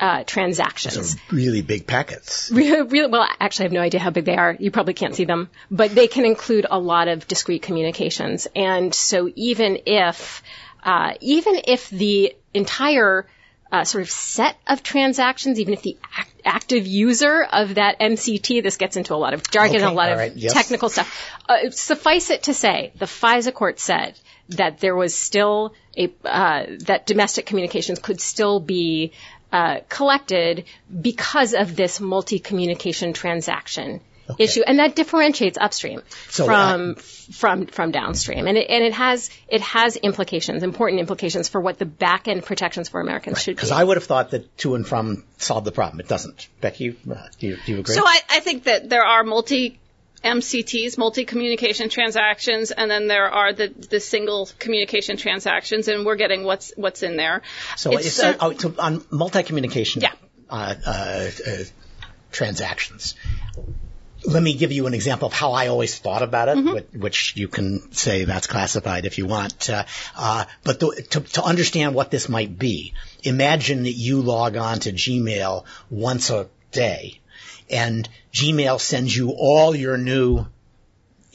uh, 0.00 0.24
transactions. 0.24 1.12
So 1.12 1.18
really 1.30 1.62
big 1.62 1.86
packets. 1.86 2.50
Really, 2.54 2.82
really, 2.82 3.08
well, 3.08 3.26
actually, 3.38 3.64
I 3.64 3.66
have 3.66 3.72
no 3.72 3.80
idea 3.80 4.00
how 4.00 4.10
big 4.10 4.24
they 4.24 4.36
are. 4.36 4.56
You 4.58 4.72
probably 4.72 4.94
can't 4.94 5.14
see 5.14 5.24
them, 5.24 5.48
but 5.70 5.94
they 5.94 6.08
can 6.08 6.24
include 6.24 6.66
a 6.68 6.78
lot 6.78 7.06
of 7.06 7.28
discrete 7.28 7.62
communications. 7.62 8.48
And 8.56 8.92
so, 8.92 9.30
even 9.36 9.78
if, 9.86 10.42
uh, 10.82 11.14
even 11.20 11.60
if 11.66 11.88
the 11.90 12.34
entire 12.52 13.26
uh, 13.72 13.84
sort 13.84 14.02
of 14.02 14.10
set 14.10 14.56
of 14.66 14.82
transactions, 14.82 15.58
even 15.58 15.74
if 15.74 15.82
the 15.82 15.96
act- 16.16 16.32
active 16.44 16.86
user 16.86 17.42
of 17.42 17.74
that 17.76 17.98
MCT, 17.98 18.62
this 18.62 18.76
gets 18.76 18.96
into 18.96 19.14
a 19.14 19.16
lot 19.16 19.34
of 19.34 19.50
jargon, 19.50 19.76
Okay, 19.76 19.84
a 19.84 19.90
lot 19.90 20.12
of 20.12 20.18
right, 20.18 20.36
yes. 20.36 20.52
technical 20.52 20.88
stuff. 20.88 21.30
Uh, 21.48 21.70
suffice 21.70 22.30
it 22.30 22.44
to 22.44 22.54
say, 22.54 22.92
the 22.98 23.06
FISA 23.06 23.52
court 23.52 23.80
said 23.80 24.18
that 24.50 24.78
there 24.78 24.94
was 24.94 25.14
still 25.14 25.74
a 25.96 26.12
uh, 26.24 26.66
that 26.80 27.06
domestic 27.06 27.46
communications 27.46 27.98
could 27.98 28.20
still 28.20 28.60
be 28.60 29.12
uh, 29.52 29.80
collected 29.88 30.64
because 31.00 31.54
of 31.54 31.76
this 31.76 32.00
multi-communication 32.00 33.12
transaction 33.12 34.00
issue, 34.38 34.62
and 34.66 34.78
that 34.78 34.94
differentiates 34.96 35.58
upstream 35.58 36.02
So, 36.28 36.44
uh, 36.44 36.46
from 36.46 36.94
from 36.94 37.66
from 37.66 37.90
downstream, 37.90 38.46
and 38.46 38.56
it 38.56 38.68
and 38.70 38.84
it 38.84 38.92
has 38.94 39.30
it 39.48 39.60
has 39.60 39.96
implications, 39.96 40.62
important 40.62 41.00
implications 41.00 41.48
for 41.48 41.60
what 41.60 41.78
the 41.78 41.86
back 41.86 42.28
end 42.28 42.44
protections 42.44 42.88
for 42.88 43.00
Americans 43.00 43.40
should 43.42 43.52
be. 43.52 43.54
Because 43.54 43.70
I 43.70 43.82
would 43.84 43.96
have 43.96 44.04
thought 44.04 44.30
that 44.30 44.56
to 44.58 44.74
and 44.74 44.86
from 44.86 45.24
solved 45.38 45.66
the 45.66 45.72
problem. 45.72 46.00
It 46.00 46.08
doesn't. 46.08 46.48
Becky, 46.60 46.96
uh, 47.10 47.14
do 47.38 47.48
you, 47.48 47.56
do 47.64 47.72
you 47.72 47.78
agree? 47.80 47.94
So 47.94 48.02
I, 48.04 48.20
I 48.30 48.40
think 48.40 48.64
that 48.64 48.88
there 48.88 49.04
are 49.04 49.24
multi 49.24 49.78
MCTs, 50.24 50.96
multi 50.96 51.26
communication 51.26 51.90
transactions, 51.90 52.70
and 52.70 52.90
then 52.90 53.08
there 53.08 53.30
are 53.30 53.52
the, 53.52 53.68
the 53.68 54.00
single 54.00 54.48
communication 54.58 55.18
transactions, 55.18 55.86
and 55.88 56.06
we're 56.06 56.16
getting 56.16 56.44
what's 56.44 56.72
what's 56.76 57.02
in 57.02 57.16
there. 57.16 57.42
So 57.76 57.92
It's 57.92 58.06
it's, 58.06 58.16
so- 58.16 58.30
uh, 58.30 58.36
oh, 58.40 58.52
so 58.52 58.74
on 58.78 59.04
multi-communication 59.10 60.00
Yeah. 60.02 60.12
uh, 60.48 60.74
uh, 60.86 60.90
uh, 60.90 61.64
transactions. 62.32 63.14
Let 64.26 64.42
me 64.42 64.54
give 64.54 64.72
you 64.72 64.86
an 64.86 64.94
example 64.94 65.26
of 65.26 65.32
how 65.32 65.52
I 65.52 65.68
always 65.68 65.98
thought 65.98 66.22
about 66.22 66.48
it, 66.48 66.56
which, 66.56 66.86
which 66.92 67.36
you 67.36 67.48
can 67.48 67.92
say 67.92 68.24
that's 68.24 68.46
classified 68.46 69.04
if 69.04 69.18
you 69.18 69.26
want. 69.26 69.68
Uh, 69.68 69.84
uh, 70.16 70.44
but 70.62 70.80
the, 70.80 71.04
to, 71.10 71.20
to 71.20 71.42
understand 71.42 71.94
what 71.94 72.10
this 72.10 72.28
might 72.28 72.58
be, 72.58 72.94
imagine 73.22 73.82
that 73.82 73.92
you 73.92 74.22
log 74.22 74.56
on 74.56 74.80
to 74.80 74.92
Gmail 74.92 75.64
once 75.90 76.30
a 76.30 76.48
day, 76.70 77.20
and 77.68 78.08
Gmail 78.32 78.80
sends 78.80 79.14
you 79.14 79.30
all 79.30 79.74
your 79.74 79.98
new 79.98 80.46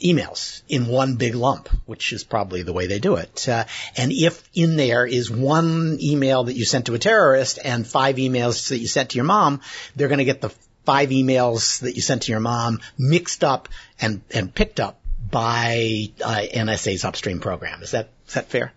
emails 0.02 0.62
in 0.68 0.86
one 0.86 1.16
big 1.16 1.34
lump, 1.34 1.68
which 1.86 2.12
is 2.12 2.24
probably 2.24 2.62
the 2.62 2.72
way 2.72 2.86
they 2.86 2.98
do 2.98 3.16
it. 3.16 3.48
Uh, 3.48 3.64
and 3.96 4.12
if 4.12 4.42
in 4.54 4.76
there 4.76 5.06
is 5.06 5.30
one 5.30 5.98
email 6.00 6.44
that 6.44 6.54
you 6.54 6.64
sent 6.64 6.86
to 6.86 6.94
a 6.94 6.98
terrorist 6.98 7.58
and 7.62 7.86
five 7.86 8.16
emails 8.16 8.68
that 8.68 8.78
you 8.78 8.86
sent 8.86 9.10
to 9.10 9.16
your 9.16 9.24
mom, 9.24 9.60
they're 9.94 10.08
going 10.08 10.18
to 10.18 10.24
get 10.24 10.40
the 10.40 10.52
five 10.84 11.10
emails 11.10 11.80
that 11.80 11.96
you 11.96 12.02
sent 12.02 12.22
to 12.22 12.32
your 12.32 12.40
mom 12.40 12.80
mixed 12.98 13.44
up 13.44 13.68
and, 14.00 14.22
and 14.32 14.54
picked 14.54 14.80
up 14.80 15.00
by 15.30 16.10
uh, 16.24 16.42
NSA's 16.52 17.04
upstream 17.04 17.40
program. 17.40 17.82
Is 17.82 17.92
that 17.92 18.10
is 18.26 18.34
that 18.34 18.48
fair? 18.48 18.72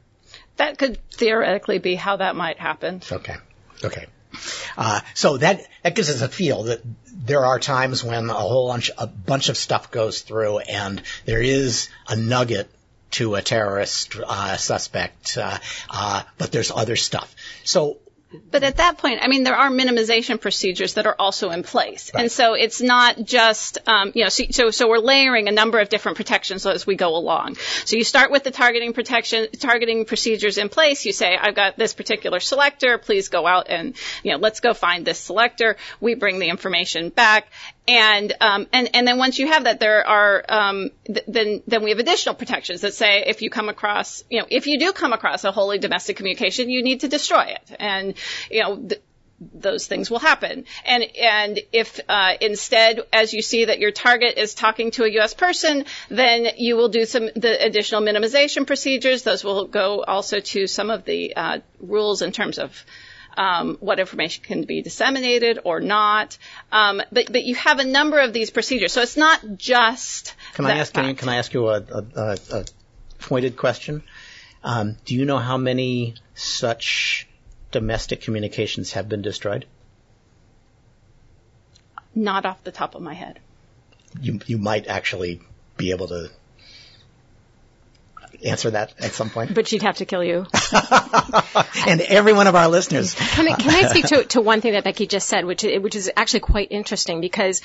That 0.58 0.78
could 0.78 0.99
theoretically 1.12 1.80
be 1.80 1.95
how 1.95 2.18
that 2.18 2.36
might 2.36 2.60
happen. 2.60 3.01
Okay. 3.12 3.36
Okay. 3.84 4.06
Uh, 4.78 5.01
so 5.14 5.38
that 5.38 5.68
that 5.84 5.95
gives 5.95 6.10
us 6.10 6.22
a 6.22 6.30
feel 6.30 6.64
that 6.64 6.82
there 7.06 7.45
are 7.45 7.60
times 7.60 8.04
when 8.04 8.30
a 8.30 8.34
whole 8.34 8.68
bunch 8.68 8.91
a 8.97 9.08
bunch 9.08 9.49
of 9.49 9.58
stuff 9.58 9.91
goes 9.91 10.22
through, 10.22 10.60
and 10.60 11.01
there 11.26 11.41
is 11.41 11.89
a 12.08 12.16
nugget 12.16 12.70
to 13.12 13.36
a 13.36 13.41
terrorist 13.41 14.16
uh, 14.26 14.58
suspect, 14.58 15.38
uh, 15.38 15.58
uh, 15.89 16.24
but 16.38 16.51
there's 16.51 16.72
other 16.72 16.95
stuff. 16.95 17.34
So 17.64 17.99
But 18.52 18.64
at 18.64 18.78
that 18.78 18.98
point, 18.98 19.20
I 19.22 19.28
mean, 19.28 19.44
there 19.44 19.56
are 19.56 19.70
minimization 19.70 20.40
procedures 20.40 20.96
that 20.96 21.06
are 21.06 21.16
also 21.18 21.52
in 21.52 21.64
place, 21.64 22.12
and 22.14 22.32
so 22.32 22.54
it's 22.54 22.82
not 22.82 23.24
just, 23.24 23.78
um, 23.88 24.12
you 24.16 24.24
know, 24.24 24.30
so, 24.30 24.44
so 24.52 24.72
so 24.72 24.90
we're 24.90 25.00
layering 25.00 25.48
a 25.48 25.52
number 25.52 25.80
of 25.80 25.90
different 25.90 26.18
protections 26.18 26.66
as 26.66 26.86
we 26.86 26.96
go 26.96 27.16
along. 27.16 27.56
So 27.86 27.96
you 27.96 28.04
start 28.04 28.32
with 28.32 28.44
the 28.44 28.52
targeting 28.52 28.94
protection, 28.94 29.48
targeting 29.60 30.06
procedures 30.06 30.58
in 30.58 30.70
place. 30.70 31.06
You 31.06 31.14
say, 31.14 31.38
I've 31.38 31.56
got 31.56 31.78
this 31.78 31.94
particular 31.94 32.40
selector. 32.40 32.98
Please 32.98 33.30
go 33.30 33.46
out 33.48 33.70
and, 33.70 33.96
you 34.24 34.32
know, 34.32 34.38
let's 34.38 34.60
go 34.60 34.74
find 34.74 35.06
this 35.06 35.20
selector. 35.20 35.78
We 36.00 36.16
bring 36.16 36.40
the 36.40 36.50
information 36.50 37.10
back, 37.10 37.48
and 37.88 38.34
um, 38.40 38.68
and 38.72 38.90
and 38.94 39.08
then 39.08 39.18
once 39.18 39.40
you 39.40 39.48
have 39.48 39.66
that, 39.66 39.80
there 39.80 40.08
are 40.08 40.44
um, 40.48 40.90
th- 41.06 41.26
then 41.28 41.64
then 41.68 41.84
we 41.84 41.90
have 41.90 42.00
additional 42.00 42.36
protections 42.36 42.82
that 42.82 42.94
say 42.94 43.24
if 43.28 43.42
you 43.42 43.50
come 43.50 43.70
across, 43.70 44.24
you 44.30 44.40
know, 44.40 44.48
if 44.50 44.68
you 44.68 44.80
do 44.80 44.94
come 44.94 45.12
across 45.12 45.44
a 45.44 45.52
wholly 45.52 45.80
domestic 45.80 46.16
communication, 46.16 46.70
you 46.70 46.84
need 46.84 47.02
to 47.02 47.08
destroy 47.08 47.44
it, 47.44 47.76
and 47.80 48.16
you 48.50 48.62
know. 48.62 48.78
Th- 48.78 49.02
those 49.54 49.88
things 49.88 50.10
will 50.10 50.20
happen. 50.20 50.64
And 50.86 51.04
and 51.20 51.60
if 51.74 52.00
uh, 52.08 52.34
instead, 52.40 53.02
as 53.12 53.34
you 53.34 53.42
see 53.42 53.66
that 53.66 53.80
your 53.80 53.92
target 53.92 54.38
is 54.38 54.54
talking 54.54 54.92
to 54.92 55.04
a 55.04 55.10
U.S. 55.14 55.34
person, 55.34 55.86
then 56.08 56.48
you 56.58 56.78
will 56.78 56.88
do 56.88 57.04
some 57.06 57.30
the 57.36 57.66
additional 57.66 58.02
minimization 58.02 58.66
procedures. 58.66 59.24
Those 59.24 59.44
will 59.44 59.66
go 59.66 60.02
also 60.02 60.40
to 60.40 60.68
some 60.68 60.90
of 60.90 61.04
the 61.04 61.36
uh, 61.36 61.60
rules 61.82 62.22
in 62.22 62.32
terms 62.32 62.58
of 62.58 62.86
um, 63.38 63.78
what 63.80 64.00
information 64.00 64.44
can 64.44 64.64
be 64.64 64.82
disseminated 64.82 65.60
or 65.64 65.80
not. 65.80 66.38
Um, 66.72 67.02
but 67.12 67.32
but 67.32 67.44
you 67.44 67.56
have 67.56 67.80
a 67.80 67.84
number 67.84 68.20
of 68.20 68.34
these 68.34 68.50
procedures, 68.50 68.94
so 68.94 69.02
it's 69.02 69.18
not 69.18 69.58
just. 69.58 70.36
can 70.54 70.66
I 70.66 70.78
ask 70.78 70.96
you, 70.96 71.14
can 71.16 71.30
I 71.30 71.38
ask 71.38 71.54
you 71.54 71.68
a, 71.68 71.78
a, 71.78 72.06
a, 72.16 72.38
a 72.52 72.66
pointed 73.20 73.58
question? 73.58 74.04
Um, 74.64 74.98
do 75.06 75.16
you 75.16 75.26
know 75.26 75.40
how 75.40 75.58
many 75.58 76.16
such 76.36 77.28
domestic 77.72 78.22
communications 78.22 78.94
have 78.94 79.10
been 79.10 79.22
destroyed? 79.22 79.66
Not 82.16 82.46
off 82.46 82.64
the 82.64 82.72
top 82.72 82.96
of 82.96 83.02
my 83.02 83.14
head. 83.14 83.40
You 84.22 84.40
you 84.46 84.58
might 84.58 84.88
actually 84.88 85.42
be 85.76 85.92
able 85.92 86.08
to 86.10 86.30
answer 88.46 88.72
that 88.72 88.94
at 89.00 89.14
some 89.14 89.30
point. 89.30 89.54
but 89.54 89.68
she'd 89.68 89.84
have 89.84 89.98
to 89.98 90.06
kill 90.06 90.24
you. 90.24 90.46
and 91.88 92.02
every 92.02 92.34
one 92.34 92.48
of 92.48 92.56
our 92.56 92.68
listeners. 92.68 93.14
Can 93.16 93.48
I, 93.48 93.56
can 93.56 93.86
I 93.86 93.88
speak 93.88 94.06
to, 94.08 94.24
to 94.26 94.41
one 94.41 94.62
thing 94.62 94.74
that 94.74 94.84
Becky 94.84 95.08
just 95.08 95.28
said, 95.28 95.46
which 95.46 95.64
which 95.64 95.96
is 95.96 96.12
actually 96.16 96.41
quite 96.41 96.72
interesting 96.72 97.22
because 97.22 97.62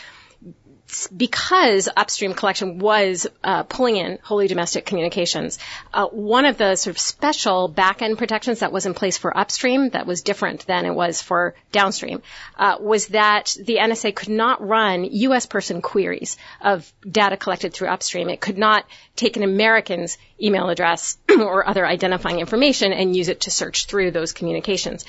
because 1.14 1.88
upstream 1.94 2.32
collection 2.32 2.78
was 2.78 3.26
uh, 3.44 3.62
pulling 3.64 3.96
in 3.96 4.18
wholly 4.22 4.48
domestic 4.48 4.86
communications, 4.86 5.58
uh, 5.92 6.06
one 6.06 6.46
of 6.46 6.56
the 6.56 6.76
sort 6.76 6.96
of 6.96 7.00
special 7.00 7.68
back-end 7.68 8.16
protections 8.16 8.60
that 8.60 8.72
was 8.72 8.86
in 8.86 8.94
place 8.94 9.18
for 9.18 9.36
upstream 9.36 9.90
that 9.90 10.06
was 10.06 10.22
different 10.22 10.66
than 10.66 10.86
it 10.86 10.94
was 10.94 11.20
for 11.20 11.54
downstream 11.72 12.22
uh, 12.56 12.76
was 12.80 13.08
that 13.08 13.54
the 13.62 13.76
NSA 13.76 14.14
could 14.14 14.30
not 14.30 14.66
run 14.66 15.04
U.S. 15.04 15.44
person 15.44 15.82
queries 15.82 16.38
of 16.60 16.90
data 17.08 17.36
collected 17.36 17.74
through 17.74 17.88
upstream. 17.88 18.30
It 18.30 18.40
could 18.40 18.58
not 18.58 18.86
take 19.14 19.36
an 19.36 19.42
American's 19.42 20.16
email 20.40 20.70
address 20.70 21.18
or 21.38 21.68
other 21.68 21.86
identifying 21.86 22.40
information 22.40 22.92
and 22.92 23.14
use 23.14 23.28
it 23.28 23.42
to 23.42 23.50
search 23.50 23.86
through 23.86 24.12
those 24.12 24.32
communications. 24.32 25.04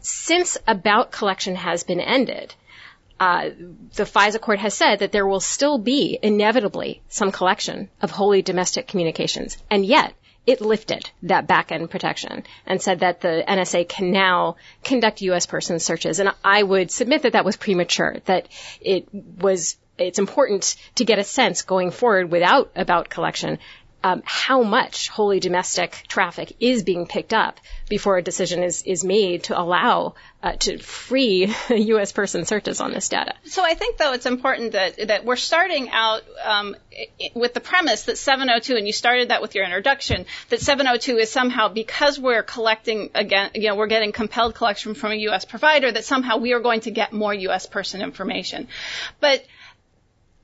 Since 0.00 0.56
about 0.66 1.12
collection 1.12 1.54
has 1.56 1.84
been 1.84 2.00
ended, 2.00 2.54
uh, 3.20 3.50
the 3.94 4.04
FISA 4.04 4.40
court 4.40 4.58
has 4.58 4.72
said 4.72 5.00
that 5.00 5.12
there 5.12 5.26
will 5.26 5.40
still 5.40 5.78
be 5.78 6.18
inevitably 6.22 7.02
some 7.08 7.30
collection 7.30 7.90
of 8.00 8.10
wholly 8.10 8.40
domestic 8.40 8.88
communications, 8.88 9.58
and 9.70 9.84
yet 9.84 10.14
it 10.46 10.62
lifted 10.62 11.10
that 11.22 11.46
back 11.46 11.70
end 11.70 11.90
protection 11.90 12.44
and 12.66 12.80
said 12.80 13.00
that 13.00 13.20
the 13.20 13.44
NSA 13.46 13.86
can 13.86 14.10
now 14.10 14.56
conduct 14.82 15.20
U.S. 15.20 15.44
person 15.44 15.78
searches. 15.78 16.18
And 16.18 16.30
I 16.42 16.62
would 16.62 16.90
submit 16.90 17.22
that 17.22 17.34
that 17.34 17.44
was 17.44 17.58
premature, 17.58 18.16
that 18.24 18.48
it 18.80 19.06
was, 19.12 19.76
it's 19.98 20.18
important 20.18 20.76
to 20.94 21.04
get 21.04 21.18
a 21.18 21.24
sense 21.24 21.60
going 21.60 21.90
forward 21.90 22.30
without 22.30 22.72
about 22.74 23.10
collection 23.10 23.58
um, 24.02 24.22
how 24.24 24.62
much 24.62 25.08
wholly 25.08 25.40
domestic 25.40 26.04
traffic 26.08 26.54
is 26.60 26.82
being 26.82 27.06
picked 27.06 27.34
up 27.34 27.60
before 27.88 28.16
a 28.16 28.22
decision 28.22 28.62
is, 28.62 28.82
is 28.82 29.04
made 29.04 29.44
to 29.44 29.60
allow 29.60 30.14
uh, 30.42 30.52
to 30.52 30.78
free 30.78 31.52
U.S. 31.68 32.12
person 32.12 32.46
searches 32.46 32.80
on 32.80 32.92
this 32.92 33.08
data. 33.08 33.34
So 33.44 33.62
I 33.64 33.74
think 33.74 33.98
though 33.98 34.12
it's 34.12 34.26
important 34.26 34.72
that 34.72 35.08
that 35.08 35.24
we're 35.24 35.36
starting 35.36 35.90
out 35.90 36.22
um, 36.42 36.76
with 37.34 37.52
the 37.52 37.60
premise 37.60 38.04
that 38.04 38.16
702, 38.16 38.76
and 38.76 38.86
you 38.86 38.92
started 38.92 39.28
that 39.28 39.42
with 39.42 39.54
your 39.54 39.64
introduction, 39.64 40.24
that 40.48 40.60
702 40.60 41.18
is 41.18 41.30
somehow 41.30 41.68
because 41.68 42.18
we're 42.18 42.42
collecting 42.42 43.10
again, 43.14 43.50
you 43.54 43.68
know, 43.68 43.76
we're 43.76 43.86
getting 43.86 44.12
compelled 44.12 44.54
collection 44.54 44.94
from 44.94 45.12
a 45.12 45.16
U.S. 45.16 45.44
provider, 45.44 45.92
that 45.92 46.04
somehow 46.04 46.38
we 46.38 46.54
are 46.54 46.60
going 46.60 46.80
to 46.82 46.90
get 46.90 47.12
more 47.12 47.34
U.S. 47.34 47.66
person 47.66 48.00
information. 48.00 48.68
But 49.20 49.44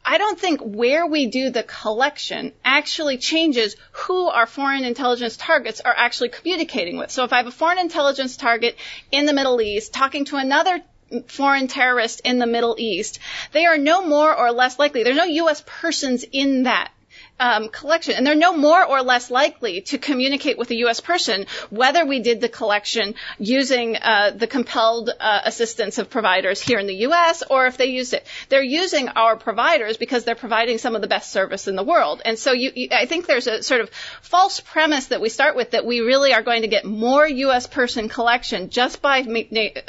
I 0.08 0.18
don't 0.18 0.38
think 0.38 0.60
where 0.60 1.04
we 1.04 1.26
do 1.26 1.50
the 1.50 1.64
collection 1.64 2.52
actually 2.64 3.18
changes 3.18 3.74
who 3.90 4.28
our 4.28 4.46
foreign 4.46 4.84
intelligence 4.84 5.36
targets 5.36 5.80
are 5.80 5.94
actually 5.96 6.28
communicating 6.28 6.96
with. 6.96 7.10
So 7.10 7.24
if 7.24 7.32
I 7.32 7.38
have 7.38 7.48
a 7.48 7.50
foreign 7.50 7.80
intelligence 7.80 8.36
target 8.36 8.76
in 9.10 9.26
the 9.26 9.32
Middle 9.32 9.60
East 9.60 9.92
talking 9.92 10.24
to 10.26 10.36
another 10.36 10.80
foreign 11.26 11.66
terrorist 11.66 12.20
in 12.24 12.38
the 12.38 12.46
Middle 12.46 12.76
East, 12.78 13.18
they 13.50 13.66
are 13.66 13.78
no 13.78 14.06
more 14.06 14.32
or 14.32 14.52
less 14.52 14.78
likely. 14.78 15.02
There's 15.02 15.16
no 15.16 15.24
U.S. 15.24 15.64
persons 15.66 16.24
in 16.30 16.62
that 16.64 16.92
um, 17.38 17.68
collection, 17.68 18.14
and 18.14 18.26
they're 18.26 18.34
no 18.34 18.56
more 18.56 18.84
or 18.84 19.02
less 19.02 19.30
likely 19.30 19.82
to 19.82 19.98
communicate 19.98 20.58
with 20.58 20.70
a 20.70 20.76
U.S. 20.76 21.00
person 21.00 21.46
whether 21.70 22.04
we 22.06 22.20
did 22.20 22.40
the 22.40 22.48
collection 22.48 23.14
using 23.38 23.96
uh, 23.96 24.32
the 24.34 24.46
compelled 24.46 25.10
uh, 25.20 25.40
assistance 25.44 25.98
of 25.98 26.08
providers 26.10 26.60
here 26.60 26.78
in 26.78 26.86
the 26.86 26.94
U.S. 27.08 27.42
or 27.48 27.66
if 27.66 27.76
they 27.76 27.86
used 27.86 28.14
it. 28.14 28.26
They're 28.48 28.62
using 28.62 29.08
our 29.08 29.36
providers 29.36 29.96
because 29.96 30.24
they're 30.24 30.34
providing 30.34 30.78
some 30.78 30.94
of 30.94 31.02
the 31.02 31.08
best 31.08 31.30
service 31.30 31.68
in 31.68 31.76
the 31.76 31.84
world. 31.84 32.22
And 32.24 32.38
so 32.38 32.52
you, 32.52 32.72
you, 32.74 32.88
I 32.92 33.06
think 33.06 33.26
there's 33.26 33.46
a 33.46 33.62
sort 33.62 33.80
of 33.80 33.90
false 34.22 34.60
premise 34.60 35.08
that 35.08 35.20
we 35.20 35.28
start 35.28 35.56
with 35.56 35.72
that 35.72 35.84
we 35.84 36.00
really 36.00 36.32
are 36.32 36.42
going 36.42 36.62
to 36.62 36.68
get 36.68 36.84
more 36.84 37.26
U.S. 37.26 37.66
person 37.66 38.08
collection 38.08 38.70
just 38.70 39.02
by 39.02 39.22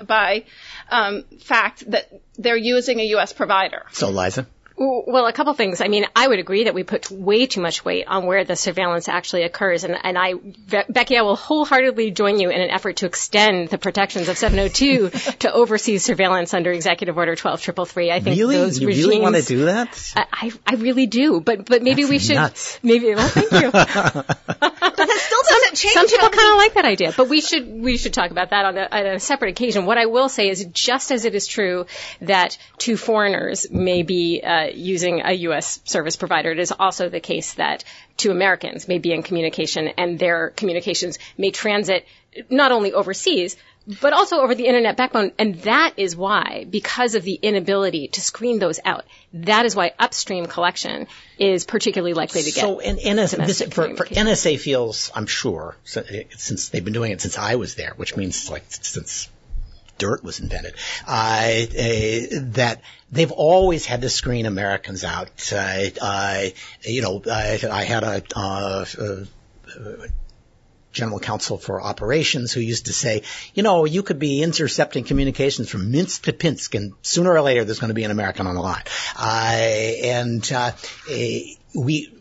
by 0.05 0.43
um, 0.89 1.23
fact 1.39 1.89
that 1.91 2.11
they're 2.37 2.57
using 2.57 2.99
a 2.99 3.03
U.S. 3.03 3.33
provider. 3.33 3.83
So, 3.91 4.09
Liza. 4.09 4.47
Well, 4.79 5.25
a 5.25 5.33
couple 5.33 5.53
things. 5.55 5.81
I 5.81 5.87
mean, 5.87 6.05
I 6.15 6.27
would 6.27 6.37
agree 6.37 6.65
that 6.65 6.75
we 6.75 6.83
put 6.83 7.09
way 7.09 7.47
too 7.47 7.61
much 7.61 7.83
weight 7.83 8.05
on 8.07 8.27
where 8.27 8.43
the 8.43 8.55
surveillance 8.55 9.09
actually 9.09 9.41
occurs, 9.41 9.83
and, 9.83 9.97
and 10.03 10.17
I, 10.17 10.35
Becky, 10.87 11.17
I 11.17 11.23
will 11.23 11.35
wholeheartedly 11.35 12.11
join 12.11 12.39
you 12.39 12.51
in 12.51 12.61
an 12.61 12.69
effort 12.69 12.97
to 12.97 13.07
extend 13.07 13.69
the 13.69 13.79
protections 13.79 14.29
of 14.29 14.37
702 14.37 15.09
to 15.39 15.51
overseas 15.51 16.03
surveillance 16.05 16.53
under 16.53 16.71
Executive 16.71 17.17
Order 17.17 17.35
12333. 17.35 18.11
I 18.11 18.19
think 18.19 18.37
really? 18.37 18.55
those 18.57 18.79
you 18.79 18.87
regimes. 18.87 19.07
really 19.07 19.19
want 19.19 19.35
to 19.35 19.41
do 19.41 19.65
that? 19.65 20.13
I, 20.15 20.51
I 20.65 20.75
really 20.75 21.07
do, 21.07 21.41
but 21.41 21.65
but 21.65 21.81
maybe 21.81 22.03
That's 22.03 22.11
we 22.11 22.19
should. 22.19 22.35
nuts. 22.35 22.79
Maybe. 22.83 23.15
Well, 23.15 23.27
thank 23.29 23.51
you. 23.51 24.93
But 25.07 25.13
that 25.13 25.19
still 25.19 25.41
doesn't 25.47 25.75
change. 25.75 25.93
Some 25.93 26.07
people 26.07 26.29
kind 26.29 26.51
of 26.51 26.57
like 26.57 26.73
that 26.73 26.85
idea, 26.85 27.13
but 27.15 27.29
we 27.29 27.41
should 27.41 27.81
we 27.81 27.97
should 27.97 28.13
talk 28.13 28.31
about 28.31 28.49
that 28.49 28.65
on 28.65 28.77
a, 28.77 28.87
on 28.91 29.05
a 29.05 29.19
separate 29.19 29.51
occasion. 29.51 29.85
What 29.85 29.97
I 29.97 30.07
will 30.07 30.29
say 30.29 30.49
is, 30.49 30.65
just 30.65 31.11
as 31.11 31.25
it 31.25 31.33
is 31.35 31.47
true 31.47 31.85
that 32.21 32.57
two 32.77 32.97
foreigners 32.97 33.71
may 33.71 34.03
be 34.03 34.41
uh, 34.41 34.67
using 34.73 35.21
a 35.21 35.31
U.S. 35.33 35.79
service 35.85 36.15
provider, 36.15 36.51
it 36.51 36.59
is 36.59 36.71
also 36.71 37.09
the 37.09 37.19
case 37.19 37.53
that 37.53 37.83
two 38.17 38.31
Americans 38.31 38.87
may 38.87 38.97
be 38.97 39.13
in 39.13 39.23
communication, 39.23 39.87
and 39.87 40.19
their 40.19 40.49
communications 40.49 41.19
may 41.37 41.51
transit 41.51 42.05
not 42.49 42.71
only 42.71 42.93
overseas. 42.93 43.55
But 44.01 44.11
also 44.11 44.41
over 44.41 44.53
the 44.53 44.65
internet 44.65 44.97
backbone, 44.97 45.31
and 45.39 45.55
that 45.61 45.93
is 45.97 46.15
why, 46.15 46.65
because 46.69 47.15
of 47.15 47.23
the 47.23 47.35
inability 47.35 48.09
to 48.09 48.21
screen 48.21 48.59
those 48.59 48.81
out, 48.83 49.05
that 49.33 49.65
is 49.65 49.77
why 49.77 49.93
upstream 49.97 50.45
collection 50.45 51.07
is 51.39 51.63
particularly 51.65 52.13
likely 52.13 52.43
to 52.43 52.51
get. 52.51 52.61
So, 52.61 52.79
in, 52.79 52.97
NSA, 52.97 53.45
this, 53.45 53.61
for, 53.61 53.95
for. 53.95 54.05
NSA 54.05 54.59
feels, 54.59 55.09
I'm 55.15 55.25
sure, 55.25 55.77
so- 55.85 56.03
since 56.35 56.69
they've 56.69 56.83
been 56.83 56.93
doing 56.93 57.13
it 57.13 57.21
since 57.21 57.37
I 57.37 57.55
was 57.55 57.75
there, 57.75 57.93
which 57.95 58.17
means 58.17 58.49
like 58.49 58.65
since 58.67 59.29
dirt 59.97 60.23
was 60.23 60.39
invented, 60.39 60.73
uh, 61.07 61.11
uh, 61.11 61.65
that 62.53 62.81
they've 63.11 63.31
always 63.31 63.85
had 63.85 64.01
to 64.01 64.09
screen 64.09 64.45
Americans 64.45 65.03
out. 65.03 65.29
Uh, 65.53 66.49
you 66.83 67.01
know, 67.01 67.21
I, 67.31 67.59
I 67.71 67.83
had 67.83 68.03
a, 68.03 68.21
uh, 68.35 68.85
uh, 68.99 69.25
general 70.97 71.19
counsel 71.19 71.57
for 71.57 71.81
operations 71.81 72.51
who 72.51 72.59
used 72.59 72.87
to 72.87 72.93
say, 72.93 73.23
you 73.53 73.63
know, 73.63 73.85
you 73.85 74.03
could 74.03 74.19
be 74.19 74.43
intercepting 74.43 75.03
communications 75.03 75.69
from 75.69 75.91
Minsk 75.91 76.23
to 76.23 76.33
Pinsk, 76.33 76.75
and 76.75 76.93
sooner 77.01 77.31
or 77.31 77.41
later 77.41 77.63
there's 77.63 77.79
going 77.79 77.89
to 77.89 77.95
be 77.95 78.03
an 78.03 78.11
American 78.11 78.47
on 78.47 78.55
the 78.55 78.61
line. 78.61 78.83
Uh, 79.17 79.55
and 80.03 80.51
uh, 80.51 80.71
eh, 81.09 81.53
we. 81.73 82.13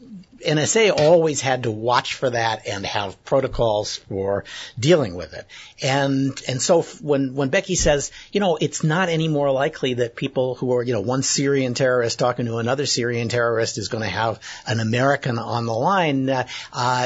NSA 0.47 0.99
always 0.99 1.41
had 1.41 1.65
to 1.65 1.71
watch 1.71 2.15
for 2.15 2.31
that 2.31 2.67
and 2.67 2.87
have 2.87 3.23
protocols 3.25 3.97
for 3.97 4.45
dealing 4.79 5.15
with 5.15 5.35
it. 5.35 5.47
And, 5.83 6.41
and 6.49 6.63
so 6.63 6.83
when, 7.03 7.35
when 7.35 7.49
Becky 7.49 7.75
says, 7.75 8.13
you 8.33 8.41
know, 8.41 8.57
it's 8.57 8.85
not 8.85 9.09
any 9.09 9.29
more 9.29 9.51
likely 9.51 9.95
that 9.95 10.17
people 10.17 10.55
who 10.55 10.75
are, 10.75 10.83
you 10.83 10.93
know, 10.93 11.01
one 11.01 11.23
Syrian 11.23 11.75
terrorist 11.75 12.19
talking 12.19 12.47
to 12.47 12.59
another 12.59 12.87
Syrian 12.87 13.29
terrorist 13.29 13.77
is 13.77 13.89
going 13.89 14.05
to 14.05 14.11
have 14.11 14.41
an 14.67 14.81
American 14.81 15.39
on 15.39 15.67
the 15.67 15.75
line, 15.75 16.31
uh, 16.31 16.45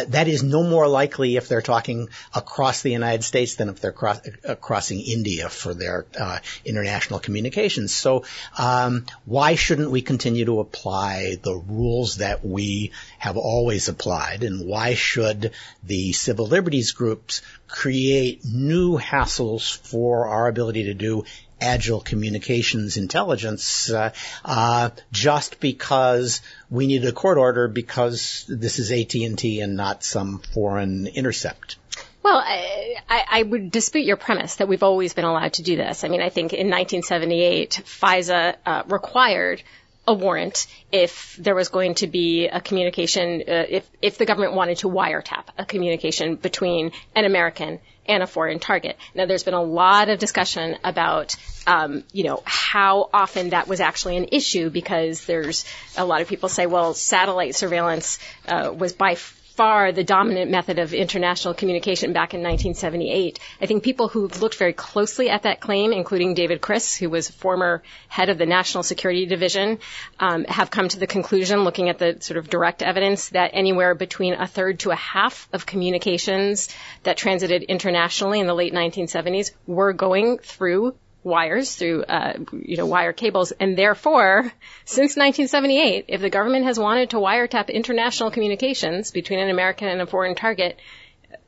that 0.09 0.28
is 0.28 0.43
no 0.43 0.62
more 0.62 0.86
likely 0.86 1.36
if 1.36 1.49
they're 1.49 1.62
talking 1.62 2.09
across 2.34 2.82
the 2.82 2.91
United 2.91 3.24
States 3.24 3.55
than 3.55 3.68
if 3.68 3.80
they're 3.80 3.95
uh, 4.05 4.55
crossing 4.57 5.01
India 5.01 5.49
for 5.49 5.74
their, 5.74 6.07
uh, 6.18 6.38
international 6.64 7.18
communications. 7.18 7.93
So, 7.93 8.24
um, 8.59 9.07
why 9.24 9.55
shouldn't 9.55 9.91
we 9.91 10.03
continue 10.03 10.45
to 10.45 10.61
apply 10.61 11.36
the 11.43 11.55
rules 11.55 12.16
that 12.16 12.45
we 12.45 12.93
have 13.18 13.30
always 13.37 13.89
applied 13.89 14.43
and 14.43 14.66
why 14.66 14.95
should 14.95 15.53
the 15.83 16.12
civil 16.12 16.47
liberties 16.47 16.93
groups 16.93 17.43
create 17.68 18.45
new 18.45 18.99
hassles 18.99 19.76
for 19.76 20.26
our 20.26 20.49
ability 20.49 20.85
to 20.85 20.95
do 20.95 21.24
agile 21.61 22.01
communications 22.01 22.97
intelligence 22.97 23.91
uh, 23.91 24.12
uh, 24.45 24.91
just 25.12 25.61
because 25.61 26.41
we 26.70 26.87
need 26.87 27.05
a 27.05 27.12
court 27.12 27.39
order 27.39 27.68
because 27.68 28.47
this 28.49 28.78
is 28.78 28.91
AT&T 28.91 29.61
and 29.61 29.76
not 29.76 30.03
some 30.03 30.39
foreign 30.39 31.07
intercept. 31.07 31.76
Well, 32.22 32.37
I, 32.37 32.97
I 33.09 33.24
I 33.31 33.43
would 33.43 33.70
dispute 33.70 34.05
your 34.05 34.18
premise 34.18 34.57
that 34.57 34.68
we've 34.68 34.83
always 34.83 35.14
been 35.14 35.24
allowed 35.24 35.55
to 35.55 35.62
do 35.62 35.76
this. 35.76 36.05
I 36.05 36.09
mean, 36.09 36.20
I 36.20 36.28
think 36.28 36.53
in 36.53 36.68
1978, 36.68 37.83
FISA 37.85 38.57
uh, 38.66 38.83
required 38.89 39.62
a 40.07 40.15
warrant 40.15 40.67
if 40.91 41.37
there 41.37 41.55
was 41.55 41.69
going 41.69 41.95
to 41.95 42.07
be 42.07 42.49
a 42.49 42.61
communication, 42.61 43.43
uh, 43.47 43.65
if, 43.69 43.89
if 44.03 44.19
the 44.19 44.27
government 44.27 44.55
wanted 44.55 44.79
to 44.79 44.89
wiretap 44.89 45.45
a 45.59 45.65
communication 45.65 46.37
between 46.37 46.93
an 47.15 47.25
American 47.25 47.79
and 48.07 48.23
a 48.23 48.27
foreign 48.27 48.59
target. 48.59 48.97
Now, 49.15 49.27
there's 49.27 49.45
been 49.45 49.55
a 49.55 49.63
lot 49.63 50.09
of 50.09 50.19
discussion 50.19 50.77
about, 50.83 51.37
um, 51.67 52.03
you 52.13 52.25
know, 52.25 52.43
how 52.45 53.09
often 53.13 53.51
that 53.51 53.69
was 53.69 53.81
actually 53.81 54.17
an 54.17 54.29
issue 54.33 54.69
because 54.69 55.25
there's 55.27 55.65
a 55.97 56.05
lot 56.05 56.21
of 56.21 56.29
people 56.29 56.49
say, 56.49 56.67
well, 56.67 56.93
satellite 56.95 57.55
surveillance 57.55 58.19
uh, 58.49 58.73
was 58.77 58.93
by 58.93 59.15
far 59.61 59.93
the 59.93 60.03
dominant 60.03 60.51
method 60.51 60.79
of 60.79 60.95
international 60.95 61.53
communication 61.53 62.15
back 62.15 62.33
in 62.33 62.41
1978. 62.41 63.39
I 63.61 63.67
think 63.67 63.83
people 63.83 64.09
who've 64.09 64.41
looked 64.41 64.55
very 64.55 64.73
closely 64.73 65.29
at 65.29 65.43
that 65.43 65.61
claim, 65.61 65.93
including 65.93 66.33
David 66.33 66.63
Kris, 66.63 66.97
who 66.97 67.11
was 67.11 67.29
former 67.29 67.83
head 68.09 68.31
of 68.31 68.39
the 68.39 68.47
National 68.47 68.83
Security 68.83 69.27
Division, 69.27 69.79
um, 70.19 70.45
have 70.45 70.71
come 70.71 70.89
to 70.89 70.99
the 70.99 71.07
conclusion, 71.07 71.63
looking 71.63 71.91
at 71.91 71.99
the 71.99 72.17
sort 72.21 72.39
of 72.39 72.49
direct 72.49 72.83
evidence, 72.83 73.29
that 73.29 73.51
anywhere 73.53 73.95
between 73.95 74.33
a 74.33 74.47
third 74.47 74.79
to 74.79 74.93
a 74.93 74.97
half 74.97 75.47
of 75.53 75.67
communications 75.67 76.75
that 77.03 77.19
transited 77.19 77.63
internationally 77.63 78.41
in 78.41 78.47
the 78.47 78.55
late 78.55 78.73
1970s 78.73 79.51
were 79.67 79.93
going 79.93 80.39
through 80.39 80.95
wires 81.23 81.75
through 81.75 82.05
uh, 82.05 82.39
you 82.53 82.77
know 82.77 82.87
wire 82.87 83.12
cables. 83.12 83.53
And 83.53 83.77
therefore 83.77 84.53
since 84.85 85.16
1978 85.16 86.07
if 86.09 86.21
the 86.21 86.31
government 86.31 86.64
has 86.64 86.79
wanted 86.79 87.11
to 87.11 87.16
wiretap 87.16 87.73
international 87.73 88.31
communications 88.31 89.11
between 89.11 89.39
an 89.39 89.51
American 89.51 89.89
and 89.89 90.01
a 90.01 90.07
foreign 90.07 90.35
target 90.35 90.79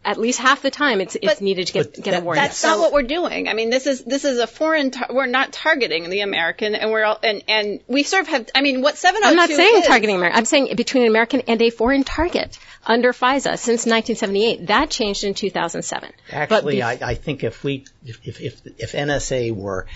at 0.04 0.18
least 0.18 0.40
half 0.40 0.62
the 0.62 0.70
time 0.70 1.00
it's 1.00 1.14
it's 1.14 1.26
But- 1.26 1.40
needed 1.40 1.68
to 1.68 1.72
get 1.72 1.94
get 1.94 2.04
that- 2.10 2.22
a 2.22 2.24
warrant 2.24 2.42
That's 2.42 2.62
not 2.64 2.78
what 2.78 2.92
we're 2.92 3.02
doing. 3.02 3.48
I 3.48 3.54
mean, 3.54 3.70
this 3.70 3.86
is 3.86 4.02
this 4.02 4.24
is 4.24 4.38
a 4.38 4.46
foreign. 4.46 4.90
Tar- 4.90 5.08
we're 5.10 5.26
not 5.26 5.52
targeting 5.52 6.10
the 6.10 6.20
American, 6.20 6.74
and 6.74 6.90
we're 6.90 7.04
all, 7.04 7.18
and 7.22 7.42
and 7.48 7.80
we 7.86 8.02
sort 8.02 8.22
of 8.22 8.28
have. 8.28 8.48
I 8.54 8.62
mean, 8.62 8.82
what 8.82 8.98
seven? 8.98 9.22
I'm 9.24 9.36
not 9.36 9.48
saying 9.48 9.80
is, 9.82 9.86
targeting 9.86 10.16
America. 10.16 10.36
I'm 10.36 10.44
saying 10.44 10.74
between 10.76 11.04
an 11.04 11.08
American 11.08 11.42
and 11.42 11.62
a 11.62 11.70
foreign 11.70 12.02
target 12.02 12.58
under 12.84 13.12
FISA 13.12 13.58
since 13.58 13.86
1978. 13.86 14.66
That 14.66 14.90
changed 14.90 15.22
in 15.24 15.34
2007. 15.34 16.10
Actually, 16.32 16.76
bef- 16.78 16.84
I, 16.84 17.10
I 17.10 17.14
think 17.14 17.44
if 17.44 17.62
we, 17.62 17.84
if, 18.04 18.18
if, 18.26 18.40
if, 18.40 18.60
if 18.78 18.92
NSA 18.92 19.54
were 19.54 19.86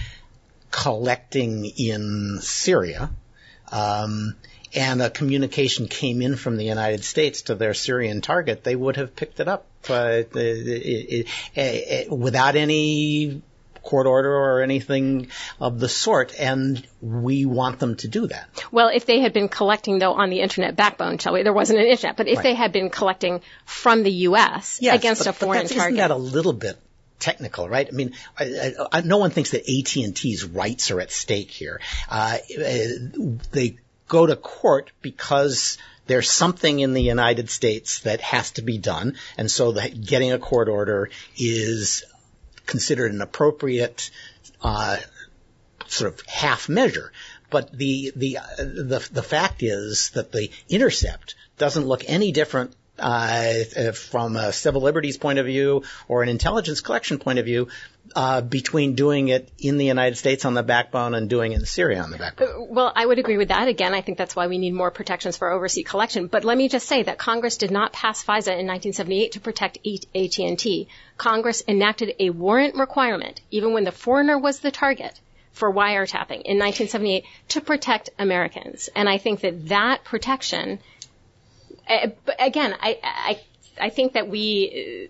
collecting 0.70 1.64
in 1.64 2.38
Syria, 2.40 3.10
um, 3.72 4.36
and 4.76 5.00
a 5.02 5.10
communication 5.10 5.88
came 5.88 6.20
in 6.22 6.36
from 6.36 6.56
the 6.56 6.64
United 6.64 7.02
States 7.02 7.42
to 7.42 7.54
their 7.54 7.74
Syrian 7.74 8.20
target, 8.20 8.62
they 8.62 8.76
would 8.76 8.96
have 8.96 9.16
picked 9.16 9.40
it 9.40 9.48
up 9.48 9.66
uh, 9.88 10.22
it, 10.34 10.36
it, 10.36 11.28
it, 11.54 12.10
without 12.10 12.56
any 12.56 13.42
court 13.82 14.06
order 14.06 14.34
or 14.34 14.62
anything 14.62 15.28
of 15.60 15.78
the 15.78 15.88
sort, 15.88 16.34
and 16.38 16.86
we 17.00 17.46
want 17.46 17.78
them 17.78 17.94
to 17.96 18.08
do 18.08 18.26
that. 18.26 18.48
Well, 18.72 18.90
if 18.92 19.06
they 19.06 19.20
had 19.20 19.32
been 19.32 19.48
collecting 19.48 19.98
though 19.98 20.12
on 20.12 20.28
the 20.28 20.40
internet 20.40 20.76
backbone, 20.76 21.18
shall 21.18 21.32
we? 21.32 21.42
There 21.44 21.52
wasn't 21.52 21.78
an 21.78 21.86
internet, 21.86 22.16
but 22.16 22.28
if 22.28 22.38
Right. 22.38 22.42
they 22.42 22.54
had 22.54 22.72
been 22.72 22.90
collecting 22.90 23.40
from 23.64 24.02
the 24.02 24.12
U.S. 24.28 24.78
Yes, 24.82 24.96
against 24.96 25.24
but, 25.24 25.28
a 25.28 25.32
foreign 25.32 25.62
but 25.62 25.68
that's, 25.68 25.74
target, 25.74 25.98
Isn't 25.98 26.08
that 26.08 26.10
a 26.10 26.16
little 26.16 26.52
bit 26.52 26.76
technical, 27.18 27.68
right? 27.68 27.88
I 27.88 27.92
mean, 27.92 28.12
I, 28.38 28.74
I, 28.92 29.00
no 29.02 29.18
one 29.18 29.30
thinks 29.30 29.52
that 29.52 29.62
AT&T's 29.62 30.44
rights 30.44 30.90
are 30.90 31.00
at 31.00 31.10
stake 31.10 31.50
here. 31.50 31.80
Uh, 32.10 32.38
uh, 32.58 32.78
they 33.52 33.78
go 34.08 34.26
to 34.26 34.36
court 34.36 34.92
because 35.02 35.78
there's 36.06 36.30
something 36.30 36.80
in 36.80 36.92
the 36.92 37.02
United 37.02 37.50
States 37.50 38.00
that 38.00 38.20
has 38.20 38.52
to 38.52 38.62
be 38.62 38.78
done, 38.78 39.16
and 39.36 39.50
so 39.50 39.72
getting 39.72 40.32
a 40.32 40.38
court 40.38 40.68
order 40.68 41.10
is 41.36 42.04
considered 42.66 43.12
an 43.12 43.22
appropriate 43.22 44.10
uh, 44.62 44.96
sort 45.86 46.12
of 46.12 46.20
half 46.26 46.68
measure. 46.68 47.12
but 47.50 47.70
the 47.72 48.12
the 48.16 48.38
uh, 48.38 48.42
the 48.58 49.08
the 49.12 49.22
fact 49.22 49.62
is 49.62 50.10
that 50.10 50.32
the 50.32 50.50
intercept 50.68 51.34
doesn't 51.58 51.86
look 51.86 52.04
any 52.06 52.32
different 52.32 52.74
uh, 52.98 53.64
from 53.92 54.36
a 54.36 54.52
civil 54.52 54.80
liberties 54.80 55.18
point 55.18 55.38
of 55.38 55.46
view 55.46 55.82
or 56.08 56.22
an 56.22 56.28
intelligence 56.28 56.80
collection 56.80 57.18
point 57.18 57.38
of 57.38 57.44
view 57.44 57.68
uh, 58.14 58.40
between 58.40 58.94
doing 58.94 59.28
it 59.28 59.50
in 59.58 59.78
the 59.78 59.84
United 59.84 60.16
States 60.16 60.44
on 60.44 60.54
the 60.54 60.62
backbone 60.62 61.14
and 61.14 61.28
doing 61.28 61.52
it 61.52 61.60
in 61.60 61.66
Syria 61.66 62.02
on 62.02 62.10
the 62.10 62.18
backbone. 62.18 62.48
Uh, 62.48 62.64
well, 62.68 62.92
I 62.94 63.04
would 63.04 63.18
agree 63.18 63.36
with 63.36 63.48
that. 63.48 63.68
Again, 63.68 63.94
I 63.94 64.00
think 64.00 64.18
that's 64.18 64.36
why 64.36 64.46
we 64.46 64.58
need 64.58 64.72
more 64.72 64.90
protections 64.90 65.36
for 65.36 65.50
overseas 65.50 65.86
collection. 65.86 66.26
But 66.26 66.44
let 66.44 66.56
me 66.56 66.68
just 66.68 66.86
say 66.86 67.02
that 67.02 67.18
Congress 67.18 67.56
did 67.56 67.70
not 67.70 67.92
pass 67.92 68.22
FISA 68.22 68.58
in 68.58 68.66
1978 68.66 69.32
to 69.32 69.40
protect 69.40 69.78
AT&T. 69.86 70.88
Congress 71.16 71.62
enacted 71.66 72.14
a 72.18 72.30
warrant 72.30 72.74
requirement, 72.76 73.40
even 73.50 73.72
when 73.72 73.84
the 73.84 73.92
foreigner 73.92 74.38
was 74.38 74.60
the 74.60 74.70
target, 74.70 75.18
for 75.52 75.72
wiretapping 75.72 76.42
in 76.42 76.58
1978 76.58 77.24
to 77.48 77.60
protect 77.60 78.10
Americans. 78.18 78.90
And 78.94 79.08
I 79.08 79.18
think 79.18 79.40
that 79.40 79.68
that 79.68 80.04
protection 80.04 80.78
uh, 81.88 82.08
again, 82.38 82.74
I, 82.80 82.98
I, 83.02 83.40
I 83.80 83.90
think 83.90 84.14
that 84.14 84.28
we, 84.28 85.08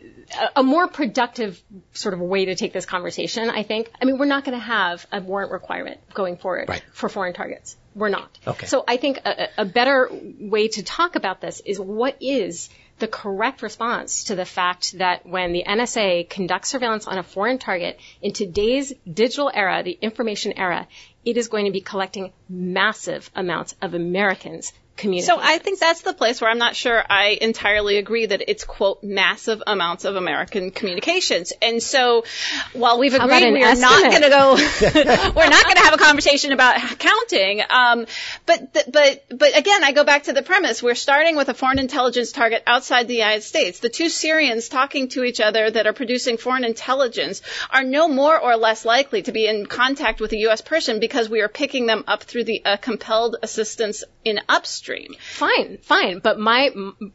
a 0.55 0.63
more 0.63 0.89
productive 0.89 1.63
sort 1.93 2.15
of 2.15 2.21
way 2.21 2.47
to 2.47 2.55
take 2.55 2.73
this 2.73 2.87
conversation, 2.87 3.51
I 3.51 3.63
think, 3.63 3.91
I 4.01 4.05
mean, 4.05 4.19
we're 4.19 4.27
not 4.27 4.45
going 4.45 4.59
to 4.59 4.65
have 4.65 5.07
a 5.13 5.21
warrant 5.21 5.53
requirement 5.53 6.01
going 6.15 6.37
forward 6.37 6.69
right. 6.69 6.83
for 6.93 7.09
foreign 7.09 7.35
targets. 7.35 7.77
We're 7.95 8.11
not. 8.11 8.39
Okay. 8.47 8.67
So 8.67 8.85
I 8.87 8.97
think 8.99 9.19
a, 9.25 9.49
a 9.59 9.65
better 9.65 10.11
way 10.13 10.69
to 10.69 10.83
talk 10.83 11.17
about 11.17 11.41
this 11.41 11.61
is 11.65 11.81
what 11.81 12.17
is 12.21 12.69
the 12.99 13.09
correct 13.09 13.63
response 13.63 14.25
to 14.25 14.35
the 14.35 14.45
fact 14.45 14.99
that 14.99 15.27
when 15.27 15.53
the 15.53 15.65
NSA 15.67 16.29
conducts 16.29 16.71
surveillance 16.71 17.07
on 17.07 17.19
a 17.19 17.23
foreign 17.23 17.59
target 17.59 17.99
in 18.23 18.33
today's 18.33 18.93
digital 19.11 19.51
era, 19.53 19.83
the 19.83 19.99
information 20.01 20.55
era, 20.57 20.89
it 21.25 21.37
is 21.37 21.49
going 21.49 21.67
to 21.67 21.73
be 21.73 21.81
collecting 21.81 22.33
massive 22.49 23.31
amounts 23.35 23.75
of 23.83 23.95
Americans 23.95 24.73
so 24.99 25.39
I 25.39 25.59
think 25.59 25.79
that's 25.79 26.01
the 26.01 26.15
place 26.15 26.41
where 26.41 26.51
I'm 26.51 26.59
not 26.59 26.75
sure 26.75 27.05
I 27.09 27.39
entirely 27.41 27.99
agree 27.99 28.27
that 28.27 28.49
it's 28.49 28.65
quote 28.65 29.03
massive 29.03 29.63
amounts 29.67 30.07
of 30.07 30.17
American 30.17 30.71
communications. 30.71 31.53
And 31.61 31.83
so 31.83 32.25
while 32.73 32.99
we've 32.99 33.15
agreed 33.15 33.53
we 33.53 33.63
are 33.63 33.75
not 33.75 34.11
going 34.11 34.23
to 34.23 34.31
go, 34.31 34.55
we're 35.37 35.49
not 35.49 35.65
going 35.65 35.77
to 35.77 35.83
have 35.83 35.95
a 35.95 35.99
conversation 35.99 36.53
about 36.53 36.81
counting. 36.99 37.63
Um, 37.69 38.07
but 38.47 38.73
but 38.91 39.25
but 39.31 39.59
again, 39.59 39.85
I 39.85 39.93
go 39.93 40.05
back 40.05 40.25
to 40.25 40.33
the 40.33 40.43
premise: 40.43 40.83
we're 40.83 40.95
starting 40.95 41.37
with 41.37 41.51
a 41.51 41.55
foreign 41.55 41.79
intelligence 41.79 42.33
target 42.33 42.63
outside 42.67 43.07
the 43.07 43.17
United 43.17 43.43
States. 43.43 43.81
The 43.81 43.91
two 43.91 44.09
Syrians 44.09 44.71
talking 44.71 45.09
to 45.09 45.25
each 45.25 45.41
other 45.41 45.71
that 45.71 45.87
are 45.87 45.93
producing 45.93 46.39
foreign 46.39 46.65
intelligence 46.65 47.43
are 47.71 47.85
no 47.85 48.09
more 48.09 48.39
or 48.39 48.57
less 48.57 48.87
likely 48.87 49.23
to 49.23 49.33
be 49.33 49.47
in 49.47 49.67
contact 49.67 50.21
with 50.21 50.33
a 50.33 50.39
U.S. 50.49 50.63
person 50.63 51.01
because 51.01 51.29
we 51.29 51.43
are 51.43 51.49
picking 51.49 51.85
them 51.87 52.05
up 52.07 52.23
through 52.23 52.45
the 52.45 52.65
uh, 52.65 52.77
compelled 52.79 53.37
assistance 53.43 54.03
in 54.25 54.41
upstream 54.49 54.86
Fine, 55.19 55.79
fine. 55.83 56.21
But 56.21 56.39
my, 56.39 56.71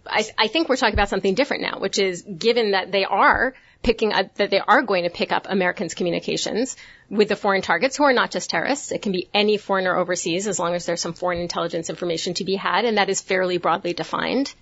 I, 0.06 0.26
I 0.38 0.48
think 0.48 0.70
we're 0.70 0.78
talking 0.78 0.94
about 0.94 1.10
something 1.10 1.34
different 1.34 1.64
now, 1.64 1.80
which 1.80 2.00
is 2.00 2.22
given 2.24 2.72
that 2.72 2.92
they 2.92 3.06
are 3.06 3.54
picking 3.84 4.14
up, 4.14 4.36
that 4.36 4.50
they 4.50 4.60
are 4.60 4.82
going 4.84 5.04
to 5.04 5.10
pick 5.10 5.32
up 5.32 5.48
Americans' 5.50 5.94
communications 5.94 6.76
with 7.10 7.30
the 7.30 7.36
foreign 7.36 7.62
targets 7.62 7.98
who 7.98 8.04
are 8.04 8.14
not 8.14 8.32
just 8.32 8.50
terrorists. 8.50 8.92
It 8.92 9.02
can 9.02 9.12
be 9.12 9.30
any 9.34 9.58
foreigner 9.58 9.96
overseas 9.96 10.48
as 10.48 10.60
long 10.60 10.76
as 10.76 10.86
there's 10.86 11.02
some 11.02 11.14
foreign 11.14 11.40
intelligence 11.40 11.90
information 11.90 12.34
to 12.36 12.44
be 12.44 12.56
had, 12.56 12.86
and 12.86 12.98
that 12.98 13.10
is 13.10 13.22
fairly 13.22 13.58
broadly 13.58 13.94
defined. 13.94 14.54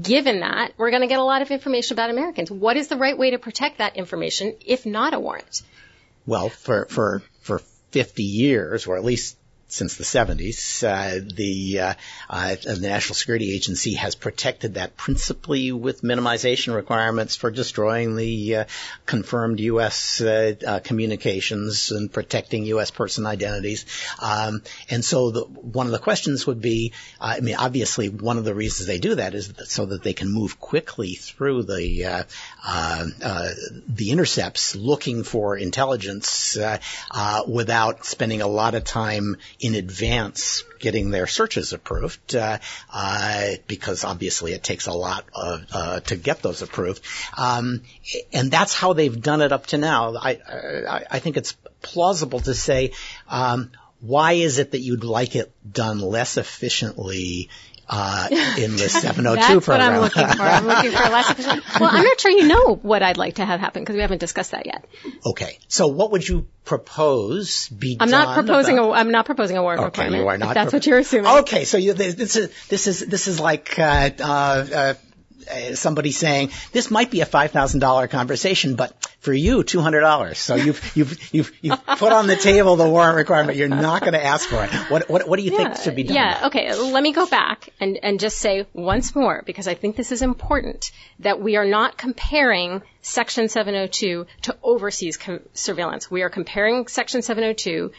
Given 0.00 0.40
that, 0.40 0.72
we're 0.78 0.90
going 0.90 1.02
to 1.02 1.08
get 1.08 1.18
a 1.18 1.24
lot 1.24 1.42
of 1.42 1.50
information 1.50 1.94
about 1.94 2.10
Americans. 2.10 2.50
What 2.50 2.76
is 2.76 2.88
the 2.88 2.96
right 2.96 3.16
way 3.16 3.30
to 3.30 3.38
protect 3.38 3.78
that 3.78 3.96
information 3.96 4.54
if 4.64 4.86
not 4.86 5.12
a 5.12 5.20
warrant? 5.20 5.62
Well, 6.24 6.48
for, 6.48 6.86
for, 6.86 7.22
for 7.40 7.58
50 7.90 8.22
years, 8.22 8.86
or 8.86 8.96
at 8.96 9.04
least 9.04 9.36
since 9.72 9.96
the 9.96 10.04
70s. 10.04 10.84
Uh, 10.86 11.24
the, 11.34 11.80
uh, 11.80 11.94
uh, 12.28 12.56
the 12.62 12.78
National 12.80 13.14
Security 13.14 13.54
Agency 13.54 13.94
has 13.94 14.14
protected 14.14 14.74
that 14.74 14.96
principally 14.96 15.72
with 15.72 16.02
minimization 16.02 16.74
requirements 16.74 17.36
for 17.36 17.50
destroying 17.50 18.14
the 18.14 18.56
uh, 18.56 18.64
confirmed 19.06 19.60
U.S. 19.60 20.20
Uh, 20.20 20.54
uh, 20.66 20.80
communications 20.80 21.90
and 21.90 22.12
protecting 22.12 22.66
U.S. 22.66 22.90
person 22.90 23.24
identities. 23.24 23.86
Um, 24.20 24.62
and 24.90 25.02
so 25.02 25.30
the, 25.30 25.44
one 25.44 25.86
of 25.86 25.92
the 25.92 25.98
questions 25.98 26.46
would 26.46 26.60
be, 26.60 26.92
I 27.18 27.40
mean, 27.40 27.56
obviously 27.56 28.10
one 28.10 28.36
of 28.36 28.44
the 28.44 28.54
reasons 28.54 28.86
they 28.86 28.98
do 28.98 29.14
that 29.14 29.34
is 29.34 29.52
so 29.64 29.86
that 29.86 30.02
they 30.02 30.12
can 30.12 30.30
move 30.30 30.60
quickly 30.60 31.14
through 31.14 31.62
the 31.62 32.26
the 33.88 34.10
intercepts 34.10 34.76
looking 34.76 35.24
for 35.24 35.56
intelligence 35.56 36.58
without 37.46 38.04
spending 38.04 38.42
a 38.42 38.46
lot 38.46 38.74
of 38.74 38.84
time 38.84 39.36
in 39.62 39.76
advance 39.76 40.64
getting 40.80 41.10
their 41.10 41.28
searches 41.28 41.72
approved, 41.72 42.34
uh, 42.34 42.58
uh, 42.92 43.50
because 43.68 44.02
obviously 44.02 44.52
it 44.52 44.62
takes 44.62 44.88
a 44.88 44.92
lot 44.92 45.24
of, 45.32 45.64
uh, 45.72 46.00
to 46.00 46.16
get 46.16 46.42
those 46.42 46.62
approved. 46.62 47.00
Um, 47.38 47.82
and 48.32 48.50
that's 48.50 48.74
how 48.74 48.92
they've 48.92 49.22
done 49.22 49.40
it 49.40 49.52
up 49.52 49.66
to 49.66 49.78
now. 49.78 50.16
I, 50.16 50.40
I, 50.48 51.04
I 51.12 51.18
think 51.20 51.36
it's 51.36 51.52
plausible 51.80 52.40
to 52.40 52.54
say, 52.54 52.92
um, 53.28 53.70
why 54.00 54.32
is 54.32 54.58
it 54.58 54.72
that 54.72 54.80
you'd 54.80 55.04
like 55.04 55.36
it 55.36 55.52
done 55.72 56.00
less 56.00 56.36
efficiently 56.36 57.48
uh, 57.92 58.28
in 58.58 58.72
the 58.72 58.88
702 58.88 59.36
That's 59.36 59.64
program. 59.66 60.00
That's 60.00 60.16
what 60.16 60.24
I'm 60.24 60.26
looking 60.26 60.36
for. 60.36 60.42
I'm 60.42 60.66
looking 60.66 60.90
for 60.90 60.96
less 61.10 61.30
efficient. 61.30 61.62
Well, 61.78 61.90
I'm 61.92 62.02
not 62.02 62.20
sure 62.20 62.30
you 62.30 62.48
know 62.48 62.76
what 62.76 63.02
I'd 63.02 63.18
like 63.18 63.34
to 63.34 63.44
have 63.44 63.60
happen 63.60 63.82
because 63.82 63.94
we 63.94 64.00
haven't 64.00 64.18
discussed 64.18 64.52
that 64.52 64.64
yet. 64.66 64.84
Okay. 65.26 65.58
So 65.68 65.88
what 65.88 66.10
would 66.12 66.26
you 66.26 66.46
propose 66.64 67.68
be 67.68 67.98
I'm 68.00 68.10
not 68.10 68.34
proposing 68.34 68.78
about? 68.78 68.92
a 68.92 68.94
I'm 68.94 69.10
not 69.10 69.26
proposing 69.26 69.58
a 69.58 69.62
warrant 69.62 69.80
okay, 69.80 69.86
requirement. 70.04 70.22
You 70.22 70.28
are 70.28 70.38
not. 70.38 70.54
That's 70.54 70.70
pro- 70.70 70.78
what 70.78 70.86
you're 70.86 70.98
assuming. 70.98 71.30
Okay. 71.40 71.64
So 71.64 71.76
you, 71.76 71.92
this 71.92 72.36
is 72.36 72.50
this 72.68 72.86
is 72.86 73.00
this 73.00 73.28
is 73.28 73.38
like 73.38 73.78
uh, 73.78 74.10
uh, 74.20 74.94
uh 75.48 75.74
somebody 75.74 76.10
saying 76.10 76.50
this 76.72 76.90
might 76.90 77.10
be 77.10 77.20
a 77.20 77.26
five 77.26 77.50
thousand 77.50 77.80
dollar 77.80 78.08
conversation, 78.08 78.74
but 78.76 78.94
for 79.20 79.32
you, 79.32 79.62
two 79.62 79.80
hundred 79.80 80.00
dollars. 80.00 80.38
So 80.38 80.54
you've 80.54 80.96
you've 80.96 81.34
you've 81.34 81.52
you've 81.60 81.86
put 81.86 82.12
on 82.12 82.26
the 82.26 82.36
table 82.36 82.76
the 82.76 82.88
warrant 82.88 83.16
requirement. 83.16 83.56
You're 83.56 83.68
not 83.68 84.00
going 84.00 84.14
to 84.14 84.24
ask 84.24 84.48
for 84.48 84.64
it. 84.64 84.72
What 84.90 85.08
what 85.08 85.28
what 85.28 85.38
do 85.38 85.44
you 85.44 85.52
yeah, 85.52 85.58
think 85.58 85.76
should 85.76 85.96
be 85.96 86.02
done? 86.04 86.16
Yeah. 86.16 86.46
Okay. 86.46 86.74
Let 86.74 87.02
me 87.02 87.12
go 87.12 87.26
back 87.26 87.68
and 87.80 87.98
and 88.02 88.20
just 88.20 88.38
say 88.38 88.66
once 88.72 89.14
more 89.14 89.42
because 89.46 89.68
I 89.68 89.74
think 89.74 89.96
this 89.96 90.12
is 90.12 90.22
important 90.22 90.90
that 91.20 91.40
we 91.40 91.56
are 91.56 91.64
not 91.66 91.96
comparing 91.96 92.82
Section 93.00 93.48
702 93.48 94.26
to 94.42 94.56
overseas 94.62 95.16
com- 95.16 95.40
surveillance. 95.54 96.10
We 96.10 96.22
are 96.22 96.30
comparing 96.30 96.86
Section 96.88 97.22
702 97.22 97.92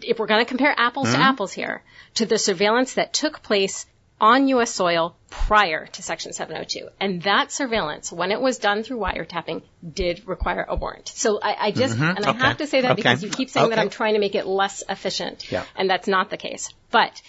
if 0.00 0.18
we're 0.18 0.26
going 0.26 0.44
to 0.44 0.48
compare 0.48 0.74
apples 0.76 1.08
mm-hmm. 1.08 1.16
to 1.16 1.22
apples 1.22 1.52
here, 1.52 1.82
to 2.14 2.26
the 2.26 2.38
surveillance 2.38 2.94
that 2.94 3.12
took 3.12 3.42
place 3.42 3.86
on 4.20 4.48
U.S. 4.48 4.72
soil 4.72 5.16
prior 5.30 5.86
to 5.86 6.02
Section 6.02 6.32
702. 6.32 6.88
And 7.00 7.22
that 7.22 7.52
surveillance, 7.52 8.10
when 8.10 8.32
it 8.32 8.40
was 8.40 8.58
done 8.58 8.82
through 8.82 8.98
wiretapping, 8.98 9.62
did 9.88 10.26
require 10.26 10.64
a 10.68 10.74
warrant. 10.74 11.08
So 11.08 11.38
I, 11.40 11.66
I 11.66 11.70
just, 11.70 11.94
mm-hmm. 11.94 12.16
and 12.16 12.26
I 12.26 12.32
have 12.32 12.58
to 12.58 12.66
say 12.66 12.80
that 12.80 12.92
okay. 12.92 12.96
because 12.96 13.22
you 13.22 13.30
keep 13.30 13.50
saying 13.50 13.66
okay. 13.66 13.76
that 13.76 13.80
I'm 13.80 13.90
trying 13.90 14.14
to 14.14 14.20
make 14.20 14.34
it 14.34 14.46
less 14.46 14.82
efficient. 14.88 15.50
Yeah. 15.50 15.64
And 15.76 15.88
that's 15.88 16.08
not 16.08 16.30
the 16.30 16.36
case. 16.36 16.72
But 16.90 17.20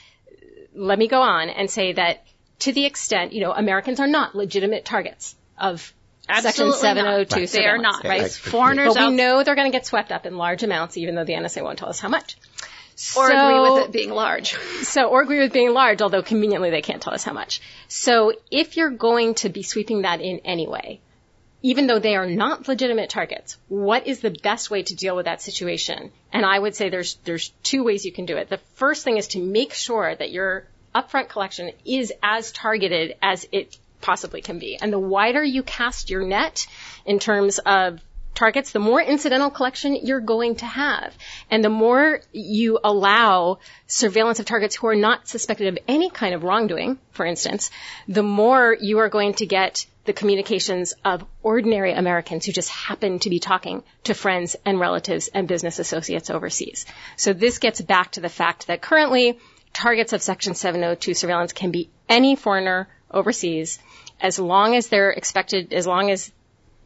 let 0.73 0.97
me 0.97 1.07
go 1.07 1.21
on 1.21 1.49
and 1.49 1.69
say 1.69 1.93
that 1.93 2.25
to 2.59 2.73
the 2.73 2.85
extent, 2.85 3.33
you 3.33 3.41
know, 3.41 3.51
Americans 3.51 3.99
are 3.99 4.07
not 4.07 4.35
legitimate 4.35 4.85
targets 4.85 5.35
of 5.57 5.93
Absolutely 6.27 6.73
Section 6.73 6.81
702 6.81 7.35
right. 7.35 7.49
They 7.49 7.65
are 7.65 7.77
not, 7.77 8.03
right? 8.03 8.31
Foreigners 8.31 8.93
But 8.93 9.09
we 9.09 9.15
know 9.15 9.43
they're 9.43 9.55
going 9.55 9.71
to 9.71 9.75
get 9.75 9.85
swept 9.85 10.11
up 10.11 10.25
in 10.25 10.37
large 10.37 10.61
amounts, 10.63 10.97
even 10.97 11.15
though 11.15 11.25
the 11.25 11.33
NSA 11.33 11.63
won't 11.63 11.79
tell 11.79 11.89
us 11.89 11.99
how 11.99 12.09
much. 12.09 12.37
Or 13.15 13.29
agree 13.29 13.59
with 13.59 13.85
it 13.85 13.91
being 13.91 14.11
large. 14.11 14.57
So, 14.83 15.07
or 15.07 15.21
agree 15.21 15.39
with 15.39 15.53
being 15.53 15.73
large, 15.73 16.01
although 16.01 16.23
conveniently 16.23 16.69
they 16.69 16.81
can't 16.81 17.01
tell 17.01 17.13
us 17.13 17.23
how 17.23 17.33
much. 17.33 17.61
So, 17.87 18.33
if 18.49 18.75
you're 18.75 18.89
going 18.89 19.35
to 19.35 19.49
be 19.49 19.61
sweeping 19.61 20.01
that 20.01 20.19
in 20.21 20.39
anyway, 20.39 20.99
even 21.61 21.87
though 21.87 21.99
they 21.99 22.15
are 22.15 22.25
not 22.25 22.67
legitimate 22.67 23.09
targets, 23.09 23.57
what 23.67 24.07
is 24.07 24.21
the 24.21 24.31
best 24.31 24.71
way 24.71 24.83
to 24.83 24.95
deal 24.95 25.15
with 25.15 25.25
that 25.25 25.41
situation? 25.41 26.11
And 26.31 26.45
I 26.45 26.57
would 26.57 26.75
say 26.75 26.89
there's 26.89 27.15
there's 27.25 27.49
two 27.63 27.83
ways 27.83 28.05
you 28.05 28.11
can 28.11 28.25
do 28.25 28.37
it. 28.37 28.49
The 28.49 28.61
first 28.75 29.03
thing 29.03 29.17
is 29.17 29.27
to 29.29 29.39
make 29.39 29.73
sure 29.73 30.15
that 30.15 30.31
your 30.31 30.65
upfront 30.95 31.29
collection 31.29 31.71
is 31.85 32.13
as 32.23 32.51
targeted 32.51 33.15
as 33.21 33.47
it 33.51 33.77
possibly 34.01 34.41
can 34.41 34.59
be. 34.59 34.77
And 34.81 34.91
the 34.91 34.99
wider 34.99 35.43
you 35.43 35.63
cast 35.63 36.09
your 36.09 36.25
net 36.25 36.65
in 37.05 37.19
terms 37.19 37.59
of 37.59 37.99
targets, 38.35 38.71
the 38.71 38.79
more 38.79 39.01
incidental 39.01 39.49
collection 39.49 39.95
you're 39.95 40.21
going 40.21 40.55
to 40.55 40.65
have. 40.65 41.13
And 41.51 41.63
the 41.63 41.69
more 41.69 42.21
you 42.31 42.79
allow 42.83 43.59
surveillance 43.87 44.39
of 44.39 44.45
targets 44.45 44.75
who 44.75 44.87
are 44.87 44.95
not 44.95 45.27
suspected 45.27 45.67
of 45.67 45.77
any 45.87 46.09
kind 46.09 46.33
of 46.33 46.43
wrongdoing, 46.43 46.99
for 47.11 47.25
instance, 47.25 47.69
the 48.07 48.23
more 48.23 48.75
you 48.79 48.99
are 48.99 49.09
going 49.09 49.33
to 49.35 49.45
get 49.45 49.85
the 50.05 50.13
communications 50.13 50.93
of 51.05 51.25
ordinary 51.43 51.93
Americans 51.93 52.45
who 52.45 52.51
just 52.51 52.69
happen 52.69 53.19
to 53.19 53.29
be 53.29 53.39
talking 53.39 53.83
to 54.05 54.13
friends 54.13 54.55
and 54.65 54.79
relatives 54.79 55.27
and 55.27 55.47
business 55.47 55.77
associates 55.77 56.29
overseas. 56.29 56.85
So 57.15 57.33
this 57.33 57.59
gets 57.59 57.81
back 57.81 58.13
to 58.13 58.21
the 58.21 58.29
fact 58.29 58.67
that 58.67 58.81
currently 58.81 59.37
targets 59.73 60.13
of 60.13 60.21
Section 60.21 60.55
702 60.55 61.13
surveillance 61.13 61.53
can 61.53 61.71
be 61.71 61.89
any 62.07 62.35
foreigner 62.35 62.87
overseas 63.11 63.79
as 64.21 64.39
long 64.39 64.75
as 64.75 64.87
they're 64.87 65.11
expected, 65.11 65.73
as 65.73 65.87
long 65.87 66.11
as 66.11 66.31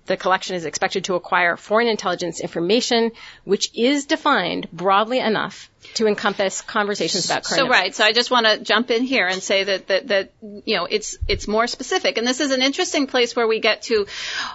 the 0.05 0.17
collection 0.17 0.55
is 0.55 0.65
expected 0.65 1.05
to 1.05 1.15
acquire 1.15 1.55
foreign 1.57 1.87
intelligence 1.87 2.41
information, 2.41 3.11
which 3.43 3.69
is 3.73 4.05
defined 4.05 4.67
broadly 4.71 5.19
enough 5.19 5.69
to 5.95 6.07
encompass 6.07 6.61
conversations 6.61 7.25
about 7.25 7.43
current 7.43 7.59
so 7.59 7.65
events. 7.65 7.71
right. 7.71 7.95
So 7.95 8.03
i 8.03 8.13
just 8.13 8.31
want 8.31 8.45
to 8.45 8.59
jump 8.59 8.91
in 8.91 9.03
here 9.03 9.27
and 9.27 9.41
say 9.41 9.63
that 9.63 9.87
that 9.87 10.07
that 10.07 10.31
you 10.41 10.75
know 10.75 10.85
it's 10.85 11.17
it's 11.27 11.47
more 11.47 11.67
specific. 11.67 12.17
And 12.17 12.25
this 12.25 12.39
is 12.39 12.51
an 12.51 12.61
interesting 12.61 13.07
place 13.07 13.35
where 13.35 13.47
we 13.47 13.59
get 13.59 13.83
to 13.83 14.07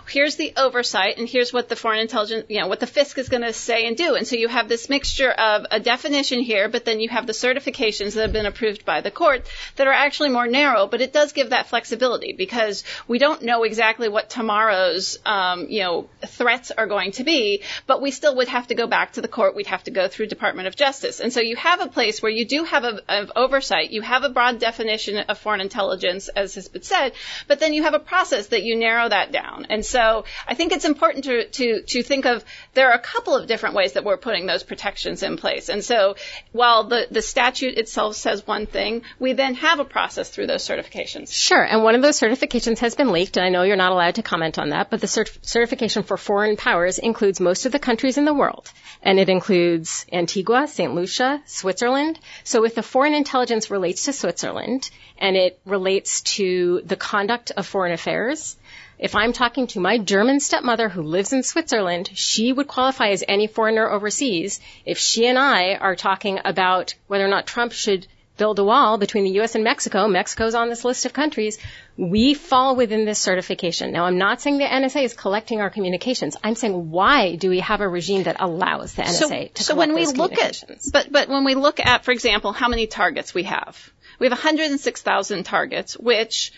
here's 0.08 0.36
the 0.36 0.52
oversight 0.56 1.18
and 1.18 1.28
here's 1.28 1.52
what 1.52 1.68
the 1.68 1.76
foreign 1.76 2.00
intelligence 2.00 2.46
you 2.48 2.60
know 2.60 2.68
what 2.68 2.80
the 2.80 2.86
fisc 2.86 3.18
is 3.18 3.28
going 3.28 3.42
to 3.42 3.52
say 3.52 3.86
and 3.86 3.96
do. 3.96 4.14
And 4.14 4.26
so 4.26 4.36
you 4.36 4.48
have 4.48 4.68
this 4.68 4.88
mixture 4.88 5.30
of 5.30 5.66
a 5.70 5.80
definition 5.80 6.40
here 6.40 6.68
but 6.68 6.84
then 6.84 7.00
you 7.00 7.08
have 7.08 7.26
the 7.26 7.32
certifications 7.32 8.14
that 8.14 8.22
have 8.22 8.32
been 8.32 8.46
approved 8.46 8.84
by 8.84 9.00
the 9.00 9.10
court 9.10 9.46
that 9.76 9.86
are 9.86 9.92
actually 9.92 10.30
more 10.30 10.46
narrow 10.46 10.86
but 10.86 11.00
it 11.00 11.12
does 11.12 11.32
give 11.32 11.50
that 11.50 11.68
flexibility 11.68 12.32
because 12.32 12.84
we 13.06 13.18
don't 13.18 13.42
know 13.42 13.64
exactly 13.64 14.08
what 14.08 14.30
tomorrow's 14.30 15.18
um, 15.24 15.66
you 15.68 15.80
know 15.80 16.08
threats 16.26 16.70
are 16.70 16.86
going 16.86 17.12
to 17.12 17.24
be 17.24 17.62
but 17.86 18.00
we 18.00 18.10
still 18.10 18.36
would 18.36 18.48
have 18.48 18.66
to 18.68 18.74
go 18.74 18.86
back 18.86 19.12
to 19.12 19.20
the 19.20 19.28
court. 19.28 19.54
We'd 19.54 19.66
have 19.66 19.84
to 19.84 19.90
go 19.90 20.08
through 20.08 20.26
department 20.26 20.68
of 20.68 20.76
justice 20.76 21.17
and 21.20 21.32
so 21.32 21.40
you 21.40 21.56
have 21.56 21.80
a 21.80 21.88
place 21.88 22.22
where 22.22 22.32
you 22.32 22.46
do 22.46 22.64
have 22.64 22.84
a, 22.84 23.28
oversight. 23.36 23.90
You 23.90 24.02
have 24.02 24.24
a 24.24 24.28
broad 24.28 24.58
definition 24.58 25.18
of 25.18 25.38
foreign 25.38 25.60
intelligence, 25.60 26.28
as 26.28 26.54
has 26.54 26.68
been 26.68 26.82
said, 26.82 27.12
but 27.46 27.60
then 27.60 27.74
you 27.74 27.82
have 27.82 27.94
a 27.94 27.98
process 27.98 28.48
that 28.48 28.62
you 28.62 28.76
narrow 28.76 29.08
that 29.08 29.32
down. 29.32 29.66
And 29.70 29.84
so 29.84 30.24
I 30.46 30.54
think 30.54 30.72
it's 30.72 30.84
important 30.84 31.24
to, 31.24 31.48
to, 31.48 31.82
to 31.82 32.02
think 32.02 32.26
of 32.26 32.44
there 32.74 32.90
are 32.90 32.94
a 32.94 33.00
couple 33.00 33.36
of 33.36 33.46
different 33.46 33.74
ways 33.74 33.92
that 33.94 34.04
we're 34.04 34.16
putting 34.16 34.46
those 34.46 34.62
protections 34.62 35.22
in 35.22 35.36
place. 35.36 35.68
And 35.68 35.84
so 35.84 36.16
while 36.52 36.84
the, 36.84 37.06
the 37.10 37.22
statute 37.22 37.76
itself 37.76 38.16
says 38.16 38.46
one 38.46 38.66
thing, 38.66 39.02
we 39.18 39.32
then 39.32 39.54
have 39.56 39.80
a 39.80 39.84
process 39.84 40.30
through 40.30 40.46
those 40.46 40.66
certifications. 40.66 41.32
Sure, 41.32 41.62
and 41.62 41.82
one 41.82 41.94
of 41.94 42.02
those 42.02 42.18
certifications 42.20 42.78
has 42.78 42.94
been 42.94 43.12
leaked, 43.12 43.36
and 43.36 43.46
I 43.46 43.48
know 43.48 43.62
you're 43.62 43.76
not 43.76 43.92
allowed 43.92 44.16
to 44.16 44.22
comment 44.22 44.58
on 44.58 44.70
that, 44.70 44.90
but 44.90 45.00
the 45.00 45.06
cert- 45.06 45.44
certification 45.44 46.02
for 46.02 46.16
foreign 46.16 46.56
powers 46.56 46.98
includes 46.98 47.40
most 47.40 47.66
of 47.66 47.72
the 47.72 47.78
countries 47.78 48.18
in 48.18 48.24
the 48.24 48.34
world, 48.34 48.70
and 49.02 49.18
it 49.18 49.28
includes 49.28 50.06
Antigua, 50.12 50.66
St. 50.66 50.94
Lucia, 50.94 51.07
Switzerland. 51.46 52.18
So 52.44 52.64
if 52.64 52.74
the 52.74 52.82
foreign 52.82 53.14
intelligence 53.14 53.70
relates 53.70 54.04
to 54.04 54.12
Switzerland 54.12 54.90
and 55.18 55.36
it 55.36 55.58
relates 55.64 56.22
to 56.36 56.82
the 56.84 56.96
conduct 56.96 57.50
of 57.50 57.66
foreign 57.66 57.92
affairs, 57.92 58.56
if 58.98 59.14
I'm 59.14 59.32
talking 59.32 59.68
to 59.68 59.80
my 59.80 59.98
German 59.98 60.40
stepmother 60.40 60.88
who 60.88 61.02
lives 61.02 61.32
in 61.32 61.42
Switzerland, 61.42 62.10
she 62.14 62.52
would 62.52 62.66
qualify 62.66 63.10
as 63.10 63.22
any 63.26 63.46
foreigner 63.46 63.88
overseas. 63.88 64.60
If 64.84 64.98
she 64.98 65.26
and 65.26 65.38
I 65.38 65.74
are 65.74 65.94
talking 65.94 66.40
about 66.44 66.94
whether 67.06 67.24
or 67.24 67.28
not 67.28 67.46
Trump 67.46 67.72
should 67.72 68.06
build 68.38 68.58
a 68.58 68.64
wall 68.64 68.96
between 68.96 69.24
the 69.24 69.30
U.S. 69.40 69.54
and 69.54 69.64
Mexico, 69.64 70.08
Mexico's 70.08 70.54
on 70.54 70.68
this 70.68 70.84
list 70.84 71.04
of 71.04 71.12
countries, 71.12 71.58
we 71.96 72.34
fall 72.34 72.76
within 72.76 73.04
this 73.04 73.18
certification. 73.18 73.92
Now, 73.92 74.04
I'm 74.04 74.16
not 74.16 74.40
saying 74.40 74.58
the 74.58 74.64
NSA 74.64 75.02
is 75.02 75.14
collecting 75.14 75.60
our 75.60 75.68
communications. 75.68 76.36
I'm 76.42 76.54
saying 76.54 76.90
why 76.90 77.34
do 77.34 77.50
we 77.50 77.60
have 77.60 77.80
a 77.80 77.88
regime 77.88 78.22
that 78.22 78.36
allows 78.38 78.94
the 78.94 79.02
NSA 79.02 79.12
so, 79.12 79.28
to 79.28 79.64
so 79.64 79.74
collect 79.74 79.88
when 79.88 79.94
we 79.94 80.06
look 80.06 80.38
at, 80.38 80.64
but, 80.92 81.12
but 81.12 81.28
when 81.28 81.44
we 81.44 81.54
look 81.54 81.80
at, 81.80 82.04
for 82.04 82.12
example, 82.12 82.52
how 82.52 82.68
many 82.68 82.86
targets 82.86 83.34
we 83.34 83.42
have, 83.42 83.92
we 84.18 84.26
have 84.26 84.32
106,000 84.32 85.44
targets, 85.44 85.98
which 85.98 86.52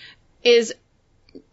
is, 0.44 0.74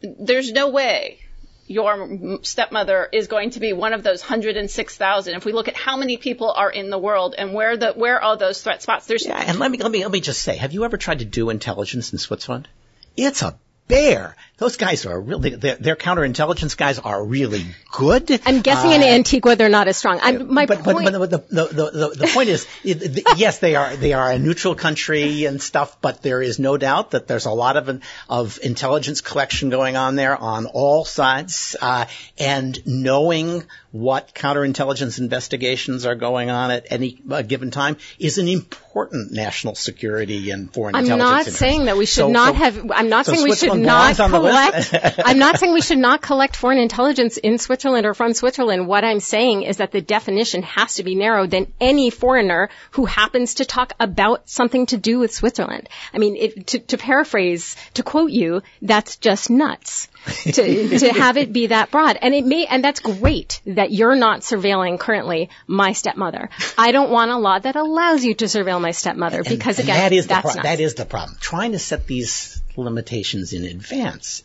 there's 0.01 0.51
no 0.51 0.69
way 0.69 1.19
your 1.67 2.39
stepmother 2.43 3.07
is 3.11 3.27
going 3.27 3.51
to 3.51 3.59
be 3.59 3.73
one 3.73 3.93
of 3.93 4.01
those 4.01 4.21
106,000. 4.21 5.35
If 5.35 5.45
we 5.45 5.51
look 5.51 5.67
at 5.67 5.75
how 5.75 5.97
many 5.97 6.17
people 6.17 6.51
are 6.51 6.71
in 6.71 6.89
the 6.89 6.97
world 6.97 7.35
and 7.37 7.53
where 7.53 7.77
the 7.77 7.91
where 7.93 8.23
are 8.23 8.37
those 8.37 8.61
threat 8.61 8.81
spots, 8.81 9.05
there's 9.05 9.25
yeah. 9.25 9.43
And 9.45 9.59
let 9.59 9.69
me 9.69 9.77
let 9.77 9.91
me 9.91 10.03
let 10.03 10.11
me 10.11 10.21
just 10.21 10.41
say, 10.41 10.55
have 10.55 10.73
you 10.73 10.85
ever 10.85 10.97
tried 10.97 11.19
to 11.19 11.25
do 11.25 11.49
intelligence 11.49 12.13
in 12.13 12.19
Switzerland? 12.19 12.67
It's 13.15 13.41
a 13.41 13.59
bear. 13.87 14.35
Those 14.57 14.77
guys 14.77 15.05
are 15.05 15.19
really, 15.19 15.51
their, 15.51 15.95
counterintelligence 15.95 16.75
guys 16.75 16.97
are 16.97 17.23
really 17.23 17.63
good. 17.91 18.41
I'm 18.43 18.61
guessing 18.61 18.89
uh, 18.89 18.95
in 18.95 19.03
Antigua 19.03 19.55
they're 19.55 19.69
not 19.69 19.87
as 19.87 19.97
strong. 19.97 20.19
I'm, 20.19 20.51
my 20.51 20.65
but, 20.65 20.79
point. 20.79 21.03
But, 21.03 21.13
but 21.13 21.29
the, 21.29 21.37
the, 21.37 21.65
the, 21.67 22.13
the, 22.17 22.31
point 22.33 22.49
is, 22.49 22.67
yes, 22.83 23.59
they 23.59 23.75
are, 23.75 23.95
they 23.95 24.13
are 24.13 24.31
a 24.31 24.39
neutral 24.39 24.73
country 24.73 25.45
and 25.45 25.61
stuff, 25.61 26.01
but 26.01 26.23
there 26.23 26.41
is 26.41 26.57
no 26.57 26.75
doubt 26.75 27.11
that 27.11 27.27
there's 27.27 27.45
a 27.45 27.51
lot 27.51 27.77
of, 27.77 28.01
of 28.29 28.59
intelligence 28.63 29.21
collection 29.21 29.69
going 29.69 29.95
on 29.95 30.15
there 30.15 30.35
on 30.35 30.65
all 30.65 31.05
sides, 31.05 31.75
uh, 31.79 32.05
and 32.39 32.79
knowing 32.87 33.63
what 33.91 34.33
counterintelligence 34.33 35.19
investigations 35.19 36.05
are 36.05 36.15
going 36.15 36.49
on 36.49 36.71
at 36.71 36.87
any 36.89 37.19
uh, 37.29 37.41
given 37.41 37.71
time 37.71 37.97
is 38.19 38.37
an 38.37 38.47
important 38.47 39.31
national 39.31 39.75
security 39.75 40.51
and 40.51 40.73
foreign 40.73 40.95
I'm 40.95 41.05
intelligence. 41.05 41.27
I'm 41.27 41.31
not 41.31 41.39
interest. 41.39 41.59
saying 41.59 41.85
that 41.85 41.97
we 41.97 42.05
should 42.05 42.15
so, 42.15 42.29
not 42.29 42.49
so, 42.49 42.53
have. 42.53 42.91
I'm 42.91 43.09
not 43.09 43.25
so 43.25 43.33
saying 43.33 43.43
we 43.43 43.55
should 43.55 43.75
not 43.75 44.17
collect. 44.47 45.19
I'm 45.25 45.39
not 45.39 45.59
saying 45.59 45.73
we 45.73 45.81
should 45.81 45.97
not 45.97 46.21
collect 46.21 46.55
foreign 46.55 46.77
intelligence 46.77 47.37
in 47.37 47.57
Switzerland 47.57 48.05
or 48.05 48.13
from 48.13 48.33
Switzerland. 48.33 48.87
What 48.87 49.03
I'm 49.03 49.19
saying 49.19 49.63
is 49.63 49.77
that 49.77 49.91
the 49.91 50.01
definition 50.01 50.63
has 50.63 50.95
to 50.95 51.03
be 51.03 51.15
narrowed 51.15 51.51
than 51.51 51.71
any 51.79 52.09
foreigner 52.09 52.69
who 52.91 53.05
happens 53.05 53.55
to 53.55 53.65
talk 53.65 53.93
about 53.99 54.49
something 54.49 54.85
to 54.87 54.97
do 54.97 55.19
with 55.19 55.33
Switzerland. 55.33 55.89
I 56.13 56.17
mean, 56.17 56.35
it, 56.35 56.67
to, 56.67 56.79
to 56.79 56.97
paraphrase, 56.97 57.75
to 57.95 58.03
quote 58.03 58.31
you, 58.31 58.61
that's 58.81 59.17
just 59.17 59.49
nuts. 59.49 60.07
to, 60.43 60.99
to 60.99 61.13
have 61.13 61.37
it 61.37 61.53
be 61.53 61.67
that 61.67 61.89
broad. 61.89 62.17
And 62.21 62.33
it 62.33 62.45
may, 62.45 62.65
and 62.65 62.83
that's 62.83 62.99
great 62.99 63.61
that 63.65 63.91
you're 63.91 64.15
not 64.15 64.41
surveilling 64.41 64.99
currently 64.99 65.49
my 65.67 65.93
stepmother. 65.93 66.49
I 66.77 66.91
don't 66.91 67.11
want 67.11 67.31
a 67.31 67.37
law 67.37 67.57
that 67.59 67.75
allows 67.75 68.25
you 68.25 68.33
to 68.35 68.45
surveil 68.45 68.81
my 68.81 68.91
stepmother 68.91 69.37
and, 69.37 69.47
because 69.47 69.79
and 69.79 69.87
again, 69.87 69.99
that 69.99 70.11
is 70.11 70.27
that's 70.27 70.47
the 70.47 70.61
pro- 70.61 70.63
that 70.63 70.79
is 70.79 70.95
the 70.95 71.05
problem. 71.05 71.37
Trying 71.39 71.71
to 71.73 71.79
set 71.79 72.07
these 72.07 72.56
limitations 72.77 73.53
in 73.53 73.65
advance. 73.65 74.43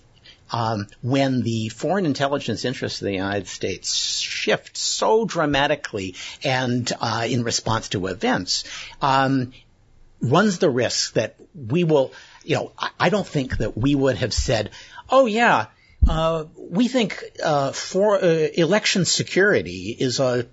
Um, 0.51 0.89
when 1.01 1.43
the 1.43 1.70
foreign 1.70 2.05
intelligence 2.05 2.66
interests 2.66 3.01
of 3.01 3.07
the 3.07 3.12
United 3.14 3.49
States 3.49 4.18
shift 4.18 4.76
so 4.76 5.24
dramatically 5.24 6.14
and 6.45 6.91
uh, 7.01 7.26
in 7.28 7.43
response 7.43 7.89
to 7.91 8.07
events, 8.07 8.64
um, 9.01 9.53
runs 10.20 10.59
the 10.59 10.68
risk 10.68 11.14
that 11.14 11.37
we 11.55 11.85
will, 11.85 12.12
you 12.45 12.57
know, 12.57 12.72
I, 12.99 13.09
don't 13.09 13.26
think 13.26 13.59
that 13.59 13.76
we 13.76 13.95
would 13.95 14.16
have 14.16 14.35
said, 14.35 14.70
oh 15.09 15.24
yeah, 15.24 15.66
uh, 16.07 16.45
we 16.57 16.89
think 16.89 17.22
uh, 17.43 17.72
for 17.72 18.22
uh, 18.22 18.26
election 18.26 19.05
security 19.05 19.97
is 19.99 20.20
a 20.20 20.47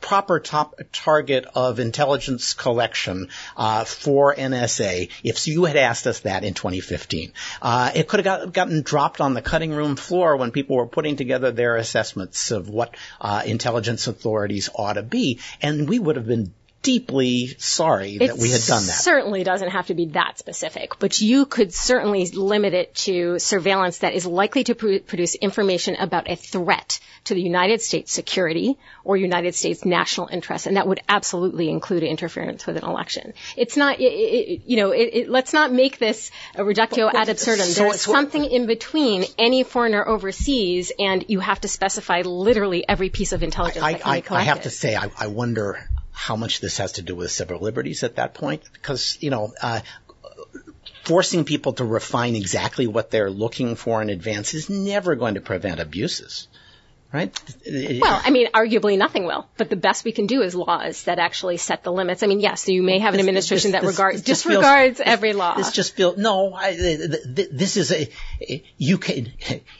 proper 0.00 0.40
top 0.40 0.80
target 0.92 1.46
of 1.54 1.78
intelligence 1.78 2.54
collection 2.54 3.28
uh, 3.56 3.84
for 3.84 4.34
NSA 4.34 5.10
if 5.24 5.46
you 5.46 5.64
had 5.64 5.76
asked 5.76 6.06
us 6.06 6.20
that 6.20 6.44
in 6.44 6.54
2015. 6.54 7.32
Uh, 7.60 7.90
it 7.94 8.08
could 8.08 8.24
have 8.24 8.42
got, 8.42 8.52
gotten 8.52 8.82
dropped 8.82 9.20
on 9.20 9.34
the 9.34 9.42
cutting 9.42 9.72
room 9.72 9.96
floor 9.96 10.36
when 10.36 10.50
people 10.50 10.76
were 10.76 10.86
putting 10.86 11.16
together 11.16 11.50
their 11.50 11.76
assessments 11.76 12.50
of 12.50 12.68
what 12.68 12.96
uh, 13.20 13.42
intelligence 13.44 14.06
authorities 14.06 14.68
ought 14.74 14.94
to 14.94 15.02
be, 15.02 15.40
and 15.60 15.88
we 15.88 15.98
would 15.98 16.16
have 16.16 16.26
been 16.26 16.52
deeply 16.86 17.48
sorry 17.58 18.18
that 18.18 18.30
it 18.30 18.38
we 18.38 18.50
had 18.50 18.60
done 18.62 18.86
that. 18.86 18.98
certainly 19.10 19.42
doesn't 19.44 19.70
have 19.70 19.86
to 19.88 19.94
be 19.94 20.06
that 20.06 20.38
specific, 20.38 20.98
but 21.00 21.20
you 21.20 21.44
could 21.46 21.74
certainly 21.74 22.24
limit 22.26 22.74
it 22.74 22.94
to 22.94 23.38
surveillance 23.38 23.98
that 23.98 24.14
is 24.14 24.24
likely 24.24 24.62
to 24.64 24.74
pr- 24.74 24.98
produce 25.04 25.34
information 25.34 25.96
about 25.96 26.30
a 26.30 26.36
threat 26.36 27.00
to 27.24 27.34
the 27.34 27.42
United 27.42 27.80
States 27.82 28.12
security 28.12 28.78
or 29.04 29.16
United 29.16 29.54
States 29.54 29.84
national 29.84 30.28
interest, 30.28 30.66
and 30.66 30.76
that 30.76 30.86
would 30.86 31.00
absolutely 31.08 31.68
include 31.68 32.02
interference 32.04 32.66
with 32.66 32.76
an 32.76 32.84
election. 32.84 33.34
It's 33.56 33.76
not, 33.76 33.98
it, 34.00 34.04
it, 34.04 34.62
you 34.66 34.76
know, 34.76 34.90
it, 34.92 35.28
let's 35.28 35.52
not 35.52 35.72
make 35.72 35.98
this 35.98 36.30
a 36.54 36.64
reductio 36.64 37.08
ad 37.12 37.28
absurdum. 37.28 37.66
so- 37.66 37.82
There's 37.82 38.00
so- 38.02 38.12
something 38.12 38.44
in 38.44 38.66
between 38.66 39.24
any 39.38 39.64
foreigner 39.64 40.06
overseas, 40.06 40.92
and 40.98 41.24
you 41.28 41.40
have 41.40 41.60
to 41.62 41.68
specify 41.68 42.22
literally 42.22 42.88
every 42.88 43.10
piece 43.10 43.32
of 43.32 43.42
intelligence 43.42 43.84
I, 43.84 44.00
I. 44.04 44.22
I 44.30 44.42
have 44.42 44.62
to 44.62 44.70
say, 44.70 44.94
I, 44.94 45.10
I 45.18 45.26
wonder 45.26 45.88
how 46.16 46.34
much 46.34 46.60
this 46.60 46.78
has 46.78 46.92
to 46.92 47.02
do 47.02 47.14
with 47.14 47.30
civil 47.30 47.60
liberties 47.60 48.02
at 48.02 48.16
that 48.16 48.34
point, 48.34 48.62
because 48.72 49.18
you 49.20 49.30
know. 49.30 49.52
Uh, 49.62 49.80
Forcing 51.04 51.44
people 51.44 51.72
to 51.74 51.84
refine 51.84 52.34
exactly 52.34 52.88
what 52.88 53.12
they're 53.12 53.30
looking 53.30 53.76
for 53.76 54.02
in 54.02 54.10
advance 54.10 54.54
is 54.54 54.68
never 54.68 55.14
going 55.14 55.34
to 55.34 55.40
prevent 55.40 55.78
abuses, 55.78 56.48
right? 57.16 58.00
Well, 58.00 58.20
I 58.24 58.30
mean, 58.30 58.48
arguably 58.52 58.96
nothing 58.98 59.24
will, 59.24 59.48
but 59.56 59.70
the 59.70 59.76
best 59.76 60.04
we 60.04 60.12
can 60.12 60.26
do 60.26 60.42
is 60.42 60.54
laws 60.54 61.04
that 61.04 61.18
actually 61.18 61.56
set 61.56 61.82
the 61.82 61.92
limits. 61.92 62.22
I 62.22 62.26
mean, 62.26 62.40
yes, 62.40 62.68
you 62.68 62.82
may 62.82 62.98
have 62.98 63.14
an 63.14 63.20
administration 63.20 63.72
this- 63.72 63.80
that 63.82 63.86
regards 63.86 64.18
this 64.18 64.26
just 64.26 64.44
feels- 64.44 64.62
disregards 64.62 65.00
every 65.04 65.32
law. 65.32 65.56
This 65.56 65.72
just 65.72 65.96
feels 65.96 66.16
no. 66.18 66.52
I, 66.54 66.72
th- 66.74 67.10
th- 67.34 67.48
this 67.52 67.76
is 67.76 67.90
a 67.92 68.08
you 68.76 68.98
can 68.98 69.32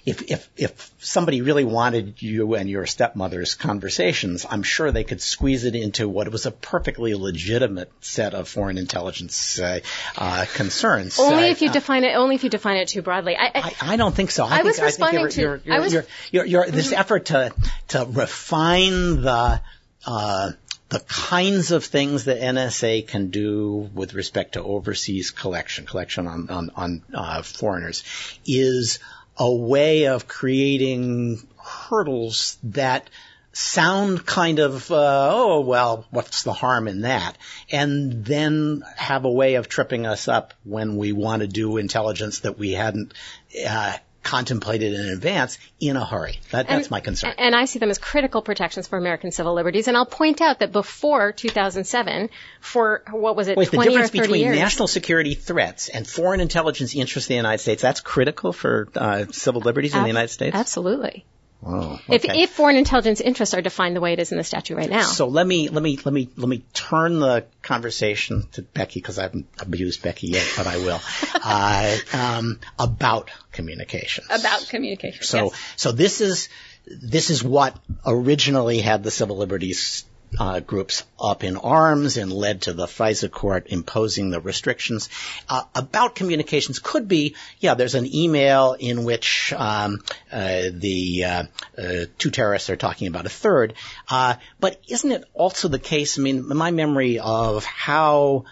if 0.04 0.22
if 0.30 0.48
if 0.56 0.90
somebody 0.98 1.42
really 1.42 1.64
wanted 1.64 2.20
you 2.22 2.54
and 2.54 2.68
your 2.68 2.86
stepmother's 2.86 3.54
conversations, 3.54 4.46
I'm 4.48 4.62
sure 4.62 4.90
they 4.90 5.04
could 5.04 5.20
squeeze 5.20 5.64
it 5.64 5.74
into 5.76 6.08
what 6.08 6.28
was 6.30 6.46
a 6.46 6.50
perfectly 6.50 7.14
legitimate 7.14 7.92
set 8.00 8.34
of 8.34 8.48
foreign 8.48 8.78
intelligence 8.78 9.58
uh, 9.60 9.80
uh, 10.16 10.46
concerns. 10.54 11.18
only 11.18 11.48
Uh, 11.48 11.50
if 11.50 11.62
you 11.62 11.68
uh, 11.70 11.72
define 11.72 12.04
it. 12.04 12.14
Only 12.16 12.34
if 12.34 12.44
you 12.44 12.50
define 12.50 12.78
it 12.78 12.88
too 12.88 13.02
broadly. 13.02 13.36
I, 13.36 13.50
I, 13.54 13.74
I, 13.92 13.96
don't 13.96 14.14
think 14.14 14.30
so. 14.30 14.44
I, 14.44 14.46
I 14.46 14.62
think, 14.62 14.64
was 14.66 14.78
I 14.78 14.80
think 14.80 14.86
responding 14.86 15.20
you're, 15.20 15.28
to- 15.30 15.40
you're, 15.40 15.60
you're, 15.64 15.74
I 15.74 15.78
was- 15.80 15.92
you're, 15.92 16.06
you're, 16.32 16.46
you're- 16.46 16.70
this 16.70 16.92
effort 16.92 17.25
to 17.26 17.52
to 17.88 18.06
refine 18.10 19.22
the 19.22 19.60
uh, 20.06 20.52
the 20.88 21.00
kinds 21.00 21.72
of 21.72 21.84
things 21.84 22.24
that 22.24 22.40
NSA 22.40 23.08
can 23.08 23.30
do 23.30 23.90
with 23.92 24.14
respect 24.14 24.52
to 24.52 24.62
overseas 24.62 25.30
collection, 25.30 25.86
collection 25.86 26.26
on 26.26 26.50
on, 26.50 26.70
on 26.76 27.02
uh, 27.12 27.42
foreigners, 27.42 28.04
is 28.46 28.98
a 29.36 29.52
way 29.52 30.06
of 30.06 30.28
creating 30.28 31.46
hurdles 31.58 32.56
that 32.62 33.10
sound 33.56 34.26
kind 34.26 34.58
of, 34.58 34.90
uh, 34.90 35.30
oh, 35.32 35.60
well, 35.60 36.04
what's 36.10 36.42
the 36.42 36.52
harm 36.52 36.88
in 36.88 37.02
that? 37.02 37.38
And 37.70 38.24
then 38.24 38.82
have 38.96 39.24
a 39.24 39.32
way 39.32 39.54
of 39.54 39.66
tripping 39.66 40.04
us 40.04 40.28
up 40.28 40.52
when 40.64 40.98
we 40.98 41.12
want 41.12 41.40
to 41.40 41.48
do 41.48 41.78
intelligence 41.78 42.40
that 42.40 42.58
we 42.58 42.72
hadn't, 42.72 43.14
uh, 43.66 43.96
contemplated 44.26 44.92
in 44.92 45.08
advance 45.08 45.56
in 45.78 45.96
a 45.96 46.04
hurry. 46.04 46.40
That, 46.50 46.66
that's 46.66 46.90
my 46.90 46.98
concern. 46.98 47.34
And 47.38 47.54
I 47.54 47.64
see 47.66 47.78
them 47.78 47.90
as 47.90 47.98
critical 47.98 48.42
protections 48.42 48.88
for 48.88 48.98
American 48.98 49.30
civil 49.30 49.54
liberties. 49.54 49.86
And 49.86 49.96
I'll 49.96 50.04
point 50.04 50.40
out 50.40 50.58
that 50.58 50.72
before 50.72 51.30
2007, 51.30 52.28
for 52.60 53.02
what 53.10 53.36
was 53.36 53.46
it, 53.46 53.56
Wait, 53.56 53.68
20 53.68 53.88
the 53.88 53.90
difference 53.92 54.10
or 54.10 54.16
30 54.16 54.22
between 54.26 54.40
years? 54.42 54.58
national 54.58 54.88
security 54.88 55.34
threats 55.34 55.88
and 55.88 56.06
foreign 56.06 56.40
intelligence 56.40 56.94
interests 56.94 57.30
in 57.30 57.34
the 57.34 57.36
United 57.36 57.62
States, 57.62 57.80
that's 57.80 58.00
critical 58.00 58.52
for 58.52 58.88
uh, 58.96 59.26
civil 59.30 59.60
liberties 59.60 59.94
in 59.94 60.02
the 60.02 60.08
United 60.08 60.30
States? 60.32 60.56
Absolutely. 60.56 61.24
Oh, 61.64 61.98
If, 62.08 62.24
okay. 62.24 62.42
if 62.42 62.50
foreign 62.50 62.76
intelligence 62.76 63.20
interests 63.20 63.54
are 63.54 63.62
defined 63.62 63.96
the 63.96 64.00
way 64.00 64.12
it 64.12 64.18
is 64.18 64.30
in 64.30 64.38
the 64.38 64.44
statute 64.44 64.76
right 64.76 64.90
now. 64.90 65.02
So 65.02 65.26
let 65.26 65.46
me 65.46 65.68
let 65.68 65.82
me 65.82 65.98
let 66.04 66.12
me 66.12 66.28
let 66.36 66.48
me 66.48 66.62
turn 66.74 67.18
the 67.18 67.46
conversation 67.62 68.46
to 68.52 68.62
Becky 68.62 69.00
because 69.00 69.18
I 69.18 69.22
haven't 69.22 69.46
abused 69.58 70.02
Becky 70.02 70.28
yet, 70.28 70.46
but 70.56 70.66
I 70.66 70.76
will. 70.76 71.00
uh, 71.42 71.96
um, 72.12 72.60
about 72.78 73.30
communications. 73.52 74.28
About 74.30 74.68
communication. 74.68 75.24
So 75.24 75.44
yes. 75.44 75.74
so 75.76 75.92
this 75.92 76.20
is 76.20 76.48
this 76.86 77.30
is 77.30 77.42
what 77.42 77.76
originally 78.04 78.78
had 78.78 79.02
the 79.02 79.10
civil 79.10 79.36
liberties 79.36 80.04
uh, 80.38 80.60
groups 80.60 81.04
up 81.20 81.44
in 81.44 81.56
arms 81.56 82.16
and 82.16 82.32
led 82.32 82.62
to 82.62 82.72
the 82.72 82.86
FISA 82.86 83.30
court 83.30 83.66
imposing 83.68 84.30
the 84.30 84.40
restrictions. 84.40 85.08
Uh, 85.48 85.62
about 85.74 86.14
communications 86.14 86.78
could 86.78 87.08
be, 87.08 87.34
yeah, 87.58 87.74
there's 87.74 87.94
an 87.94 88.12
email 88.14 88.74
in 88.78 89.04
which 89.04 89.52
um, 89.52 90.02
uh, 90.30 90.62
the 90.72 91.24
uh, 91.24 91.44
uh, 91.78 92.04
two 92.18 92.30
terrorists 92.30 92.70
are 92.70 92.76
talking 92.76 93.08
about 93.08 93.26
a 93.26 93.30
third. 93.30 93.74
Uh, 94.08 94.34
but 94.60 94.80
isn't 94.88 95.12
it 95.12 95.24
also 95.34 95.68
the 95.68 95.78
case? 95.78 96.18
I 96.18 96.22
mean, 96.22 96.46
my 96.46 96.70
memory 96.70 97.18
of 97.18 97.64
how 97.64 98.44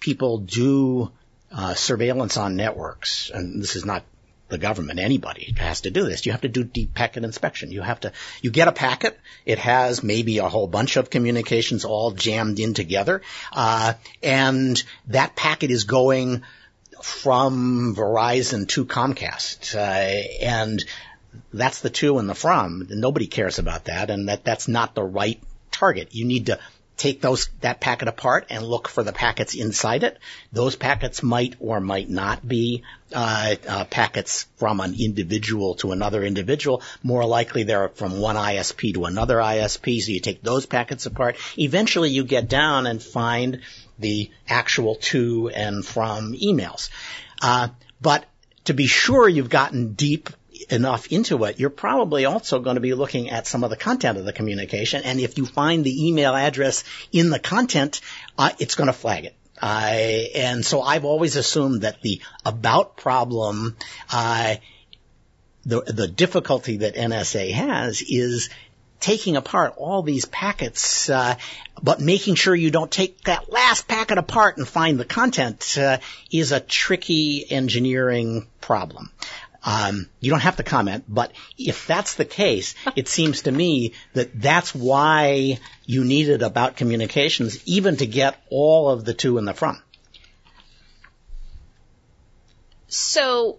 people 0.00 0.38
do 0.38 1.10
uh, 1.52 1.74
surveillance 1.74 2.36
on 2.36 2.56
networks, 2.56 3.30
and 3.32 3.62
this 3.62 3.76
is 3.76 3.84
not 3.84 4.04
the 4.48 4.58
government, 4.58 4.98
anybody 4.98 5.54
has 5.58 5.82
to 5.82 5.90
do 5.90 6.04
this. 6.04 6.24
You 6.26 6.32
have 6.32 6.40
to 6.42 6.48
do 6.48 6.64
deep 6.64 6.94
packet 6.94 7.24
inspection. 7.24 7.70
You 7.70 7.82
have 7.82 8.00
to, 8.00 8.12
you 8.42 8.50
get 8.50 8.68
a 8.68 8.72
packet. 8.72 9.18
It 9.44 9.58
has 9.58 10.02
maybe 10.02 10.38
a 10.38 10.48
whole 10.48 10.66
bunch 10.66 10.96
of 10.96 11.10
communications 11.10 11.84
all 11.84 12.12
jammed 12.12 12.58
in 12.58 12.74
together. 12.74 13.22
Uh, 13.52 13.94
and 14.22 14.82
that 15.08 15.36
packet 15.36 15.70
is 15.70 15.84
going 15.84 16.42
from 17.02 17.94
Verizon 17.94 18.66
to 18.68 18.84
Comcast. 18.86 19.74
Uh, 19.74 20.44
and 20.44 20.84
that's 21.52 21.80
the 21.80 21.90
to 21.90 22.18
and 22.18 22.28
the 22.28 22.34
from. 22.34 22.86
Nobody 22.90 23.26
cares 23.26 23.58
about 23.58 23.84
that. 23.84 24.10
And 24.10 24.28
that, 24.28 24.44
that's 24.44 24.68
not 24.68 24.94
the 24.94 25.04
right 25.04 25.40
target. 25.70 26.14
You 26.14 26.24
need 26.24 26.46
to 26.46 26.58
take 26.98 27.22
those 27.22 27.48
that 27.60 27.80
packet 27.80 28.08
apart 28.08 28.46
and 28.50 28.62
look 28.64 28.88
for 28.88 29.02
the 29.02 29.12
packets 29.12 29.54
inside 29.54 30.02
it. 30.02 30.18
Those 30.52 30.76
packets 30.76 31.22
might 31.22 31.54
or 31.60 31.80
might 31.80 32.10
not 32.10 32.46
be 32.46 32.82
uh, 33.14 33.54
uh, 33.66 33.84
packets 33.84 34.46
from 34.56 34.80
an 34.80 34.94
individual 34.98 35.76
to 35.76 35.92
another 35.92 36.22
individual. 36.22 36.82
More 37.02 37.24
likely, 37.24 37.62
they're 37.62 37.88
from 37.88 38.20
one 38.20 38.36
ISP 38.36 38.94
to 38.94 39.04
another 39.06 39.36
ISP. 39.36 40.02
So 40.02 40.12
you 40.12 40.20
take 40.20 40.42
those 40.42 40.66
packets 40.66 41.06
apart. 41.06 41.36
Eventually, 41.56 42.10
you 42.10 42.24
get 42.24 42.48
down 42.48 42.86
and 42.86 43.02
find 43.02 43.60
the 43.98 44.30
actual 44.48 44.96
to 44.96 45.48
and 45.48 45.86
from 45.86 46.34
emails. 46.34 46.90
Uh, 47.40 47.68
but 48.00 48.24
to 48.64 48.74
be 48.74 48.86
sure 48.86 49.28
you've 49.28 49.50
gotten 49.50 49.94
deep 49.94 50.30
enough 50.70 51.08
into 51.08 51.44
it, 51.44 51.58
you're 51.58 51.70
probably 51.70 52.24
also 52.24 52.60
going 52.60 52.76
to 52.76 52.80
be 52.80 52.94
looking 52.94 53.30
at 53.30 53.46
some 53.46 53.64
of 53.64 53.70
the 53.70 53.76
content 53.76 54.18
of 54.18 54.24
the 54.24 54.32
communication. 54.32 55.02
And 55.04 55.20
if 55.20 55.38
you 55.38 55.46
find 55.46 55.84
the 55.84 56.08
email 56.08 56.34
address 56.34 56.84
in 57.12 57.30
the 57.30 57.38
content, 57.38 58.00
uh, 58.36 58.50
it's 58.58 58.74
going 58.74 58.88
to 58.88 58.92
flag 58.92 59.24
it. 59.24 59.34
Uh, 59.60 59.90
and 60.34 60.64
so 60.64 60.82
I've 60.82 61.04
always 61.04 61.36
assumed 61.36 61.82
that 61.82 62.00
the 62.02 62.20
about 62.44 62.96
problem, 62.96 63.76
uh, 64.12 64.56
the 65.64 65.80
the 65.80 66.06
difficulty 66.06 66.78
that 66.78 66.94
NSA 66.94 67.52
has 67.52 68.00
is 68.02 68.48
taking 69.00 69.36
apart 69.36 69.74
all 69.76 70.02
these 70.02 70.24
packets, 70.24 71.08
uh, 71.08 71.36
but 71.82 72.00
making 72.00 72.34
sure 72.34 72.54
you 72.54 72.70
don't 72.70 72.90
take 72.90 73.22
that 73.24 73.50
last 73.50 73.86
packet 73.86 74.18
apart 74.18 74.56
and 74.56 74.66
find 74.66 74.98
the 74.98 75.04
content 75.04 75.76
uh, 75.78 75.98
is 76.32 76.52
a 76.52 76.60
tricky 76.60 77.48
engineering 77.50 78.46
problem. 78.60 79.10
Um, 79.68 80.08
you 80.18 80.30
don't 80.30 80.40
have 80.40 80.56
to 80.56 80.62
comment, 80.62 81.04
but 81.06 81.30
if 81.58 81.86
that's 81.86 82.14
the 82.14 82.24
case, 82.24 82.74
it 82.96 83.06
seems 83.06 83.42
to 83.42 83.52
me 83.52 83.92
that 84.14 84.30
that's 84.40 84.74
why 84.74 85.58
you 85.84 86.04
needed 86.04 86.40
about 86.40 86.76
communications, 86.76 87.62
even 87.66 87.98
to 87.98 88.06
get 88.06 88.42
all 88.48 88.88
of 88.88 89.04
the 89.04 89.12
to 89.12 89.36
and 89.36 89.46
the 89.46 89.52
from. 89.52 89.78
So, 92.86 93.58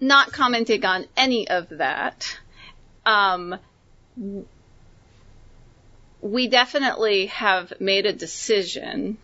not 0.00 0.32
commenting 0.32 0.82
on 0.86 1.04
any 1.14 1.46
of 1.46 1.68
that, 1.68 2.38
um, 3.04 3.58
we 6.22 6.48
definitely 6.48 7.26
have 7.26 7.74
made 7.78 8.06
a 8.06 8.14
decision 8.14 9.18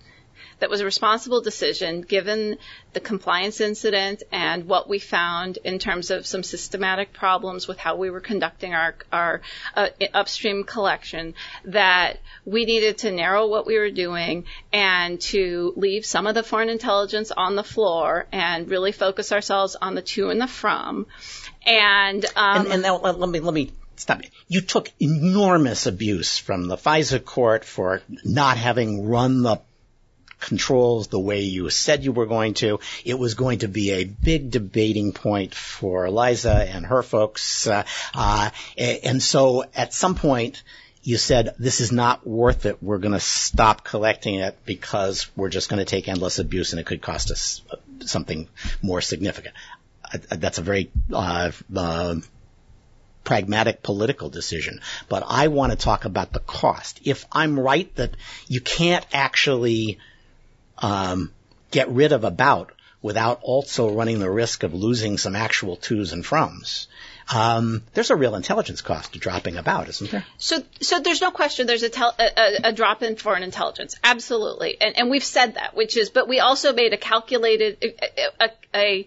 that 0.59 0.71
was 0.71 0.81
a 0.81 0.85
responsible 0.85 1.41
decision 1.41 2.01
given 2.01 2.59
the 2.93 3.01
compliance 3.01 3.61
incident 3.61 4.23
and 4.33 4.67
what 4.67 4.89
we 4.89 4.99
found 4.99 5.59
in 5.65 5.79
terms 5.79 6.11
of 6.11 6.27
some 6.27 6.43
systematic 6.43 7.13
problems 7.13 7.69
with 7.69 7.79
how 7.79 7.97
we 7.97 8.11
were 8.11 8.21
conducting 8.21 8.75
our, 8.75 8.95
our 9.13 9.43
uh, 9.75 9.89
upstream 10.15 10.65
collection 10.65 11.35
that 11.65 12.19
we 12.45 12.65
needed 12.65 12.99
to 12.99 13.11
narrow 13.11 13.47
what 13.47 13.67
we 13.67 13.79
were 13.79 13.91
doing 13.91 14.45
and 14.73 15.21
to 15.21 15.73
leave 15.77 16.07
some 16.07 16.27
of 16.27 16.35
the 16.35 16.43
foreign 16.43 16.71
intelligence 16.71 17.31
on 17.31 17.57
the 17.57 17.65
floor 17.65 18.27
and 18.33 18.71
really 18.71 18.93
focus 18.93 19.33
ourselves 19.33 19.77
on 19.81 19.95
the 19.95 20.03
to 20.03 20.31
and 20.31 20.41
the 20.41 20.47
from. 20.47 21.07
And, 21.67 22.25
um, 22.37 22.63
and, 22.63 22.73
and 22.73 22.83
now 22.83 22.99
let, 22.99 23.29
me 23.29 23.41
let 23.41 23.55
me 23.55 23.73
stop. 23.97 24.23
You 24.49 24.61
took 24.61 24.91
enormous 25.01 25.87
abuse 25.87 26.39
from 26.39 26.69
the 26.69 26.77
FISA 26.77 27.25
court 27.25 27.65
for 27.65 28.03
not 28.25 28.57
having 28.57 29.09
run 29.09 29.43
the 29.43 29.61
controls 30.41 31.09
the 31.09 31.21
way 31.21 31.41
you 31.41 31.71
said 31.71 32.05
you 32.05 32.13
were 32.13 32.27
going 32.27 32.55
to. 32.55 32.81
It 33.05 33.19
was 33.19 33.35
going 33.35 33.61
to 33.61 33.69
be 33.69 33.93
a 33.93 34.05
big 34.05 34.51
debating 34.51 35.13
point 35.13 35.55
for 35.55 36.07
Eliza 36.07 36.53
and 36.53 36.87
her 36.87 37.03
folks. 37.03 37.67
Uh, 37.67 37.85
uh, 38.15 38.51
and 38.77 39.23
so 39.23 39.65
at 39.75 39.95
some 39.95 40.15
point, 40.15 40.63
you 41.03 41.17
said 41.19 41.55
this 41.59 41.81
is 41.81 41.93
not 41.93 42.27
worth 42.27 42.67
it. 42.67 42.83
We're 42.83 42.99
going 42.99 43.13
to 43.13 43.21
stop 43.21 43.85
collecting 43.85 44.41
it 44.41 44.59
because 44.65 45.29
we're 45.37 45.51
just 45.51 45.69
going 45.69 45.79
to 45.79 45.85
take 45.85 46.09
endless 46.09 46.41
abuse 46.41 46.73
and 46.73 46.81
it 46.81 46.87
could 46.87 47.01
cost 47.01 47.31
us 47.31 47.63
something 48.01 48.49
more 48.83 49.01
significant. 49.01 49.55
That's 50.31 50.59
a 50.59 50.63
very 50.63 50.91
uh, 51.13 51.53
uh, 51.75 52.17
pragmatic 53.23 53.83
political 53.83 54.31
decision. 54.31 54.81
But 55.09 55.23
I 55.27 55.49
want 55.49 55.73
to 55.73 55.79
talk 55.79 56.07
about 56.07 56.33
the 56.33 56.41
cost. 56.41 57.01
If 57.05 57.25
I'm 57.31 57.59
right 57.59 57.95
that 57.95 58.17
you 58.49 58.61
can't 58.61 59.07
actually 59.13 59.99
um, 60.79 61.33
get 61.71 61.89
rid 61.91 62.13
of 62.13 62.25
about 62.25 62.73
without 63.03 63.41
also 63.43 63.91
running 63.91 64.19
the 64.19 64.31
risk 64.31 64.63
of 64.63 64.75
losing 64.75 65.19
some 65.19 65.37
actual 65.37 65.77
twos 65.77 66.13
and 66.13 66.25
froms. 66.25 66.87
Um, 67.33 67.83
there's 67.95 68.11
a 68.11 68.17
real 68.17 68.35
intelligence 68.35 68.83
cost 68.83 69.13
to 69.13 69.19
dropping 69.19 69.57
about, 69.57 69.89
isn't 69.89 70.11
there? 70.11 70.25
So, 70.39 70.63
so 70.81 71.01
there's 71.01 71.21
no 71.21 71.31
question 71.31 71.67
there's 71.67 71.83
a, 71.83 71.89
tel- 71.89 72.15
a, 72.19 72.69
a, 72.69 72.73
drop 72.73 73.03
in 73.03 73.17
foreign 73.17 73.43
intelligence, 73.43 73.97
absolutely, 74.03 74.81
and, 74.81 74.97
and 74.97 75.11
we've 75.11 75.25
said 75.25 75.55
that, 75.55 75.75
which 75.75 75.97
is, 75.97 76.11
but 76.11 76.29
we 76.29 76.41
also 76.41 76.73
made 76.73 76.93
a 76.93 76.97
calculated, 76.97 77.79
a, 78.41 78.51
a 78.75 79.07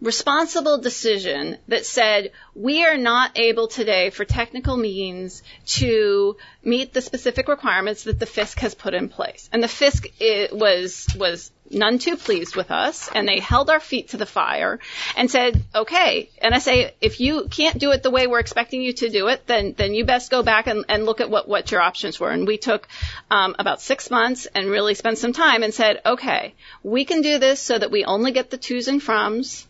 responsible 0.00 0.78
decision 0.78 1.58
that 1.68 1.84
said 1.84 2.32
we 2.54 2.84
are 2.84 2.96
not 2.96 3.38
able 3.38 3.68
today 3.68 4.08
for 4.10 4.24
technical 4.24 4.76
means 4.76 5.42
to 5.66 6.36
meet 6.62 6.94
the 6.94 7.02
specific 7.02 7.48
requirements 7.48 8.04
that 8.04 8.18
the 8.18 8.26
FISC 8.26 8.58
has 8.60 8.74
put 8.74 8.94
in 8.94 9.08
place. 9.10 9.48
And 9.52 9.62
the 9.62 9.68
FISC 9.68 10.52
was 10.52 11.06
was 11.16 11.50
none 11.70 11.98
too 11.98 12.16
pleased 12.16 12.56
with 12.56 12.70
us 12.70 13.08
and 13.14 13.28
they 13.28 13.38
held 13.38 13.70
our 13.70 13.78
feet 13.78 14.08
to 14.08 14.16
the 14.16 14.26
fire 14.26 14.80
and 15.16 15.30
said, 15.30 15.62
"Okay, 15.74 16.30
NSA, 16.42 16.92
if 17.00 17.20
you 17.20 17.46
can't 17.48 17.78
do 17.78 17.92
it 17.92 18.02
the 18.02 18.10
way 18.10 18.26
we're 18.26 18.40
expecting 18.40 18.82
you 18.82 18.94
to 18.94 19.10
do 19.10 19.28
it, 19.28 19.46
then 19.46 19.74
then 19.76 19.94
you 19.94 20.04
best 20.04 20.30
go 20.30 20.42
back 20.42 20.66
and, 20.66 20.84
and 20.88 21.04
look 21.04 21.20
at 21.20 21.30
what 21.30 21.46
what 21.46 21.70
your 21.70 21.82
options 21.82 22.18
were." 22.18 22.30
And 22.30 22.46
we 22.46 22.56
took 22.56 22.88
um, 23.30 23.54
about 23.58 23.82
6 23.82 24.10
months 24.10 24.46
and 24.46 24.70
really 24.70 24.94
spent 24.94 25.18
some 25.18 25.34
time 25.34 25.62
and 25.62 25.74
said, 25.74 26.00
"Okay, 26.06 26.54
we 26.82 27.04
can 27.04 27.20
do 27.20 27.38
this 27.38 27.60
so 27.60 27.78
that 27.78 27.90
we 27.90 28.04
only 28.04 28.32
get 28.32 28.50
the 28.50 28.58
twos 28.58 28.88
and 28.88 29.02
froms." 29.02 29.66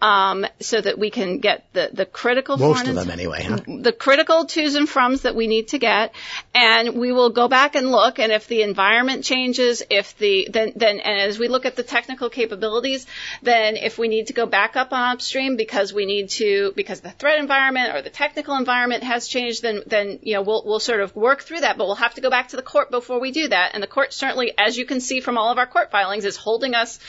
Um, 0.00 0.46
so 0.60 0.80
that 0.80 0.98
we 0.98 1.10
can 1.10 1.38
get 1.38 1.64
the, 1.72 1.90
the 1.92 2.06
critical 2.06 2.56
Most 2.56 2.86
of 2.86 2.94
them, 2.94 3.10
anyway. 3.10 3.42
Huh? 3.42 3.58
the 3.66 3.92
critical 3.92 4.44
twos 4.44 4.76
and 4.76 4.86
froms 4.86 5.22
that 5.22 5.34
we 5.34 5.48
need 5.48 5.68
to 5.68 5.78
get, 5.78 6.14
and 6.54 6.94
we 6.94 7.10
will 7.10 7.30
go 7.30 7.48
back 7.48 7.74
and 7.74 7.90
look. 7.90 8.18
And 8.20 8.30
if 8.30 8.46
the 8.46 8.62
environment 8.62 9.24
changes, 9.24 9.82
if 9.90 10.16
the 10.18 10.48
then 10.50 10.72
then 10.76 11.00
and 11.00 11.20
as 11.20 11.38
we 11.38 11.48
look 11.48 11.66
at 11.66 11.74
the 11.74 11.82
technical 11.82 12.30
capabilities, 12.30 13.06
then 13.42 13.76
if 13.76 13.98
we 13.98 14.06
need 14.06 14.28
to 14.28 14.32
go 14.32 14.46
back 14.46 14.76
up 14.76 14.92
on 14.92 15.14
upstream 15.14 15.56
because 15.56 15.92
we 15.92 16.06
need 16.06 16.30
to 16.30 16.72
because 16.76 17.00
the 17.00 17.10
threat 17.10 17.40
environment 17.40 17.94
or 17.94 18.02
the 18.02 18.10
technical 18.10 18.56
environment 18.56 19.02
has 19.02 19.26
changed, 19.26 19.62
then 19.62 19.82
then 19.86 20.20
you 20.22 20.34
know 20.34 20.42
we'll 20.42 20.62
we'll 20.64 20.80
sort 20.80 21.00
of 21.00 21.14
work 21.16 21.42
through 21.42 21.60
that. 21.60 21.76
But 21.76 21.86
we'll 21.86 21.96
have 21.96 22.14
to 22.14 22.20
go 22.20 22.30
back 22.30 22.48
to 22.48 22.56
the 22.56 22.62
court 22.62 22.92
before 22.92 23.18
we 23.18 23.32
do 23.32 23.48
that. 23.48 23.72
And 23.74 23.82
the 23.82 23.88
court 23.88 24.12
certainly, 24.12 24.52
as 24.56 24.78
you 24.78 24.86
can 24.86 25.00
see 25.00 25.18
from 25.18 25.38
all 25.38 25.50
of 25.50 25.58
our 25.58 25.66
court 25.66 25.90
filings, 25.90 26.24
is 26.24 26.36
holding 26.36 26.74
us 26.74 27.00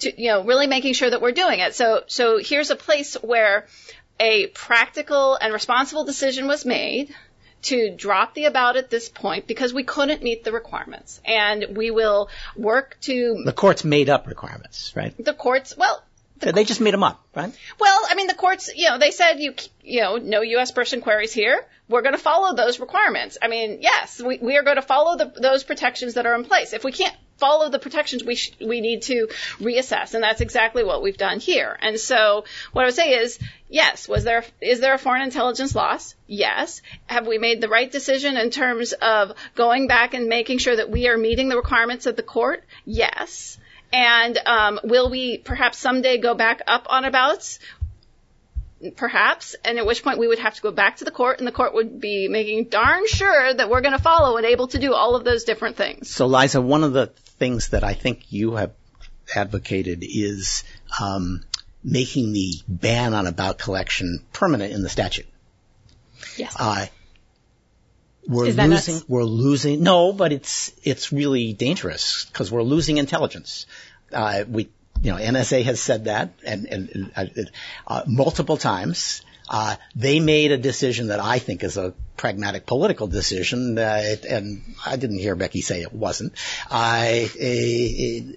to 0.00 0.22
you 0.22 0.28
know 0.28 0.44
really 0.44 0.66
making 0.66 0.92
sure 0.92 1.08
that 1.08 1.22
we're 1.22 1.32
doing 1.32 1.60
it. 1.60 1.74
So 1.74 2.02
so 2.06 2.33
here's 2.38 2.70
a 2.70 2.76
place 2.76 3.14
where 3.14 3.66
a 4.20 4.46
practical 4.48 5.34
and 5.36 5.52
responsible 5.52 6.04
decision 6.04 6.46
was 6.46 6.64
made 6.64 7.14
to 7.62 7.94
drop 7.96 8.34
the 8.34 8.44
about 8.44 8.76
at 8.76 8.90
this 8.90 9.08
point 9.08 9.46
because 9.46 9.72
we 9.72 9.84
couldn't 9.84 10.22
meet 10.22 10.44
the 10.44 10.52
requirements. 10.52 11.20
And 11.24 11.76
we 11.76 11.90
will 11.90 12.28
work 12.56 12.98
to 13.02 13.42
The 13.44 13.52
courts 13.52 13.84
made 13.84 14.08
up 14.08 14.26
requirements, 14.26 14.92
right? 14.94 15.14
the 15.22 15.34
courts, 15.34 15.76
well, 15.76 16.02
They 16.52 16.64
just 16.64 16.80
made 16.80 16.94
them 16.94 17.02
up, 17.02 17.24
right? 17.34 17.52
well, 17.78 18.06
I 18.08 18.14
mean, 18.14 18.26
the 18.26 18.34
courts, 18.34 18.70
you 18.74 18.88
know, 18.88 18.98
they 18.98 19.10
said 19.10 19.34
you, 19.40 19.54
you 19.82 20.00
know, 20.00 20.16
no 20.16 20.42
U.S. 20.42 20.70
person 20.70 21.00
queries 21.00 21.32
here. 21.32 21.64
We're 21.88 22.02
going 22.02 22.14
to 22.14 22.20
follow 22.20 22.54
those 22.54 22.80
requirements. 22.80 23.36
I 23.42 23.48
mean, 23.48 23.78
yes, 23.82 24.20
we, 24.20 24.38
we 24.38 24.56
are 24.56 24.62
going 24.62 24.76
to 24.76 24.82
follow 24.82 25.18
the, 25.18 25.32
those 25.38 25.64
protections 25.64 26.14
that 26.14 26.24
are 26.24 26.34
in 26.34 26.44
place. 26.44 26.72
If 26.72 26.82
we 26.82 26.92
can't 26.92 27.14
follow 27.36 27.68
the 27.68 27.78
protections, 27.78 28.24
we 28.24 28.36
sh- 28.36 28.52
we 28.60 28.80
need 28.80 29.02
to 29.02 29.28
reassess, 29.58 30.14
and 30.14 30.22
that's 30.22 30.40
exactly 30.40 30.84
what 30.84 31.02
we've 31.02 31.16
done 31.16 31.40
here. 31.40 31.76
And 31.80 31.98
so, 31.98 32.44
what 32.72 32.82
I 32.82 32.86
would 32.86 32.94
say 32.94 33.14
is, 33.14 33.38
yes, 33.68 34.08
was 34.08 34.24
there 34.24 34.44
is 34.60 34.80
there 34.80 34.94
a 34.94 34.98
foreign 34.98 35.22
intelligence 35.22 35.74
loss? 35.74 36.14
Yes. 36.26 36.80
Have 37.06 37.26
we 37.26 37.38
made 37.38 37.60
the 37.60 37.68
right 37.68 37.90
decision 37.90 38.36
in 38.36 38.50
terms 38.50 38.92
of 38.92 39.32
going 39.54 39.86
back 39.86 40.14
and 40.14 40.28
making 40.28 40.58
sure 40.58 40.76
that 40.76 40.90
we 40.90 41.08
are 41.08 41.18
meeting 41.18 41.48
the 41.48 41.56
requirements 41.56 42.06
of 42.06 42.16
the 42.16 42.22
court? 42.22 42.64
Yes. 42.84 43.58
And 43.94 44.36
um, 44.44 44.80
will 44.82 45.08
we 45.08 45.38
perhaps 45.38 45.78
someday 45.78 46.18
go 46.18 46.34
back 46.34 46.62
up 46.66 46.86
on 46.90 47.04
abouts? 47.04 47.60
Perhaps, 48.96 49.54
and 49.64 49.78
at 49.78 49.86
which 49.86 50.02
point 50.02 50.18
we 50.18 50.26
would 50.26 50.40
have 50.40 50.56
to 50.56 50.60
go 50.60 50.72
back 50.72 50.96
to 50.96 51.04
the 51.04 51.12
court, 51.12 51.38
and 51.38 51.46
the 51.46 51.52
court 51.52 51.74
would 51.74 52.00
be 52.00 52.26
making 52.28 52.64
darn 52.64 53.06
sure 53.06 53.54
that 53.54 53.70
we're 53.70 53.80
going 53.82 53.96
to 53.96 54.02
follow 54.02 54.36
and 54.36 54.44
able 54.44 54.66
to 54.66 54.80
do 54.80 54.92
all 54.92 55.14
of 55.14 55.24
those 55.24 55.44
different 55.44 55.76
things. 55.76 56.10
So, 56.10 56.26
Liza, 56.26 56.60
one 56.60 56.82
of 56.82 56.92
the 56.92 57.06
things 57.38 57.68
that 57.68 57.84
I 57.84 57.94
think 57.94 58.32
you 58.32 58.56
have 58.56 58.72
advocated 59.34 60.00
is 60.02 60.64
um, 61.00 61.44
making 61.84 62.32
the 62.32 62.52
ban 62.66 63.14
on 63.14 63.28
about 63.28 63.58
collection 63.58 64.24
permanent 64.32 64.72
in 64.72 64.82
the 64.82 64.88
statute. 64.88 65.26
Yes. 66.36 66.56
Uh, 66.58 66.86
we're 68.26 68.46
Is 68.46 68.56
that 68.56 68.68
losing. 68.68 68.94
nuts? 68.94 69.08
We're 69.08 69.24
losing. 69.24 69.82
No, 69.82 70.12
but 70.12 70.32
it's 70.32 70.72
it's 70.82 71.12
really 71.12 71.52
dangerous 71.52 72.24
because 72.26 72.50
we're 72.50 72.62
losing 72.62 72.98
intelligence. 72.98 73.66
Uh, 74.12 74.44
we, 74.48 74.70
you 75.02 75.10
know, 75.10 75.18
NSA 75.18 75.64
has 75.64 75.80
said 75.80 76.04
that 76.04 76.32
and, 76.44 76.66
and 76.66 77.12
uh, 77.16 77.26
uh, 77.86 78.02
multiple 78.06 78.56
times. 78.56 79.22
Uh, 79.46 79.76
they 79.94 80.20
made 80.20 80.52
a 80.52 80.56
decision 80.56 81.08
that 81.08 81.20
I 81.20 81.38
think 81.38 81.62
is 81.64 81.76
a 81.76 81.92
pragmatic 82.16 82.64
political 82.64 83.08
decision, 83.08 83.76
uh, 83.78 84.00
it, 84.02 84.24
and 84.24 84.62
I 84.86 84.96
didn't 84.96 85.18
hear 85.18 85.34
Becky 85.36 85.60
say 85.60 85.82
it 85.82 85.92
wasn't. 85.92 86.32
I 86.70 87.28
uh, 87.28 88.36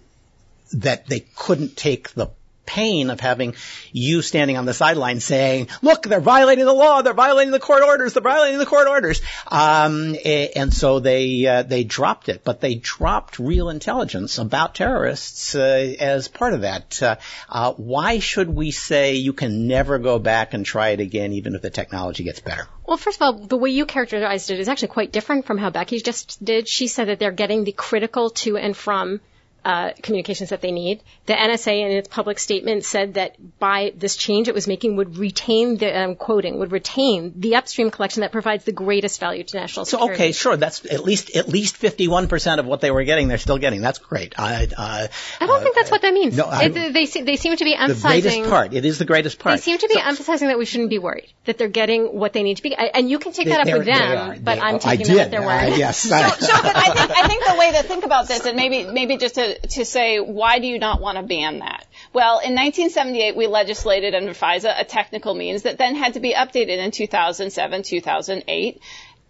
that 0.73 1.07
they 1.07 1.21
couldn't 1.21 1.77
take 1.77 2.09
the 2.09 2.27
pain 2.67 3.09
of 3.09 3.19
having 3.19 3.55
you 3.91 4.21
standing 4.21 4.57
on 4.57 4.65
the 4.65 4.73
sideline 4.73 5.19
saying, 5.19 5.69
look, 5.81 6.03
they're 6.03 6.19
violating 6.19 6.65
the 6.65 6.73
law, 6.73 7.01
they're 7.01 7.13
violating 7.13 7.51
the 7.51 7.59
court 7.59 7.81
orders, 7.83 8.13
they're 8.13 8.21
violating 8.21 8.59
the 8.59 8.65
court 8.67 8.87
orders. 8.87 9.21
Um, 9.47 10.15
and 10.23 10.71
so 10.71 10.99
they, 10.99 11.47
uh, 11.47 11.63
they 11.63 11.83
dropped 11.83 12.29
it, 12.29 12.43
but 12.43 12.61
they 12.61 12.75
dropped 12.75 13.39
real 13.39 13.69
intelligence 13.69 14.37
about 14.37 14.75
terrorists, 14.75 15.55
uh, 15.55 15.95
as 15.99 16.27
part 16.27 16.53
of 16.53 16.61
that. 16.61 17.01
Uh, 17.01 17.15
uh, 17.49 17.73
why 17.73 18.19
should 18.19 18.49
we 18.49 18.71
say 18.71 19.15
you 19.15 19.33
can 19.33 19.67
never 19.67 19.97
go 19.97 20.19
back 20.19 20.53
and 20.53 20.65
try 20.65 20.89
it 20.89 20.99
again 20.99 21.33
even 21.33 21.55
if 21.55 21.61
the 21.61 21.69
technology 21.69 22.23
gets 22.23 22.41
better? 22.41 22.67
Well, 22.85 22.97
first 22.97 23.21
of 23.21 23.21
all, 23.23 23.33
the 23.47 23.57
way 23.57 23.69
you 23.69 23.85
characterized 23.85 24.51
it 24.51 24.59
is 24.59 24.67
actually 24.67 24.89
quite 24.89 25.11
different 25.11 25.45
from 25.45 25.57
how 25.57 25.69
Becky 25.69 25.99
just 25.99 26.43
did. 26.43 26.67
She 26.67 26.87
said 26.87 27.07
that 27.07 27.19
they're 27.19 27.31
getting 27.31 27.63
the 27.63 27.71
critical 27.71 28.29
to 28.41 28.57
and 28.57 28.75
from 28.75 29.21
uh, 29.65 29.91
communications 30.01 30.49
that 30.51 30.61
they 30.61 30.71
need. 30.71 31.01
The 31.25 31.33
NSA 31.33 31.81
in 31.85 31.91
its 31.97 32.07
public 32.07 32.39
statement 32.39 32.85
said 32.85 33.15
that 33.15 33.35
by 33.59 33.91
this 33.95 34.15
change 34.15 34.47
it 34.47 34.53
was 34.55 34.67
making 34.67 34.95
would 34.95 35.17
retain 35.17 35.77
the, 35.77 35.95
I'm 35.97 36.15
quoting, 36.15 36.59
would 36.59 36.71
retain 36.71 37.33
the 37.35 37.55
upstream 37.55 37.91
collection 37.91 38.21
that 38.21 38.31
provides 38.31 38.63
the 38.63 38.71
greatest 38.71 39.19
value 39.19 39.43
to 39.43 39.57
national 39.57 39.85
security. 39.85 40.07
So 40.15 40.21
okay, 40.23 40.31
sure. 40.31 40.55
That's 40.57 40.85
at 40.85 41.03
least 41.03 41.35
at 41.35 41.49
least 41.49 41.75
fifty 41.77 42.07
one 42.07 42.27
percent 42.27 42.59
of 42.59 42.65
what 42.65 42.81
they 42.81 42.91
were 42.91 43.03
getting. 43.03 43.27
They're 43.27 43.37
still 43.37 43.57
getting. 43.57 43.81
That's 43.81 43.99
great. 43.99 44.39
I 44.39 44.67
uh, 44.77 45.07
I 45.41 45.45
don't 45.45 45.61
think 45.63 45.75
that's 45.75 45.91
what 45.91 46.01
that 46.01 46.13
means. 46.13 46.37
no, 46.37 46.45
I- 46.45 46.63
It- 46.65 46.93
they, 46.93 47.05
they 47.05 47.35
seem 47.35 47.55
to 47.57 47.63
be 47.65 47.75
emphasizing 47.75 47.75
the 47.75 47.83
emphasizing. 47.83 48.31
greatest 48.43 48.49
part. 48.49 48.73
It 48.73 48.85
is 48.85 48.97
the 48.99 49.05
greatest 49.05 49.39
part. 49.39 49.57
They 49.57 49.61
seem 49.61 49.77
to 49.79 49.87
be 49.87 49.99
emphasizing 49.99 50.47
that 50.47 50.57
we 50.57 50.65
shouldn't 50.65 50.89
be 50.89 50.99
worried, 50.99 51.31
that 51.45 51.57
they're 51.57 51.67
getting 51.67 52.03
what 52.17 52.33
they 52.33 52.43
need 52.43 52.57
to 52.57 52.63
be. 52.63 52.75
I- 52.77 52.91
And 52.93 53.09
you 53.09 53.19
can 53.19 53.33
take 53.33 53.47
that 53.47 53.59
up 53.59 53.65
They're- 53.65 53.77
with 53.79 53.87
them, 53.87 54.17
are. 54.31 54.35
but 54.39 54.59
I'm 54.61 54.79
taking 54.79 54.89
I 54.89 54.95
them 55.07 55.15
did. 55.15 55.19
at 55.19 55.31
their 55.31 55.41
Uh, 55.41 55.67
word. 55.69 55.77
yes. 55.77 55.97
So, 55.99 56.09
so 56.09 56.53
but 56.61 56.75
I 56.75 56.89
think 56.95 57.11
I 57.17 57.27
think 57.27 57.45
the 57.45 57.55
way 57.55 57.71
to 57.73 57.83
think 57.83 58.05
about 58.05 58.27
this, 58.27 58.45
and 58.45 58.55
maybe 58.55 58.85
maybe 58.85 59.17
just 59.17 59.35
to 59.35 59.56
to 59.69 59.85
say 59.85 60.19
why 60.19 60.59
do 60.59 60.67
you 60.67 60.79
not 60.79 61.01
want 61.01 61.17
to 61.17 61.23
ban 61.23 61.59
that? 61.59 61.85
Well, 62.13 62.39
in 62.39 62.55
1978 62.55 63.35
we 63.35 63.47
legislated 63.47 64.15
under 64.15 64.33
FISA 64.33 64.79
a 64.79 64.83
technical 64.83 65.33
means 65.33 65.63
that 65.63 65.77
then 65.77 65.95
had 65.95 66.13
to 66.13 66.19
be 66.19 66.33
updated 66.33 66.77
in 66.77 66.91
2007, 66.91 67.83
2008. 67.83 68.81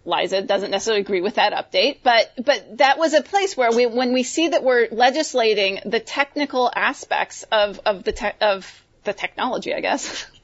Liza 0.04 0.42
doesn't 0.42 0.70
necessarily 0.70 1.02
agree 1.02 1.20
with 1.20 1.34
that 1.34 1.52
update, 1.52 1.98
but 2.02 2.32
but 2.42 2.78
that 2.78 2.98
was 2.98 3.12
a 3.12 3.22
place 3.22 3.56
where 3.56 3.70
we 3.70 3.86
when 3.86 4.12
we 4.12 4.22
see 4.22 4.48
that 4.48 4.64
we're 4.64 4.88
legislating 4.90 5.80
the 5.84 6.00
technical 6.00 6.70
aspects 6.74 7.44
of 7.52 7.78
of 7.84 8.04
the 8.04 8.12
te- 8.12 8.38
of 8.40 8.82
the 9.04 9.12
technology, 9.12 9.74
I 9.74 9.80
guess. 9.80 10.26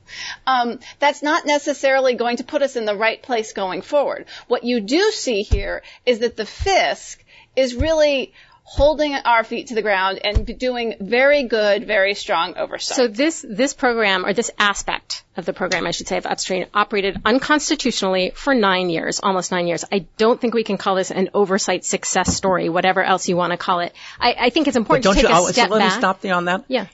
Um, 0.46 0.78
that's 1.00 1.22
not 1.22 1.44
necessarily 1.46 2.14
going 2.14 2.36
to 2.36 2.44
put 2.44 2.62
us 2.62 2.76
in 2.76 2.84
the 2.84 2.94
right 2.94 3.20
place 3.20 3.52
going 3.52 3.82
forward. 3.82 4.26
What 4.46 4.62
you 4.62 4.80
do 4.80 5.10
see 5.10 5.42
here 5.42 5.82
is 6.06 6.20
that 6.20 6.36
the 6.36 6.44
FISC 6.44 7.16
is 7.56 7.74
really 7.74 8.32
holding 8.66 9.12
our 9.14 9.44
feet 9.44 9.66
to 9.68 9.74
the 9.74 9.82
ground 9.82 10.18
and 10.24 10.58
doing 10.58 10.94
very 10.98 11.42
good, 11.44 11.86
very 11.86 12.14
strong 12.14 12.56
oversight. 12.56 12.96
So 12.96 13.06
this 13.08 13.44
this 13.46 13.74
program 13.74 14.24
or 14.24 14.32
this 14.32 14.50
aspect 14.58 15.22
of 15.36 15.44
the 15.44 15.52
program, 15.52 15.86
I 15.86 15.90
should 15.90 16.08
say, 16.08 16.16
of 16.16 16.24
upstream 16.26 16.64
operated 16.72 17.20
unconstitutionally 17.24 18.32
for 18.34 18.54
nine 18.54 18.88
years, 18.90 19.20
almost 19.22 19.52
nine 19.52 19.66
years. 19.66 19.84
I 19.92 20.06
don't 20.16 20.40
think 20.40 20.54
we 20.54 20.64
can 20.64 20.78
call 20.78 20.94
this 20.96 21.10
an 21.10 21.28
oversight 21.34 21.84
success 21.84 22.34
story, 22.34 22.68
whatever 22.68 23.02
else 23.02 23.28
you 23.28 23.36
want 23.36 23.50
to 23.52 23.56
call 23.58 23.80
it. 23.80 23.92
I, 24.18 24.34
I 24.46 24.50
think 24.50 24.66
it's 24.66 24.76
But 24.76 24.80
important 24.80 25.04
don't 25.04 25.14
to 25.16 25.20
take 25.20 25.28
you? 25.30 25.36
a 25.36 25.38
Oh, 25.40 25.50
so 25.50 25.60
let 25.62 25.78
back. 25.78 25.92
me 25.94 25.98
stop 25.98 26.24
you 26.24 26.32
on 26.32 26.46
that. 26.46 26.64
Yeah. 26.68 26.86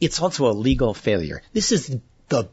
It's 0.00 0.20
also 0.22 0.46
a 0.48 0.52
legal 0.54 0.94
failure. 0.94 1.42
This 1.52 1.72
is 1.72 1.96
the 2.28 2.48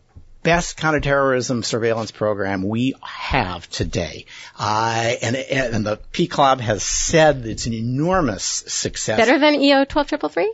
best 0.46 0.78
counterterrorism 0.78 1.64
surveillance 1.64 2.12
program 2.12 2.62
we 2.64 2.94
have 3.02 3.70
today, 3.70 4.26
uh, 4.58 5.14
and 5.22 5.36
and 5.36 5.86
the 5.86 5.98
PCLOB 6.14 6.60
has 6.62 6.84
said 6.84 7.46
it's 7.46 7.66
an 7.66 7.74
enormous 7.74 8.44
success. 8.68 9.18
Better 9.18 9.40
than 9.40 9.56
EO 9.56 9.84
twelve 9.86 10.08
triple 10.08 10.30
three. 10.30 10.54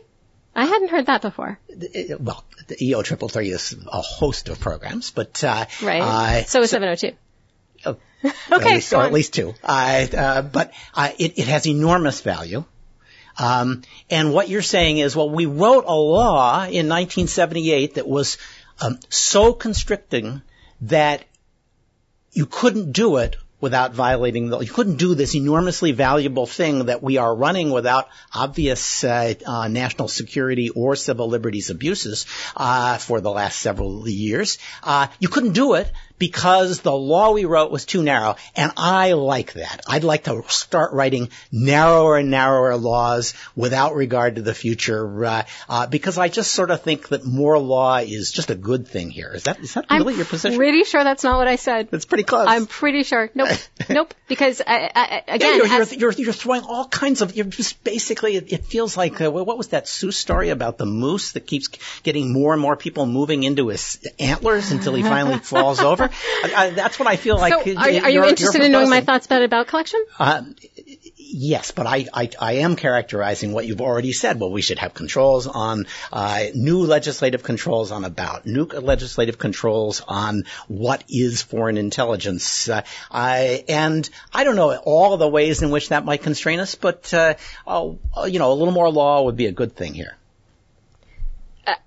I 0.54 0.64
hadn't 0.66 0.88
heard 0.90 1.06
that 1.06 1.22
before. 1.22 1.58
Uh, 1.70 2.16
Well, 2.18 2.44
the 2.68 2.76
EO 2.84 3.02
triple 3.02 3.28
three 3.28 3.50
is 3.50 3.76
a 3.86 4.00
host 4.00 4.48
of 4.48 4.58
programs, 4.60 5.10
but 5.10 5.44
uh, 5.44 5.66
Right. 5.82 6.02
uh, 6.02 6.44
so 6.44 6.60
is 6.62 6.70
seven 6.70 6.88
oh 6.88 6.94
two. 6.94 7.12
at 7.84 7.96
Okay. 8.52 8.74
least, 8.76 8.92
or 8.92 9.00
on. 9.00 9.06
at 9.06 9.12
least 9.12 9.34
two. 9.34 9.54
Uh, 9.62 10.06
uh, 10.16 10.42
but 10.42 10.72
uh, 10.94 11.10
it, 11.18 11.38
it 11.38 11.46
has 11.48 11.66
enormous 11.66 12.20
value. 12.20 12.64
Um, 13.38 13.82
and 14.10 14.32
what 14.34 14.48
you're 14.50 14.62
saying 14.62 14.98
is, 14.98 15.16
well, 15.16 15.30
we 15.30 15.46
wrote 15.46 15.84
a 15.86 15.94
law 15.94 16.58
in 16.64 16.88
1978 16.88 17.94
that 17.94 18.06
was 18.06 18.36
um, 18.82 18.98
so 19.08 19.52
constricting 19.52 20.42
that 20.82 21.24
you 22.32 22.46
couldn't 22.46 22.92
do 22.92 23.18
it 23.18 23.36
without 23.60 23.94
violating 23.94 24.48
the, 24.48 24.58
you 24.58 24.72
couldn't 24.72 24.96
do 24.96 25.14
this 25.14 25.36
enormously 25.36 25.92
valuable 25.92 26.46
thing 26.46 26.86
that 26.86 27.00
we 27.00 27.16
are 27.16 27.34
running 27.34 27.70
without 27.70 28.08
obvious 28.34 29.04
uh, 29.04 29.34
uh, 29.46 29.68
national 29.68 30.08
security 30.08 30.68
or 30.70 30.96
civil 30.96 31.28
liberties 31.28 31.70
abuses 31.70 32.26
uh, 32.56 32.98
for 32.98 33.20
the 33.20 33.30
last 33.30 33.60
several 33.60 34.08
years. 34.08 34.58
Uh, 34.82 35.06
you 35.20 35.28
couldn't 35.28 35.52
do 35.52 35.74
it 35.74 35.90
because 36.22 36.82
the 36.82 36.92
law 36.92 37.32
we 37.32 37.46
wrote 37.46 37.72
was 37.72 37.84
too 37.84 38.00
narrow, 38.00 38.36
and 38.54 38.70
I 38.76 39.14
like 39.14 39.54
that. 39.54 39.80
I'd 39.88 40.04
like 40.04 40.22
to 40.24 40.44
start 40.46 40.92
writing 40.92 41.30
narrower 41.50 42.16
and 42.16 42.30
narrower 42.30 42.76
laws 42.76 43.34
without 43.56 43.96
regard 43.96 44.36
to 44.36 44.42
the 44.42 44.54
future, 44.54 45.24
uh, 45.24 45.42
uh, 45.68 45.88
because 45.88 46.18
I 46.18 46.28
just 46.28 46.52
sort 46.52 46.70
of 46.70 46.80
think 46.80 47.08
that 47.08 47.24
more 47.24 47.58
law 47.58 47.96
is 47.96 48.30
just 48.30 48.50
a 48.50 48.54
good 48.54 48.86
thing 48.86 49.10
here. 49.10 49.32
Is 49.34 49.42
that 49.42 49.58
is 49.58 49.74
that 49.74 49.86
really 49.90 50.12
I'm 50.12 50.18
your 50.18 50.26
position? 50.26 50.52
I'm 50.52 50.58
pretty 50.58 50.84
sure 50.84 51.02
that's 51.02 51.24
not 51.24 51.38
what 51.38 51.48
I 51.48 51.56
said. 51.56 51.90
That's 51.90 52.04
pretty 52.04 52.22
close. 52.22 52.46
I'm 52.46 52.66
pretty 52.66 53.02
sure. 53.02 53.28
Nope. 53.34 53.48
nope, 53.88 54.14
because 54.28 54.60
uh, 54.60 54.64
uh, 54.94 55.20
again, 55.26 55.40
yeah, 55.40 55.56
you're, 55.56 55.82
as, 55.82 55.92
you're, 55.92 56.12
you're, 56.12 56.32
throwing 56.32 56.62
all 56.62 56.86
kinds 56.86 57.20
of. 57.20 57.34
You're 57.34 57.46
just 57.46 57.82
basically. 57.82 58.36
It, 58.36 58.52
it 58.52 58.64
feels 58.64 58.96
like 58.96 59.20
uh, 59.20 59.28
what 59.28 59.58
was 59.58 59.68
that 59.68 59.86
Seuss 59.86 60.14
story 60.14 60.50
about 60.50 60.78
the 60.78 60.86
moose 60.86 61.32
that 61.32 61.48
keeps 61.48 61.66
getting 62.04 62.32
more 62.32 62.52
and 62.52 62.62
more 62.62 62.76
people 62.76 63.06
moving 63.06 63.42
into 63.42 63.66
his 63.66 63.98
antlers 64.20 64.70
until 64.70 64.94
he 64.94 65.02
finally 65.02 65.38
falls 65.52 65.80
over. 65.80 66.11
I, 66.44 66.52
I, 66.56 66.70
that's 66.70 66.98
what 66.98 67.08
I 67.08 67.16
feel 67.16 67.36
like. 67.36 67.52
So, 67.52 67.76
are, 67.76 67.88
are 67.88 68.10
you 68.10 68.24
interested 68.24 68.62
in 68.62 68.72
knowing 68.72 68.90
my 68.90 69.00
thoughts 69.00 69.26
about 69.26 69.42
about 69.42 69.66
collection? 69.68 70.04
Uh, 70.18 70.42
yes, 71.32 71.70
but 71.70 71.86
I, 71.86 72.06
I, 72.12 72.30
I, 72.38 72.52
am 72.54 72.76
characterizing 72.76 73.52
what 73.52 73.66
you've 73.66 73.80
already 73.80 74.12
said. 74.12 74.38
Well, 74.38 74.50
we 74.50 74.62
should 74.62 74.78
have 74.78 74.94
controls 74.94 75.46
on 75.46 75.86
uh, 76.12 76.44
new 76.54 76.84
legislative 76.84 77.42
controls 77.42 77.90
on 77.90 78.04
about, 78.04 78.46
new 78.46 78.64
legislative 78.64 79.38
controls 79.38 80.02
on 80.06 80.44
what 80.68 81.04
is 81.08 81.42
foreign 81.42 81.78
intelligence. 81.78 82.68
Uh, 82.68 82.82
I, 83.10 83.64
and 83.68 84.08
I 84.32 84.44
don't 84.44 84.56
know 84.56 84.76
all 84.76 85.16
the 85.16 85.28
ways 85.28 85.62
in 85.62 85.70
which 85.70 85.88
that 85.88 86.04
might 86.04 86.22
constrain 86.22 86.60
us, 86.60 86.74
but 86.74 87.12
uh, 87.14 87.34
oh, 87.66 87.98
you 88.26 88.38
know, 88.38 88.52
a 88.52 88.54
little 88.54 88.74
more 88.74 88.90
law 88.90 89.22
would 89.22 89.36
be 89.36 89.46
a 89.46 89.52
good 89.52 89.74
thing 89.74 89.94
here. 89.94 90.16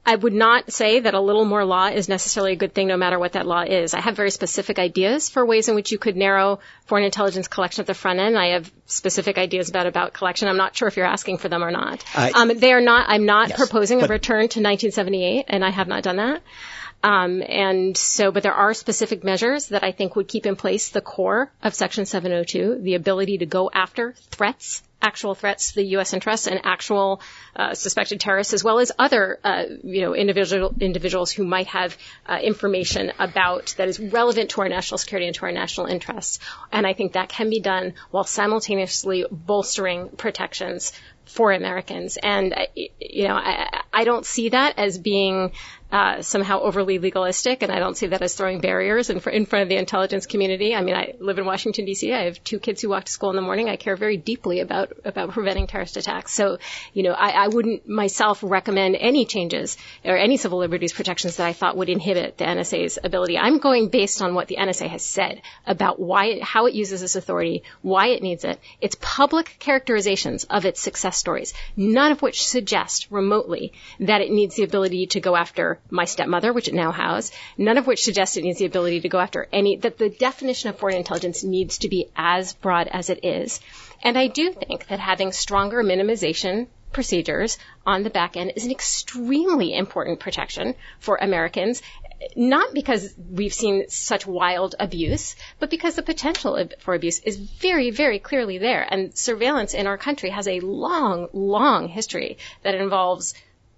I 0.06 0.16
would 0.16 0.34
not 0.34 0.72
say 0.72 1.02
that 1.02 1.14
a 1.14 1.20
little 1.20 1.44
more 1.44 1.66
law 1.66 1.88
is 1.88 2.08
necessarily 2.08 2.54
a 2.54 2.56
good 2.56 2.74
thing 2.74 2.88
no 2.88 2.96
matter 2.96 3.20
what 3.20 3.34
that 3.34 3.46
law 3.46 3.62
is. 3.62 3.94
I 3.94 4.00
have 4.00 4.16
very 4.16 4.32
specific 4.32 4.80
ideas 4.80 5.30
for 5.30 5.46
ways 5.46 5.68
in 5.68 5.76
which 5.76 5.92
you 5.92 5.98
could 5.98 6.16
narrow 6.16 6.60
foreign 6.86 7.04
intelligence 7.04 7.48
collection 7.48 7.82
at 7.82 7.88
the 7.88 7.94
front 7.94 8.20
end. 8.20 8.38
I 8.38 8.50
have 8.50 8.72
specific 8.86 9.38
ideas 9.38 9.70
about 9.70 9.88
about 9.88 10.14
collection. 10.14 10.48
I'm 10.48 10.58
not 10.58 10.78
sure 10.78 10.88
if 10.88 10.96
you're 10.96 11.06
asking 11.06 11.40
for 11.40 11.50
them 11.50 11.64
or 11.64 11.72
not. 11.72 12.06
Uh, 12.16 12.32
um, 12.36 12.58
they 12.58 12.72
are 12.72 12.82
not, 12.82 13.10
I'm 13.10 13.26
not 13.26 13.50
yes, 13.50 13.58
proposing 13.58 14.02
a 14.02 14.08
return 14.08 14.48
to 14.50 14.62
1978 14.62 15.46
and 15.50 15.66
I 15.66 15.72
have 15.72 15.88
not 15.88 16.04
done 16.04 16.18
that. 16.18 16.42
Um, 17.04 17.44
and 17.46 17.98
so, 17.98 18.32
but 18.32 18.44
there 18.44 18.54
are 18.54 18.74
specific 18.74 19.24
measures 19.24 19.68
that 19.68 19.84
I 19.84 19.92
think 19.92 20.16
would 20.16 20.28
keep 20.28 20.46
in 20.46 20.56
place 20.56 20.90
the 20.90 21.02
core 21.02 21.52
of 21.62 21.74
Section 21.74 22.06
702, 22.06 22.80
the 22.82 22.96
ability 22.96 23.40
to 23.40 23.46
go 23.46 23.70
after 23.72 24.14
threats 24.32 24.82
actual 25.06 25.36
threats 25.36 25.70
to 25.70 25.76
the 25.76 25.86
U.S. 25.96 26.14
interests 26.14 26.48
and 26.48 26.60
actual 26.64 27.22
uh, 27.56 27.74
suspected 27.76 28.20
terrorists, 28.20 28.54
as 28.54 28.64
well 28.64 28.80
as 28.80 28.92
other, 28.98 29.40
uh, 29.44 29.64
you 29.84 30.02
know, 30.02 30.16
individual 30.16 30.74
individuals 30.80 31.32
who 31.32 31.44
might 31.46 31.68
have 31.68 31.98
uh, 32.26 32.40
information 32.42 33.12
about 33.20 33.76
that 33.78 33.88
is 33.88 34.00
relevant 34.00 34.50
to 34.52 34.62
our 34.62 34.70
national 34.70 34.98
security 34.98 35.28
and 35.28 35.36
to 35.36 35.44
our 35.44 35.52
national 35.52 35.86
interests. 35.86 36.40
And 36.72 36.88
I 36.88 36.94
think 36.94 37.14
that 37.14 37.30
can 37.30 37.50
be 37.50 37.60
done 37.60 37.94
while 38.12 38.24
simultaneously 38.24 39.26
bolstering 39.32 40.10
protections 40.10 40.92
for 41.26 41.52
Americans. 41.52 42.18
And, 42.18 42.56
you 42.76 43.28
know, 43.28 43.36
I, 43.36 43.82
I 43.94 44.04
don't 44.04 44.26
see 44.26 44.50
that 44.50 44.78
as 44.78 44.98
being 44.98 45.52
uh, 45.92 46.22
somehow 46.22 46.60
overly 46.60 47.00
legalistic, 47.00 47.62
and 47.62 47.72
I 47.72 47.80
don't 47.80 47.96
see 47.96 48.08
that 48.08 48.22
as 48.22 48.34
throwing 48.34 48.60
barriers 48.60 49.10
in, 49.10 49.20
fr- 49.20 49.30
in 49.30 49.46
front 49.46 49.64
of 49.64 49.70
the 49.70 49.78
intelligence 49.78 50.26
community. 50.26 50.76
I 50.76 50.82
mean, 50.82 50.96
I 50.96 51.14
live 51.20 51.38
in 51.38 51.46
Washington 51.46 51.86
D.C. 51.86 52.12
I 52.12 52.24
have 52.24 52.44
two 52.44 52.60
kids 52.60 52.82
who 52.82 52.90
walk 52.90 53.06
to 53.06 53.12
school 53.12 53.30
in 53.30 53.36
the 53.36 53.42
morning. 53.42 53.70
I 53.70 53.76
care 53.76 53.96
very 53.96 54.18
deeply 54.18 54.60
about 54.60 54.92
about 55.06 55.30
preventing 55.30 55.68
terrorist 55.68 55.96
attacks. 55.96 56.34
So, 56.34 56.58
you 56.94 57.04
know, 57.04 57.14
I, 57.14 57.46
I 57.46 57.48
wouldn't 57.48 57.88
myself 57.88 58.40
recommend 58.42 58.98
any 59.00 59.26
changes 59.26 59.78
or 60.04 60.18
any 60.18 60.38
civil 60.38 60.58
liberties 60.58 60.92
protections 60.92 61.38
that 61.38 61.46
I 61.46 61.54
thought 61.54 61.78
would 61.78 61.90
inhibit 61.90 62.38
the 62.38 62.46
NSA's 62.46 62.98
ability. 63.02 63.38
I'm 63.38 63.60
going 63.60 63.88
based 63.88 64.22
on 64.22 64.34
what 64.34 64.48
the 64.48 64.58
NSA 64.58 64.90
has 64.90 65.06
said 65.06 65.42
about 65.66 66.00
why, 66.00 66.26
it, 66.26 66.44
how 66.44 66.66
it 66.66 66.74
uses 66.74 67.00
this 67.00 67.16
authority, 67.16 67.64
why 67.82 68.08
it 68.08 68.22
needs 68.22 68.44
it, 68.44 68.60
its 68.82 68.98
public 69.00 69.56
characterizations 69.60 70.44
of 70.46 70.66
its 70.66 70.82
success 70.82 71.15
stories, 71.16 71.54
none 71.76 72.12
of 72.12 72.22
which 72.22 72.46
suggest 72.46 73.08
remotely 73.10 73.74
that 74.00 74.22
it 74.22 74.32
needs 74.32 74.56
the 74.56 74.64
ability 74.64 75.08
to 75.08 75.20
go 75.20 75.36
after 75.36 75.80
my 75.90 76.06
stepmother, 76.06 76.54
which 76.54 76.68
it 76.68 76.74
now 76.74 76.92
has, 76.92 77.32
none 77.58 77.78
of 77.78 77.88
which 77.88 78.04
suggests 78.04 78.38
it 78.38 78.44
needs 78.44 78.60
the 78.60 78.66
ability 78.66 79.02
to 79.02 79.10
go 79.10 79.20
after 79.20 79.48
any, 79.52 79.78
that 79.78 79.98
the 79.98 80.10
definition 80.10 80.70
of 80.70 80.78
foreign 80.78 80.98
intelligence 80.98 81.44
needs 81.44 81.80
to 81.80 81.90
be 81.90 82.10
as 82.16 82.54
broad 82.54 82.88
as 82.88 83.10
it 83.10 83.24
is. 83.24 83.60
And 84.04 84.18
I 84.18 84.28
do 84.28 84.52
think 84.52 84.88
that 84.88 85.00
having 85.00 85.32
stronger 85.32 85.84
minimization 85.84 86.68
procedures 86.96 87.58
on 87.86 88.04
the 88.04 88.10
back 88.10 88.38
end 88.38 88.54
is 88.56 88.64
an 88.64 88.72
extremely 88.72 89.76
important 89.76 90.20
protection 90.20 90.76
for 91.00 91.18
Americans 91.18 91.82
not 92.36 92.74
because 92.74 93.14
we've 93.32 93.54
seen 93.54 93.90
such 93.90 94.26
wild 94.26 94.76
abuse, 94.80 95.36
but 95.60 95.70
because 95.70 95.96
the 95.96 96.04
potential 96.04 96.68
for 96.80 96.94
abuse 96.94 97.20
is 97.20 97.38
very, 97.38 97.92
very 97.92 98.20
clearly 98.20 98.58
there. 98.58 98.86
And 98.90 99.16
surveillance 99.18 99.74
in 99.74 99.88
our 99.88 99.98
country 99.98 100.30
has 100.30 100.48
a 100.48 100.60
long, 100.60 101.28
long 101.34 101.88
history 101.88 102.38
that 102.64 102.76
involves 102.76 103.34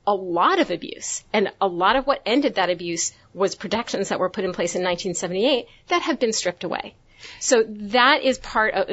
a 0.06 0.14
lot 0.14 0.60
of 0.60 0.72
abuse. 0.72 1.24
And 1.34 1.52
a 1.60 1.68
lot 1.68 1.98
of 1.98 2.08
what 2.08 2.22
ended 2.26 2.56
that 2.56 2.70
abuse 2.70 3.12
was 3.34 3.56
protections 3.56 4.10
that 4.10 4.20
were 4.20 4.30
put 4.30 4.46
in 4.46 4.54
place 4.54 4.76
in 4.76 4.84
1978 4.84 5.68
that 5.88 6.04
have 6.04 6.20
been 6.20 6.34
stripped 6.34 6.64
away. 6.64 6.96
So 7.40 7.64
that 7.68 8.24
is 8.24 8.38
part 8.38 8.74
of, 8.74 8.88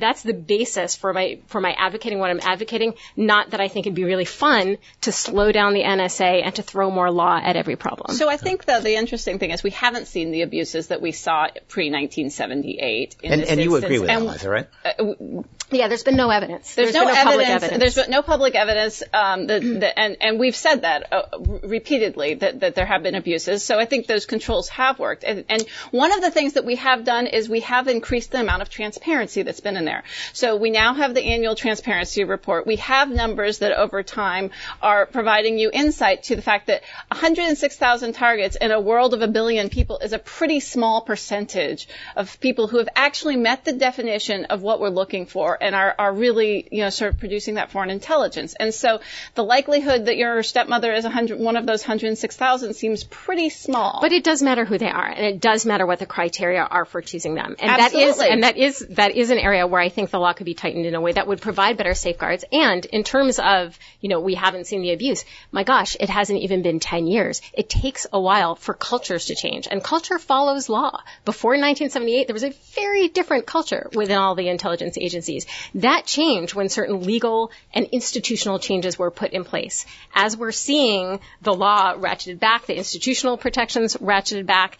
that's 0.00 0.22
the 0.22 0.34
basis 0.34 0.96
for 0.96 1.12
my, 1.12 1.40
for 1.46 1.60
my 1.60 1.72
advocating 1.72 2.18
what 2.18 2.30
I'm 2.30 2.40
advocating. 2.42 2.94
Not 3.16 3.50
that 3.50 3.60
I 3.60 3.68
think 3.68 3.86
it'd 3.86 3.94
be 3.94 4.04
really 4.04 4.24
fun 4.24 4.78
to 5.02 5.12
slow 5.12 5.52
down 5.52 5.74
the 5.74 5.82
NSA 5.82 6.42
and 6.44 6.54
to 6.56 6.62
throw 6.62 6.90
more 6.90 7.10
law 7.10 7.40
at 7.42 7.56
every 7.56 7.76
problem. 7.76 8.16
So 8.16 8.28
I 8.28 8.36
think 8.36 8.64
though 8.64 8.80
the 8.80 8.94
interesting 8.94 9.38
thing 9.38 9.50
is 9.50 9.62
we 9.62 9.70
haven't 9.70 10.06
seen 10.06 10.30
the 10.30 10.42
abuses 10.42 10.88
that 10.88 11.00
we 11.00 11.12
saw 11.12 11.48
pre 11.68 11.90
1978. 11.90 13.16
And, 13.24 13.42
and 13.42 13.60
you 13.60 13.74
agree 13.76 13.98
with 13.98 14.08
that, 14.08 14.22
Liza, 14.22 14.50
right? 14.50 14.68
Uh, 14.84 15.42
yeah, 15.70 15.88
there's 15.88 16.02
been 16.02 16.16
no 16.16 16.30
evidence. 16.30 16.74
There's, 16.74 16.92
there's 16.92 16.94
no, 16.94 17.12
no, 17.12 17.16
evidence, 17.16 17.62
evidence, 17.62 17.94
There's 17.94 18.08
no 18.08 18.22
public 18.22 18.54
evidence, 18.54 19.02
um, 19.12 19.46
that, 19.46 19.62
that, 19.62 19.98
and, 19.98 20.16
and 20.20 20.40
we've 20.40 20.56
said 20.56 20.82
that 20.82 21.12
uh, 21.12 21.38
repeatedly 21.62 22.34
that, 22.34 22.60
that 22.60 22.74
there 22.74 22.86
have 22.86 23.02
been 23.02 23.14
abuses. 23.14 23.62
So 23.62 23.78
I 23.78 23.84
think 23.84 24.06
those 24.06 24.26
controls 24.26 24.68
have 24.70 24.98
worked. 24.98 25.22
And, 25.22 25.44
and 25.48 25.62
one 25.92 26.12
of 26.12 26.22
the 26.22 26.30
things 26.30 26.54
that 26.54 26.64
we 26.64 26.76
have 26.76 27.04
done 27.04 27.26
is 27.26 27.48
we 27.48 27.60
have 27.70 27.86
increased 27.86 28.32
the 28.32 28.40
amount 28.40 28.62
of 28.62 28.68
transparency 28.68 29.42
that's 29.42 29.60
been 29.60 29.76
in 29.76 29.84
there. 29.84 30.02
So 30.32 30.56
we 30.56 30.70
now 30.70 30.94
have 30.94 31.14
the 31.14 31.22
annual 31.22 31.54
transparency 31.54 32.24
report. 32.24 32.66
We 32.66 32.76
have 32.76 33.08
numbers 33.08 33.58
that 33.58 33.72
over 33.72 34.02
time 34.02 34.50
are 34.82 35.06
providing 35.06 35.56
you 35.56 35.70
insight 35.72 36.24
to 36.24 36.36
the 36.36 36.42
fact 36.42 36.66
that 36.66 36.82
106,000 37.08 38.12
targets 38.12 38.56
in 38.56 38.72
a 38.72 38.80
world 38.80 39.14
of 39.14 39.22
a 39.22 39.28
billion 39.28 39.68
people 39.68 39.98
is 39.98 40.12
a 40.12 40.18
pretty 40.18 40.58
small 40.58 41.02
percentage 41.02 41.86
of 42.16 42.40
people 42.40 42.66
who 42.66 42.78
have 42.78 42.88
actually 42.96 43.36
met 43.36 43.64
the 43.64 43.72
definition 43.72 44.46
of 44.46 44.62
what 44.62 44.80
we're 44.80 44.88
looking 44.88 45.26
for 45.26 45.56
and 45.60 45.74
are, 45.76 45.94
are 45.96 46.12
really, 46.12 46.66
you 46.72 46.82
know, 46.82 46.90
sort 46.90 47.12
of 47.12 47.20
producing 47.20 47.54
that 47.54 47.70
foreign 47.70 47.90
intelligence. 47.90 48.54
And 48.58 48.74
so 48.74 49.00
the 49.36 49.44
likelihood 49.44 50.06
that 50.06 50.16
your 50.16 50.42
stepmother 50.42 50.92
is 50.92 51.04
100, 51.04 51.38
one 51.38 51.56
of 51.56 51.66
those 51.66 51.82
106,000 51.82 52.74
seems 52.74 53.04
pretty 53.04 53.48
small. 53.48 54.00
But 54.00 54.12
it 54.12 54.24
does 54.24 54.42
matter 54.42 54.64
who 54.64 54.76
they 54.76 54.90
are, 54.90 55.06
and 55.06 55.24
it 55.24 55.40
does 55.40 55.64
matter 55.64 55.86
what 55.86 56.00
the 56.00 56.06
criteria 56.06 56.62
are 56.62 56.84
for 56.84 57.00
choosing 57.00 57.36
them. 57.36 57.56
And 57.60 57.70
that 57.70 57.94
is, 57.94 58.18
and 58.18 58.42
that 58.42 58.56
is, 58.56 58.78
that 58.90 59.16
is 59.16 59.30
an 59.30 59.38
area 59.38 59.66
where 59.66 59.80
I 59.80 59.88
think 59.88 60.10
the 60.10 60.18
law 60.18 60.32
could 60.32 60.46
be 60.46 60.54
tightened 60.54 60.86
in 60.86 60.94
a 60.94 61.00
way 61.00 61.12
that 61.12 61.26
would 61.26 61.40
provide 61.40 61.76
better 61.76 61.94
safeguards. 61.94 62.44
And 62.52 62.84
in 62.86 63.04
terms 63.04 63.38
of, 63.38 63.78
you 64.00 64.08
know, 64.08 64.20
we 64.20 64.34
haven't 64.34 64.66
seen 64.66 64.82
the 64.82 64.92
abuse. 64.92 65.24
My 65.52 65.64
gosh, 65.64 65.96
it 66.00 66.08
hasn't 66.08 66.40
even 66.40 66.62
been 66.62 66.80
10 66.80 67.06
years. 67.06 67.42
It 67.52 67.68
takes 67.68 68.06
a 68.12 68.20
while 68.20 68.54
for 68.54 68.74
cultures 68.74 69.26
to 69.26 69.34
change, 69.34 69.68
and 69.70 69.82
culture 69.82 70.18
follows 70.18 70.68
law. 70.68 71.00
Before 71.24 71.52
1978, 71.52 72.26
there 72.26 72.34
was 72.34 72.44
a 72.44 72.54
very 72.74 73.08
different 73.08 73.46
culture 73.46 73.88
within 73.94 74.18
all 74.18 74.34
the 74.34 74.48
intelligence 74.48 74.96
agencies. 74.98 75.46
That 75.74 76.06
changed 76.06 76.54
when 76.54 76.68
certain 76.68 77.02
legal 77.02 77.50
and 77.74 77.86
institutional 77.86 78.58
changes 78.58 78.98
were 78.98 79.10
put 79.10 79.32
in 79.32 79.44
place. 79.44 79.86
As 80.14 80.36
we're 80.36 80.52
seeing 80.52 81.20
the 81.42 81.52
law 81.52 81.94
ratcheted 81.94 82.38
back, 82.38 82.66
the 82.66 82.76
institutional 82.76 83.36
protections 83.36 83.96
ratcheted 83.96 84.46
back, 84.46 84.78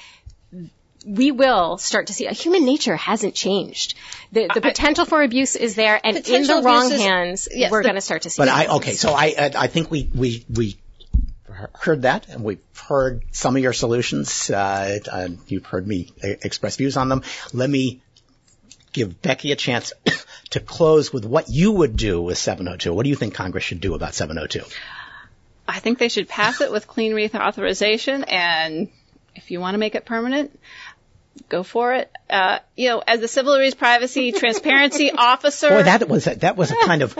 we 1.06 1.32
will 1.32 1.78
start 1.78 2.08
to 2.08 2.12
see 2.12 2.26
a 2.26 2.32
human 2.32 2.64
nature 2.64 2.96
hasn't 2.96 3.34
changed. 3.34 3.94
The, 4.32 4.50
the 4.52 4.60
potential 4.60 5.06
for 5.06 5.22
abuse 5.22 5.56
is 5.56 5.74
there, 5.74 5.98
and 6.02 6.16
in 6.16 6.46
the 6.46 6.62
wrong 6.62 6.92
is, 6.92 7.00
hands, 7.00 7.48
yes, 7.50 7.70
we're 7.70 7.82
going 7.82 7.94
to 7.94 8.00
start 8.00 8.22
to 8.22 8.30
see. 8.30 8.40
But 8.40 8.48
I 8.48 8.66
okay, 8.76 8.92
so 8.92 9.12
I 9.12 9.50
I 9.56 9.66
think 9.66 9.90
we 9.90 10.10
we 10.14 10.44
we 10.54 10.76
heard 11.74 12.02
that, 12.02 12.28
and 12.28 12.44
we've 12.44 12.60
heard 12.88 13.24
some 13.32 13.56
of 13.56 13.62
your 13.62 13.72
solutions. 13.72 14.50
Uh, 14.50 14.98
uh, 15.10 15.28
you've 15.46 15.66
heard 15.66 15.86
me 15.86 16.12
express 16.22 16.76
views 16.76 16.96
on 16.96 17.08
them. 17.08 17.22
Let 17.52 17.70
me 17.70 18.00
give 18.92 19.22
Becky 19.22 19.52
a 19.52 19.56
chance 19.56 19.92
to 20.50 20.60
close 20.60 21.12
with 21.12 21.24
what 21.24 21.48
you 21.48 21.72
would 21.72 21.96
do 21.96 22.20
with 22.20 22.38
702. 22.38 22.92
What 22.92 23.04
do 23.04 23.10
you 23.10 23.16
think 23.16 23.34
Congress 23.34 23.64
should 23.64 23.80
do 23.80 23.94
about 23.94 24.14
702? 24.14 24.64
I 25.68 25.78
think 25.78 25.98
they 25.98 26.08
should 26.08 26.28
pass 26.28 26.60
it 26.60 26.72
with 26.72 26.88
clean 26.88 27.12
reauthorization, 27.12 28.24
and 28.26 28.88
if 29.36 29.50
you 29.50 29.60
want 29.60 29.74
to 29.74 29.78
make 29.78 29.94
it 29.94 30.04
permanent, 30.04 30.58
go 31.48 31.62
for 31.62 31.94
it. 31.94 32.10
Uh, 32.28 32.58
you 32.80 32.88
know, 32.88 33.02
as 33.06 33.20
the 33.20 33.28
civil 33.28 33.52
liberties 33.52 33.74
privacy 33.74 34.32
transparency 34.32 35.10
officer. 35.16 35.68
Boy, 35.68 35.82
that 35.82 36.08
was 36.08 36.26
a, 36.26 36.34
that 36.36 36.56
was 36.56 36.70
a 36.70 36.76
kind 36.86 37.02
of 37.02 37.14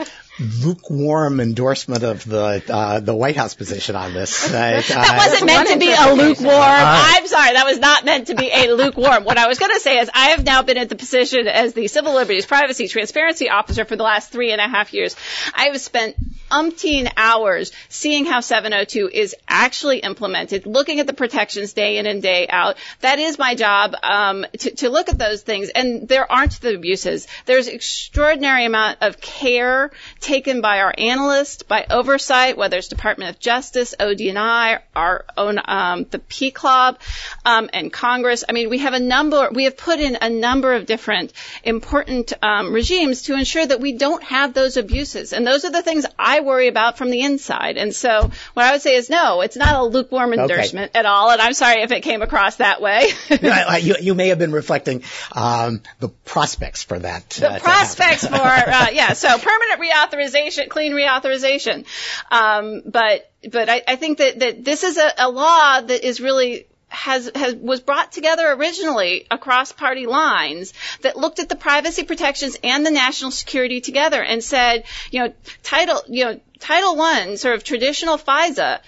lukewarm 0.63 1.39
endorsement 1.39 2.03
of 2.03 2.25
the 2.25 2.63
uh, 2.67 2.99
the 2.99 3.13
White 3.13 3.35
House 3.35 3.53
position 3.53 3.95
on 3.95 4.13
this. 4.13 4.51
Uh, 4.61 4.81
that 4.81 5.17
wasn't 5.17 5.45
meant 5.45 5.69
to 5.69 5.79
be 5.79 5.91
a 5.91 6.13
lukewarm. 6.13 6.51
I'm 6.53 7.25
sorry, 7.27 7.53
that 7.53 7.65
was 7.65 7.79
not 7.79 8.05
meant 8.05 8.27
to 8.27 8.35
be 8.35 8.51
a 8.51 8.73
lukewarm. 8.73 9.23
What 9.23 9.37
I 9.37 9.47
was 9.47 9.59
going 9.59 9.71
to 9.71 9.79
say 9.79 9.99
is 9.99 10.09
I 10.13 10.29
have 10.29 10.45
now 10.45 10.61
been 10.61 10.77
in 10.77 10.87
the 10.87 10.95
position 10.95 11.47
as 11.47 11.73
the 11.73 11.87
Civil 11.87 12.13
Liberties, 12.13 12.45
Privacy, 12.45 12.87
Transparency 12.87 13.49
Officer 13.49 13.85
for 13.85 13.95
the 13.95 14.03
last 14.03 14.31
three 14.31 14.51
and 14.51 14.61
a 14.61 14.67
half 14.67 14.93
years. 14.93 15.15
I 15.53 15.65
have 15.65 15.79
spent 15.79 16.15
umpteen 16.51 17.11
hours 17.17 17.71
seeing 17.89 18.25
how 18.25 18.41
702 18.41 19.09
is 19.11 19.35
actually 19.47 19.99
implemented, 19.99 20.65
looking 20.65 20.99
at 20.99 21.07
the 21.07 21.13
protections 21.13 21.73
day 21.73 21.97
in 21.97 22.05
and 22.05 22.21
day 22.21 22.47
out. 22.49 22.77
That 22.99 23.19
is 23.19 23.39
my 23.39 23.55
job 23.55 23.95
um, 24.03 24.45
to, 24.59 24.71
to 24.75 24.89
look 24.89 25.09
at 25.09 25.17
those 25.17 25.41
things, 25.41 25.50
and 25.51 26.07
there 26.07 26.31
aren't 26.31 26.59
the 26.61 26.75
abuses. 26.75 27.27
There's 27.45 27.67
extraordinary 27.67 28.65
amount 28.65 28.99
of 29.01 29.19
care 29.19 29.91
taken 30.19 30.61
by 30.61 30.79
our 30.79 30.93
analysts, 30.97 31.63
by 31.63 31.85
oversight, 31.89 32.57
whether 32.57 32.77
it's 32.77 32.87
Department 32.87 33.29
of 33.29 33.39
Justice, 33.39 33.95
ODNI, 33.99 34.79
our 34.95 35.25
own 35.37 35.59
um, 35.63 36.05
the 36.09 36.19
PCLOB, 36.19 36.97
um, 37.45 37.69
and 37.73 37.91
Congress. 37.91 38.43
I 38.47 38.53
mean, 38.53 38.69
we 38.69 38.79
have 38.79 38.93
a 38.93 38.99
number. 38.99 39.49
We 39.51 39.65
have 39.65 39.77
put 39.77 39.99
in 39.99 40.17
a 40.21 40.29
number 40.29 40.73
of 40.73 40.85
different 40.85 41.33
important 41.63 42.33
um, 42.41 42.73
regimes 42.73 43.23
to 43.23 43.35
ensure 43.35 43.65
that 43.65 43.79
we 43.79 43.93
don't 43.93 44.23
have 44.23 44.53
those 44.53 44.77
abuses, 44.77 45.33
and 45.33 45.45
those 45.45 45.65
are 45.65 45.71
the 45.71 45.81
things 45.81 46.05
I 46.17 46.41
worry 46.41 46.67
about 46.67 46.97
from 46.97 47.09
the 47.09 47.21
inside. 47.21 47.77
And 47.77 47.93
so, 47.93 48.31
what 48.53 48.65
I 48.65 48.71
would 48.71 48.81
say 48.81 48.95
is, 48.95 49.09
no, 49.09 49.41
it's 49.41 49.55
not 49.55 49.75
a 49.75 49.83
lukewarm 49.83 50.33
endorsement 50.33 50.91
okay. 50.91 50.99
at 50.99 51.05
all. 51.05 51.31
And 51.31 51.41
I'm 51.41 51.53
sorry 51.53 51.81
if 51.81 51.91
it 51.91 52.01
came 52.01 52.21
across 52.21 52.57
that 52.57 52.81
way. 52.81 53.09
no, 53.41 53.75
you, 53.75 53.95
you, 53.99 54.15
may 54.15 54.29
have 54.29 54.39
been 54.39 54.51
reflecting 54.51 55.03
um, 55.41 55.81
the 55.99 56.09
prospects 56.09 56.83
for 56.83 56.99
that. 56.99 57.29
The 57.31 57.53
uh, 57.53 57.59
prospects 57.59 58.27
for 58.27 58.35
uh, 58.35 58.87
yeah. 58.93 59.13
So 59.13 59.29
permanent 59.37 59.81
reauthorization, 59.81 60.69
clean 60.69 60.93
reauthorization. 60.93 61.85
Um, 62.29 62.83
but 62.85 63.31
but 63.49 63.69
I, 63.69 63.81
I, 63.87 63.95
think 63.95 64.19
that, 64.19 64.39
that 64.39 64.63
this 64.63 64.83
is 64.83 64.97
a, 64.97 65.11
a 65.17 65.29
law 65.29 65.81
that 65.81 66.05
is 66.05 66.21
really 66.21 66.67
has, 66.89 67.31
has 67.33 67.55
was 67.55 67.79
brought 67.79 68.11
together 68.11 68.51
originally 68.51 69.25
across 69.31 69.71
party 69.71 70.05
lines 70.05 70.73
that 71.01 71.17
looked 71.17 71.39
at 71.39 71.49
the 71.49 71.55
privacy 71.55 72.03
protections 72.03 72.57
and 72.63 72.85
the 72.85 72.91
national 72.91 73.31
security 73.31 73.81
together 73.81 74.21
and 74.21 74.43
said, 74.43 74.83
you 75.09 75.21
know, 75.21 75.33
title, 75.63 76.01
you 76.07 76.25
know, 76.25 76.39
Title 76.59 76.95
One, 76.95 77.37
sort 77.37 77.55
of 77.55 77.63
traditional 77.63 78.19
FISA, 78.19 78.81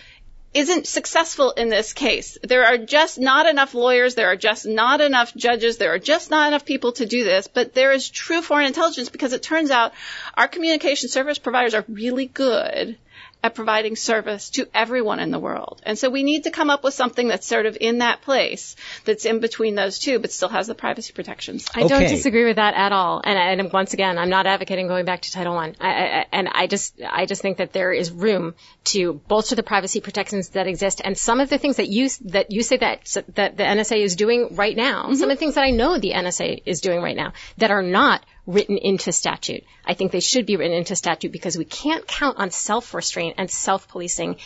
isn't 0.54 0.88
successful 0.88 1.52
in 1.52 1.70
this 1.70 1.94
case. 1.94 2.38
There 2.44 2.66
are 2.66 2.78
just 2.78 3.20
not 3.20 3.48
enough 3.48 3.74
lawyers. 3.74 4.16
There 4.16 4.28
are 4.28 4.36
just 4.36 4.66
not 4.66 5.02
enough 5.02 5.36
judges. 5.36 5.78
There 5.78 5.94
are 5.94 6.00
just 6.00 6.30
not 6.30 6.48
enough 6.48 6.66
people 6.66 6.92
to 6.94 7.06
do 7.06 7.24
this. 7.24 7.48
But 7.48 7.74
there 7.74 7.92
is 7.92 8.10
true 8.10 8.42
foreign 8.42 8.68
intelligence 8.68 9.10
because 9.10 9.34
it 9.34 9.44
turns 9.44 9.72
out 9.72 9.94
our 10.36 10.48
communication 10.48 11.10
service 11.10 11.40
providers 11.40 11.74
are 11.74 11.86
really 11.88 12.28
good 12.28 12.98
at 13.44 13.56
providing 13.56 13.98
service 13.98 14.50
to 14.52 14.68
everyone 14.74 15.20
in 15.20 15.30
the 15.30 15.40
world. 15.40 15.82
And 15.86 16.00
so 16.00 16.10
we 16.10 16.24
need 16.24 16.46
to 16.46 16.52
come 16.52 16.70
up 16.70 16.82
with 16.84 16.94
something 16.94 17.28
that's 17.28 17.46
sort 17.46 17.66
of 17.66 17.78
in 17.80 17.98
that 17.98 18.22
place 18.22 18.78
that's 19.04 19.26
in 19.26 19.40
between 19.40 19.76
those 19.76 20.00
two, 20.00 20.20
but 20.20 20.32
still 20.32 20.48
has 20.48 20.68
the 20.68 20.76
privacy 20.76 21.12
protections. 21.12 21.68
I 21.76 21.86
don't 21.86 22.08
disagree 22.08 22.46
with 22.46 22.56
that 22.56 22.74
at 22.74 22.94
all. 22.94 23.22
And, 23.24 23.60
and, 23.60 23.74
once 23.74 23.94
again, 23.94 24.18
I'm 24.18 24.30
not 24.30 24.46
advocating 24.46 24.88
going 24.88 25.06
back 25.06 25.22
to 25.24 25.32
Title 25.32 25.58
I. 25.58 25.74
I, 25.80 25.90
I, 25.90 26.26
and 26.32 26.48
I 26.50 26.68
just, 26.68 27.02
I 27.06 27.26
just 27.26 27.42
think 27.42 27.58
that 27.58 27.74
there 27.74 27.92
is 27.92 28.12
room 28.12 28.56
to 28.86 29.14
bolster 29.28 29.56
the 29.56 29.64
privacy 29.64 30.00
protections 30.00 30.50
that 30.50 30.68
exist. 30.68 31.02
And 31.04 31.18
some 31.18 31.42
of 31.42 31.50
the 31.50 31.58
things 31.58 31.78
that 31.78 31.90
you, 31.90 32.10
that 32.26 32.52
you 32.52 32.64
say 32.64 32.78
that, 32.78 33.06
that 33.36 33.58
the 33.58 33.64
NSA 33.64 34.02
is 34.02 34.16
doing 34.16 34.56
right 34.56 34.76
now, 34.76 35.04
mm-hmm. 35.04 35.16
some 35.16 35.30
of 35.30 35.38
the 35.38 35.40
things 35.40 35.56
that 35.56 35.64
I 35.64 35.72
know 35.72 36.00
the 36.00 36.12
NSA 36.12 36.62
is 36.66 36.80
doing 36.80 37.02
right 37.02 37.16
now 37.16 37.34
that 37.58 37.72
are 37.72 37.84
not 37.84 38.24
written 38.46 38.78
into 38.78 39.12
statute. 39.12 39.64
I 39.86 39.94
think 39.94 40.12
they 40.12 40.20
should 40.20 40.46
be 40.46 40.58
written 40.58 40.76
into 40.76 40.96
statute 40.96 41.32
because 41.32 41.58
we 41.58 41.66
can't 41.66 42.06
count 42.06 42.38
on 42.38 42.52
self-restraint 42.52 43.36
and 43.38 43.50
self-policing 43.50 44.38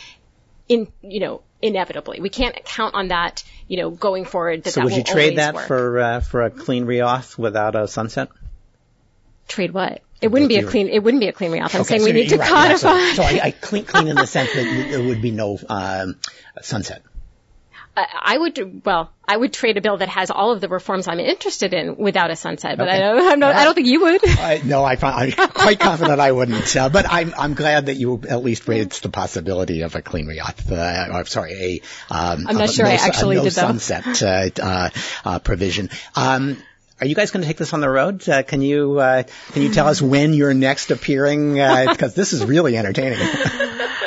in, 0.68 0.88
you 1.02 1.20
know, 1.20 1.42
inevitably. 1.60 2.20
We 2.20 2.28
can't 2.28 2.54
count 2.64 2.94
on 2.94 3.08
that, 3.08 3.42
you 3.66 3.78
know, 3.78 3.90
going 3.90 4.24
forward. 4.24 4.64
That 4.64 4.72
so 4.72 4.80
that 4.80 4.84
would 4.84 4.96
you 4.96 5.02
trade 5.02 5.38
that 5.38 5.54
work. 5.54 5.66
for 5.66 5.98
uh, 5.98 6.20
for 6.20 6.42
a 6.42 6.50
clean 6.50 6.86
reauth 6.86 7.36
without 7.36 7.74
a 7.74 7.88
sunset? 7.88 8.28
Trade 9.48 9.72
what? 9.72 10.02
It 10.20 10.28
wouldn't 10.28 10.48
be 10.48 10.56
a 10.56 10.64
clean. 10.64 10.88
It 10.88 11.02
wouldn't 11.02 11.20
be 11.20 11.28
a 11.28 11.32
clean 11.32 11.52
reauth. 11.52 11.74
I'm 11.74 11.82
okay, 11.82 11.84
saying 11.84 12.00
so 12.00 12.06
we 12.06 12.12
need 12.12 12.28
to 12.30 12.38
right, 12.38 12.48
codify. 12.48 12.98
Yeah, 12.98 13.10
so, 13.10 13.14
so 13.14 13.22
I, 13.22 13.40
I 13.44 13.50
clean, 13.52 13.84
clean 13.84 14.08
in 14.08 14.16
the 14.16 14.26
sense 14.36 14.52
that 14.52 14.88
there 14.90 15.02
would 15.02 15.22
be 15.22 15.30
no 15.30 15.58
um, 15.68 16.16
sunset. 16.60 17.02
I 17.98 18.36
would, 18.38 18.82
well, 18.84 19.10
I 19.26 19.36
would 19.36 19.52
trade 19.52 19.76
a 19.76 19.80
bill 19.80 19.98
that 19.98 20.08
has 20.08 20.30
all 20.30 20.52
of 20.52 20.60
the 20.60 20.68
reforms 20.68 21.08
I'm 21.08 21.20
interested 21.20 21.74
in 21.74 21.96
without 21.96 22.30
a 22.30 22.36
sunset, 22.36 22.78
but 22.78 22.88
okay. 22.88 22.96
I, 22.96 23.00
don't, 23.00 23.38
not, 23.40 23.54
I 23.54 23.64
don't 23.64 23.74
think 23.74 23.86
you 23.86 24.00
would. 24.00 24.26
I, 24.26 24.60
no, 24.64 24.84
I, 24.84 24.92
am 24.92 25.48
quite 25.50 25.78
confident 25.80 26.20
I 26.20 26.32
wouldn't. 26.32 26.76
Uh, 26.76 26.88
but 26.88 27.06
I'm, 27.08 27.34
I'm 27.36 27.54
glad 27.54 27.86
that 27.86 27.94
you 27.94 28.22
at 28.28 28.42
least 28.42 28.68
raised 28.68 29.02
the 29.02 29.08
possibility 29.08 29.82
of 29.82 29.94
a 29.94 30.02
clean 30.02 30.26
reauth, 30.26 30.70
uh, 30.70 31.18
or 31.18 31.24
sorry, 31.26 31.52
a, 31.52 32.14
um, 32.14 32.46
I'm 32.46 32.56
not 32.56 32.70
sure 32.70 32.84
no, 32.84 32.90
I 32.90 32.94
actually 32.94 33.36
no 33.36 33.44
did 33.44 33.52
sunset, 33.52 34.22
uh, 34.22 34.48
uh, 34.62 34.90
uh, 35.24 35.38
provision. 35.40 35.90
Um, 36.14 36.62
are 37.00 37.06
you 37.06 37.14
guys 37.14 37.30
going 37.30 37.42
to 37.42 37.46
take 37.46 37.58
this 37.58 37.72
on 37.72 37.80
the 37.80 37.88
road? 37.88 38.28
Uh, 38.28 38.42
can 38.42 38.60
you 38.60 38.98
uh, 38.98 39.22
can 39.52 39.62
you 39.62 39.72
tell 39.72 39.86
us 39.86 40.02
when 40.02 40.34
you're 40.34 40.52
next 40.52 40.90
appearing? 40.90 41.54
Because 41.54 42.14
this 42.14 42.32
is 42.32 42.44
really 42.44 42.76
entertaining. 42.76 43.20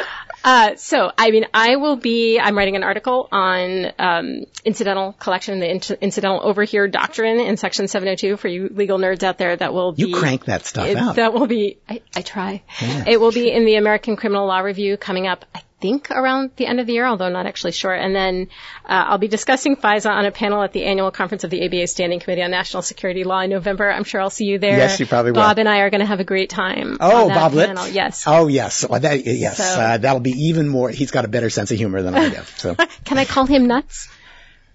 Uh, 0.43 0.75
so, 0.75 1.11
I 1.17 1.31
mean, 1.31 1.45
I 1.53 1.75
will 1.75 1.95
be, 1.95 2.39
I'm 2.39 2.57
writing 2.57 2.75
an 2.75 2.83
article 2.83 3.27
on 3.31 3.91
um, 3.99 4.45
incidental 4.65 5.13
collection, 5.13 5.59
the 5.59 5.69
in- 5.69 5.97
incidental 6.01 6.39
overhear 6.41 6.87
doctrine 6.87 7.39
in 7.39 7.57
Section 7.57 7.87
702 7.87 8.37
for 8.37 8.47
you 8.47 8.69
legal 8.69 8.97
nerds 8.97 9.23
out 9.23 9.37
there 9.37 9.55
that 9.55 9.73
will 9.73 9.91
be. 9.91 10.03
You 10.03 10.15
crank 10.15 10.45
that 10.45 10.65
stuff 10.65 10.87
it, 10.87 10.97
out. 10.97 11.15
That 11.17 11.33
will 11.33 11.47
be, 11.47 11.77
I, 11.87 12.01
I 12.15 12.21
try. 12.21 12.63
Yeah. 12.81 13.05
It 13.07 13.19
will 13.19 13.31
be 13.31 13.51
in 13.51 13.65
the 13.65 13.75
American 13.75 14.15
Criminal 14.15 14.47
Law 14.47 14.59
Review 14.59 14.97
coming 14.97 15.27
up, 15.27 15.45
I 15.53 15.61
think 15.81 16.11
around 16.11 16.51
the 16.55 16.65
end 16.67 16.79
of 16.79 16.87
the 16.87 16.93
year, 16.93 17.05
although 17.05 17.25
I'm 17.25 17.33
not 17.33 17.47
actually 17.47 17.71
sure. 17.73 17.93
And 17.93 18.15
then 18.15 18.47
uh, 18.85 19.05
I'll 19.07 19.17
be 19.17 19.27
discussing 19.27 19.75
FISA 19.75 20.09
on 20.09 20.25
a 20.25 20.31
panel 20.31 20.61
at 20.63 20.71
the 20.71 20.85
annual 20.85 21.11
conference 21.11 21.43
of 21.43 21.49
the 21.49 21.65
ABA 21.65 21.87
Standing 21.87 22.19
Committee 22.19 22.43
on 22.43 22.51
National 22.51 22.83
Security 22.83 23.23
Law 23.23 23.41
in 23.41 23.49
November. 23.49 23.91
I'm 23.91 24.03
sure 24.03 24.21
I'll 24.21 24.29
see 24.29 24.45
you 24.45 24.59
there. 24.59 24.77
Yes, 24.77 24.99
you 24.99 25.07
probably 25.07 25.31
will. 25.31 25.41
Bob 25.41 25.57
and 25.57 25.67
I 25.67 25.79
are 25.79 25.89
going 25.89 25.99
to 26.01 26.05
have 26.05 26.19
a 26.19 26.23
great 26.23 26.49
time. 26.49 26.97
Oh, 26.99 27.27
Bob 27.27 27.53
Litt? 27.53 27.91
Yes. 27.91 28.23
Oh, 28.27 28.47
yes. 28.47 28.87
Well, 28.87 28.99
that, 28.99 29.25
yes. 29.25 29.57
So, 29.57 29.63
uh, 29.81 29.97
that'll 29.97 30.21
be 30.21 30.31
even 30.31 30.69
more. 30.69 30.89
He's 30.89 31.11
got 31.11 31.25
a 31.25 31.27
better 31.27 31.49
sense 31.49 31.71
of 31.71 31.77
humor 31.77 32.01
than 32.01 32.15
I 32.15 32.29
do. 32.29 32.41
So. 32.57 32.75
Can 33.05 33.17
I 33.17 33.25
call 33.25 33.45
him 33.45 33.65
nuts? 33.65 34.07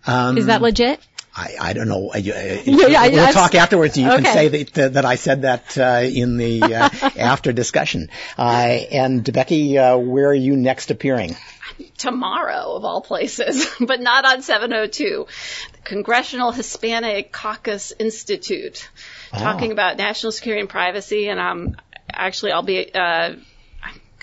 Um, 0.07 0.39
Is 0.39 0.47
that 0.47 0.63
legit? 0.63 1.01
I, 1.37 1.57
I 1.61 1.73
don't 1.75 1.89
know. 1.89 2.11
Uh, 2.15 2.19
yeah, 2.19 2.63
yeah, 2.65 3.09
we'll 3.09 3.33
talk 3.33 3.55
afterwards. 3.55 3.99
You 3.99 4.11
okay. 4.11 4.23
can 4.23 4.33
say 4.33 4.49
that, 4.49 4.79
uh, 4.79 4.89
that 4.89 5.05
I 5.05 5.17
said 5.17 5.43
that 5.43 5.77
uh, 5.77 6.01
in 6.03 6.39
the 6.39 6.63
uh, 6.63 6.89
after 7.19 7.53
discussion. 7.53 8.09
Uh, 8.39 8.43
and 8.91 9.33
Becky, 9.33 9.77
uh, 9.77 9.99
where 9.99 10.29
are 10.29 10.35
you 10.35 10.57
next 10.57 10.91
appearing? 10.91 11.37
tomorrow 11.99 12.75
of 12.75 12.85
all 12.85 13.03
places, 13.03 13.67
but 13.81 14.01
not 14.01 14.25
on 14.25 14.41
702. 14.43 15.27
The 15.73 15.79
Congressional 15.79 16.53
Hispanic 16.53 17.33
Caucus 17.33 17.93
Institute, 17.99 18.89
oh. 19.33 19.39
talking 19.39 19.73
about 19.73 19.99
national 19.99 20.33
security 20.33 20.61
and 20.61 20.71
privacy. 20.71 21.29
And 21.29 21.39
um, 21.39 21.77
actually, 22.11 22.53
I'll 22.53 22.63
be 22.63 22.93
uh, 22.95 23.35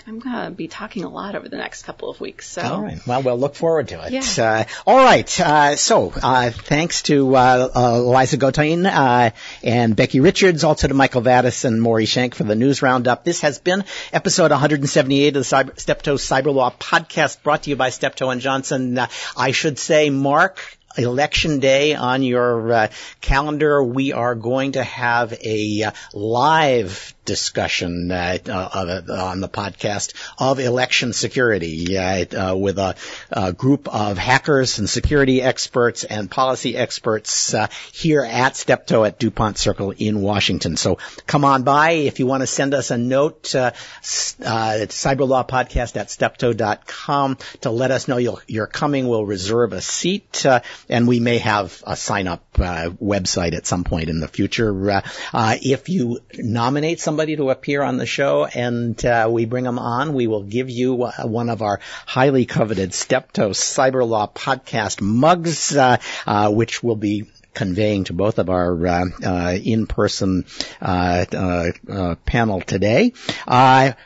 I'm 0.06 0.18
going 0.18 0.44
to 0.44 0.50
be 0.50 0.68
talking 0.68 1.04
a 1.04 1.08
lot 1.08 1.34
over 1.34 1.48
the 1.48 1.56
next 1.56 1.84
couple 1.84 2.10
of 2.10 2.20
weeks. 2.20 2.46
So. 2.46 2.62
All 2.62 2.82
right. 2.82 3.04
Well, 3.06 3.22
we'll 3.22 3.38
look 3.38 3.54
forward 3.54 3.88
to 3.88 4.06
it. 4.06 4.12
Yeah. 4.12 4.22
Uh, 4.38 4.64
all 4.86 4.98
right. 4.98 5.40
Uh, 5.40 5.76
so, 5.76 6.12
uh, 6.22 6.50
thanks 6.50 7.02
to 7.02 7.34
uh, 7.34 7.68
uh, 7.74 8.00
Liza 8.00 8.36
Goitein 8.36 8.84
uh, 8.86 9.30
and 9.62 9.96
Becky 9.96 10.20
Richards, 10.20 10.62
also 10.62 10.88
to 10.88 10.94
Michael 10.94 11.22
Vatis 11.22 11.64
and 11.64 11.80
Maury 11.80 12.04
Shenk 12.04 12.34
for 12.34 12.44
the 12.44 12.54
news 12.54 12.82
roundup. 12.82 13.24
This 13.24 13.40
has 13.40 13.58
been 13.58 13.84
episode 14.12 14.50
178 14.50 15.28
of 15.28 15.34
the 15.34 15.40
Cyber, 15.40 15.78
Steptoe 15.80 16.16
Cyber 16.16 16.52
Law 16.52 16.70
podcast 16.70 17.42
brought 17.42 17.62
to 17.62 17.70
you 17.70 17.76
by 17.76 17.88
Steptoe 17.88 18.28
and 18.28 18.42
Johnson. 18.42 18.98
I 19.36 19.52
should 19.52 19.78
say, 19.78 20.10
Mark, 20.10 20.60
election 20.96 21.60
day 21.60 21.94
on 21.94 22.22
your 22.22 22.72
uh, 22.72 22.88
calendar, 23.20 23.82
we 23.82 24.12
are 24.12 24.34
going 24.34 24.72
to 24.72 24.82
have 24.82 25.32
a 25.42 25.84
uh, 25.84 25.90
live 26.12 27.13
discussion 27.24 28.10
uh, 28.10 28.38
uh, 28.46 29.02
on 29.10 29.40
the 29.40 29.48
podcast 29.48 30.12
of 30.38 30.58
election 30.58 31.12
security 31.12 31.96
uh, 31.98 32.54
with 32.54 32.78
a, 32.78 32.94
a, 33.30 33.52
group 33.52 33.88
of 33.88 34.18
hackers 34.18 34.78
and 34.78 34.88
security 34.88 35.40
experts 35.40 36.04
and 36.04 36.30
policy 36.30 36.76
experts 36.76 37.54
uh, 37.54 37.68
here 37.92 38.22
at 38.22 38.56
Steptoe 38.56 39.04
at 39.04 39.18
DuPont 39.18 39.58
Circle 39.58 39.92
in 39.92 40.20
Washington. 40.20 40.76
So 40.76 40.98
come 41.26 41.44
on 41.44 41.62
by 41.62 41.92
if 41.92 42.18
you 42.18 42.26
want 42.26 42.42
to 42.42 42.46
send 42.46 42.74
us 42.74 42.90
a 42.90 42.98
note 42.98 43.54
uh, 43.54 43.70
uh, 43.70 44.86
cyberlawpodcast 44.88 45.96
at 45.96 46.10
steptoe.com 46.10 47.38
to 47.62 47.70
let 47.70 47.90
us 47.90 48.08
know 48.08 48.18
you 48.18 48.62
are 48.62 48.66
coming. 48.66 49.08
We'll 49.08 49.26
reserve 49.26 49.72
a 49.72 49.80
seat 49.80 50.44
and 50.88 51.08
we 51.08 51.20
may 51.20 51.38
have 51.38 51.82
a 51.86 51.96
sign 51.96 52.28
up 52.28 52.44
website 52.54 53.54
at 53.54 53.66
some 53.66 53.84
point 53.84 54.08
in 54.08 54.20
the 54.20 54.28
future. 54.28 55.02
if 55.34 55.88
you 55.88 56.20
nominate 56.38 57.00
some 57.00 57.13
somebody 57.14 57.36
to 57.36 57.50
appear 57.50 57.80
on 57.80 57.96
the 57.96 58.06
show 58.06 58.44
and 58.44 59.04
uh, 59.04 59.28
we 59.30 59.44
bring 59.44 59.62
them 59.62 59.78
on, 59.78 60.14
we 60.14 60.26
will 60.26 60.42
give 60.42 60.68
you 60.68 61.04
uh, 61.04 61.12
one 61.22 61.48
of 61.48 61.62
our 61.62 61.78
highly 62.06 62.44
coveted 62.44 62.92
Steptoe 62.92 63.50
Cyber 63.50 64.04
Law 64.04 64.26
podcast 64.26 65.00
mugs, 65.00 65.76
uh, 65.76 65.98
uh 66.26 66.50
which 66.50 66.82
will 66.82 66.96
be 66.96 67.30
conveying 67.54 68.04
to 68.04 68.12
both 68.12 68.38
of 68.38 68.50
our 68.50 68.86
uh, 68.86 69.04
uh, 69.24 69.56
in-person 69.62 70.44
uh, 70.82 71.24
uh, 71.32 71.70
uh, 71.88 72.14
panel 72.26 72.60
today. 72.60 73.12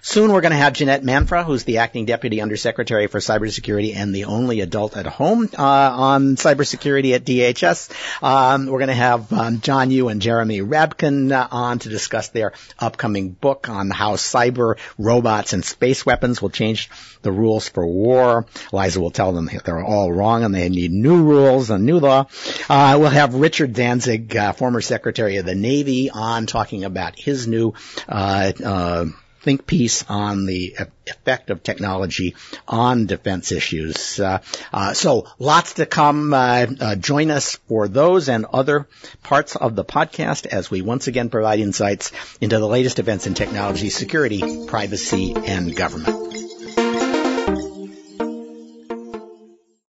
soon 0.02 0.32
we're 0.32 0.40
going 0.40 0.52
to 0.52 0.56
have 0.56 0.74
Jeanette 0.74 1.02
Manfra, 1.02 1.44
who's 1.44 1.64
the 1.64 1.78
acting 1.78 2.04
deputy 2.04 2.40
undersecretary 2.40 3.06
for 3.06 3.18
cybersecurity 3.18 3.94
and 3.96 4.14
the 4.14 4.24
only 4.24 4.60
adult 4.60 4.96
at 4.96 5.06
home 5.06 5.48
on 5.56 6.36
cybersecurity 6.36 7.14
at 7.14 7.24
DHS. 7.24 7.90
Um, 8.22 8.66
we're 8.66 8.78
going 8.78 8.88
to 8.88 8.94
have 8.94 9.32
um, 9.32 9.60
John 9.60 9.90
Yoo 9.90 10.08
and 10.08 10.20
Jeremy 10.20 10.60
Rabkin 10.60 11.48
on 11.50 11.78
to 11.80 11.88
discuss 11.88 12.28
their 12.28 12.52
upcoming 12.78 13.30
book 13.30 13.68
on 13.68 13.90
how 13.90 14.16
cyber 14.16 14.76
robots 14.98 15.52
and 15.52 15.64
space 15.64 16.04
weapons 16.04 16.42
will 16.42 16.50
change 16.50 16.90
the 17.22 17.32
rules 17.32 17.68
for 17.68 17.86
war. 17.86 18.46
Liza 18.72 19.00
will 19.00 19.10
tell 19.10 19.32
them 19.32 19.48
they're 19.64 19.82
all 19.82 20.12
wrong 20.12 20.44
and 20.44 20.54
they 20.54 20.68
need 20.68 20.92
new 20.92 21.22
rules 21.22 21.70
and 21.70 21.86
new 21.86 21.98
law. 21.98 22.26
We'll 22.68 23.08
have 23.08 23.34
Richard 23.38 23.72
Danzig, 23.72 24.36
uh, 24.36 24.52
former 24.52 24.80
Secretary 24.80 25.36
of 25.36 25.46
the 25.46 25.54
Navy, 25.54 26.10
on 26.10 26.46
talking 26.46 26.84
about 26.84 27.18
his 27.18 27.46
new 27.46 27.74
uh, 28.08 28.52
uh 28.64 29.06
think 29.40 29.66
piece 29.66 30.04
on 30.08 30.46
the 30.46 30.76
effect 31.06 31.50
of 31.50 31.62
technology 31.62 32.34
on 32.66 33.06
defense 33.06 33.52
issues. 33.52 34.18
Uh, 34.20 34.40
uh, 34.72 34.92
so 34.92 35.26
lots 35.38 35.74
to 35.74 35.86
come. 35.86 36.34
Uh, 36.34 36.66
uh, 36.80 36.96
join 36.96 37.30
us 37.30 37.56
for 37.68 37.88
those 37.88 38.28
and 38.28 38.44
other 38.46 38.86
parts 39.22 39.56
of 39.56 39.74
the 39.74 39.84
podcast 39.84 40.46
as 40.46 40.70
we 40.70 40.82
once 40.82 41.06
again 41.06 41.30
provide 41.30 41.60
insights 41.60 42.12
into 42.40 42.58
the 42.58 42.68
latest 42.68 42.98
events 42.98 43.26
in 43.26 43.34
technology, 43.34 43.90
security, 43.90 44.66
privacy, 44.66 45.34
and 45.34 45.74
government. 45.74 46.47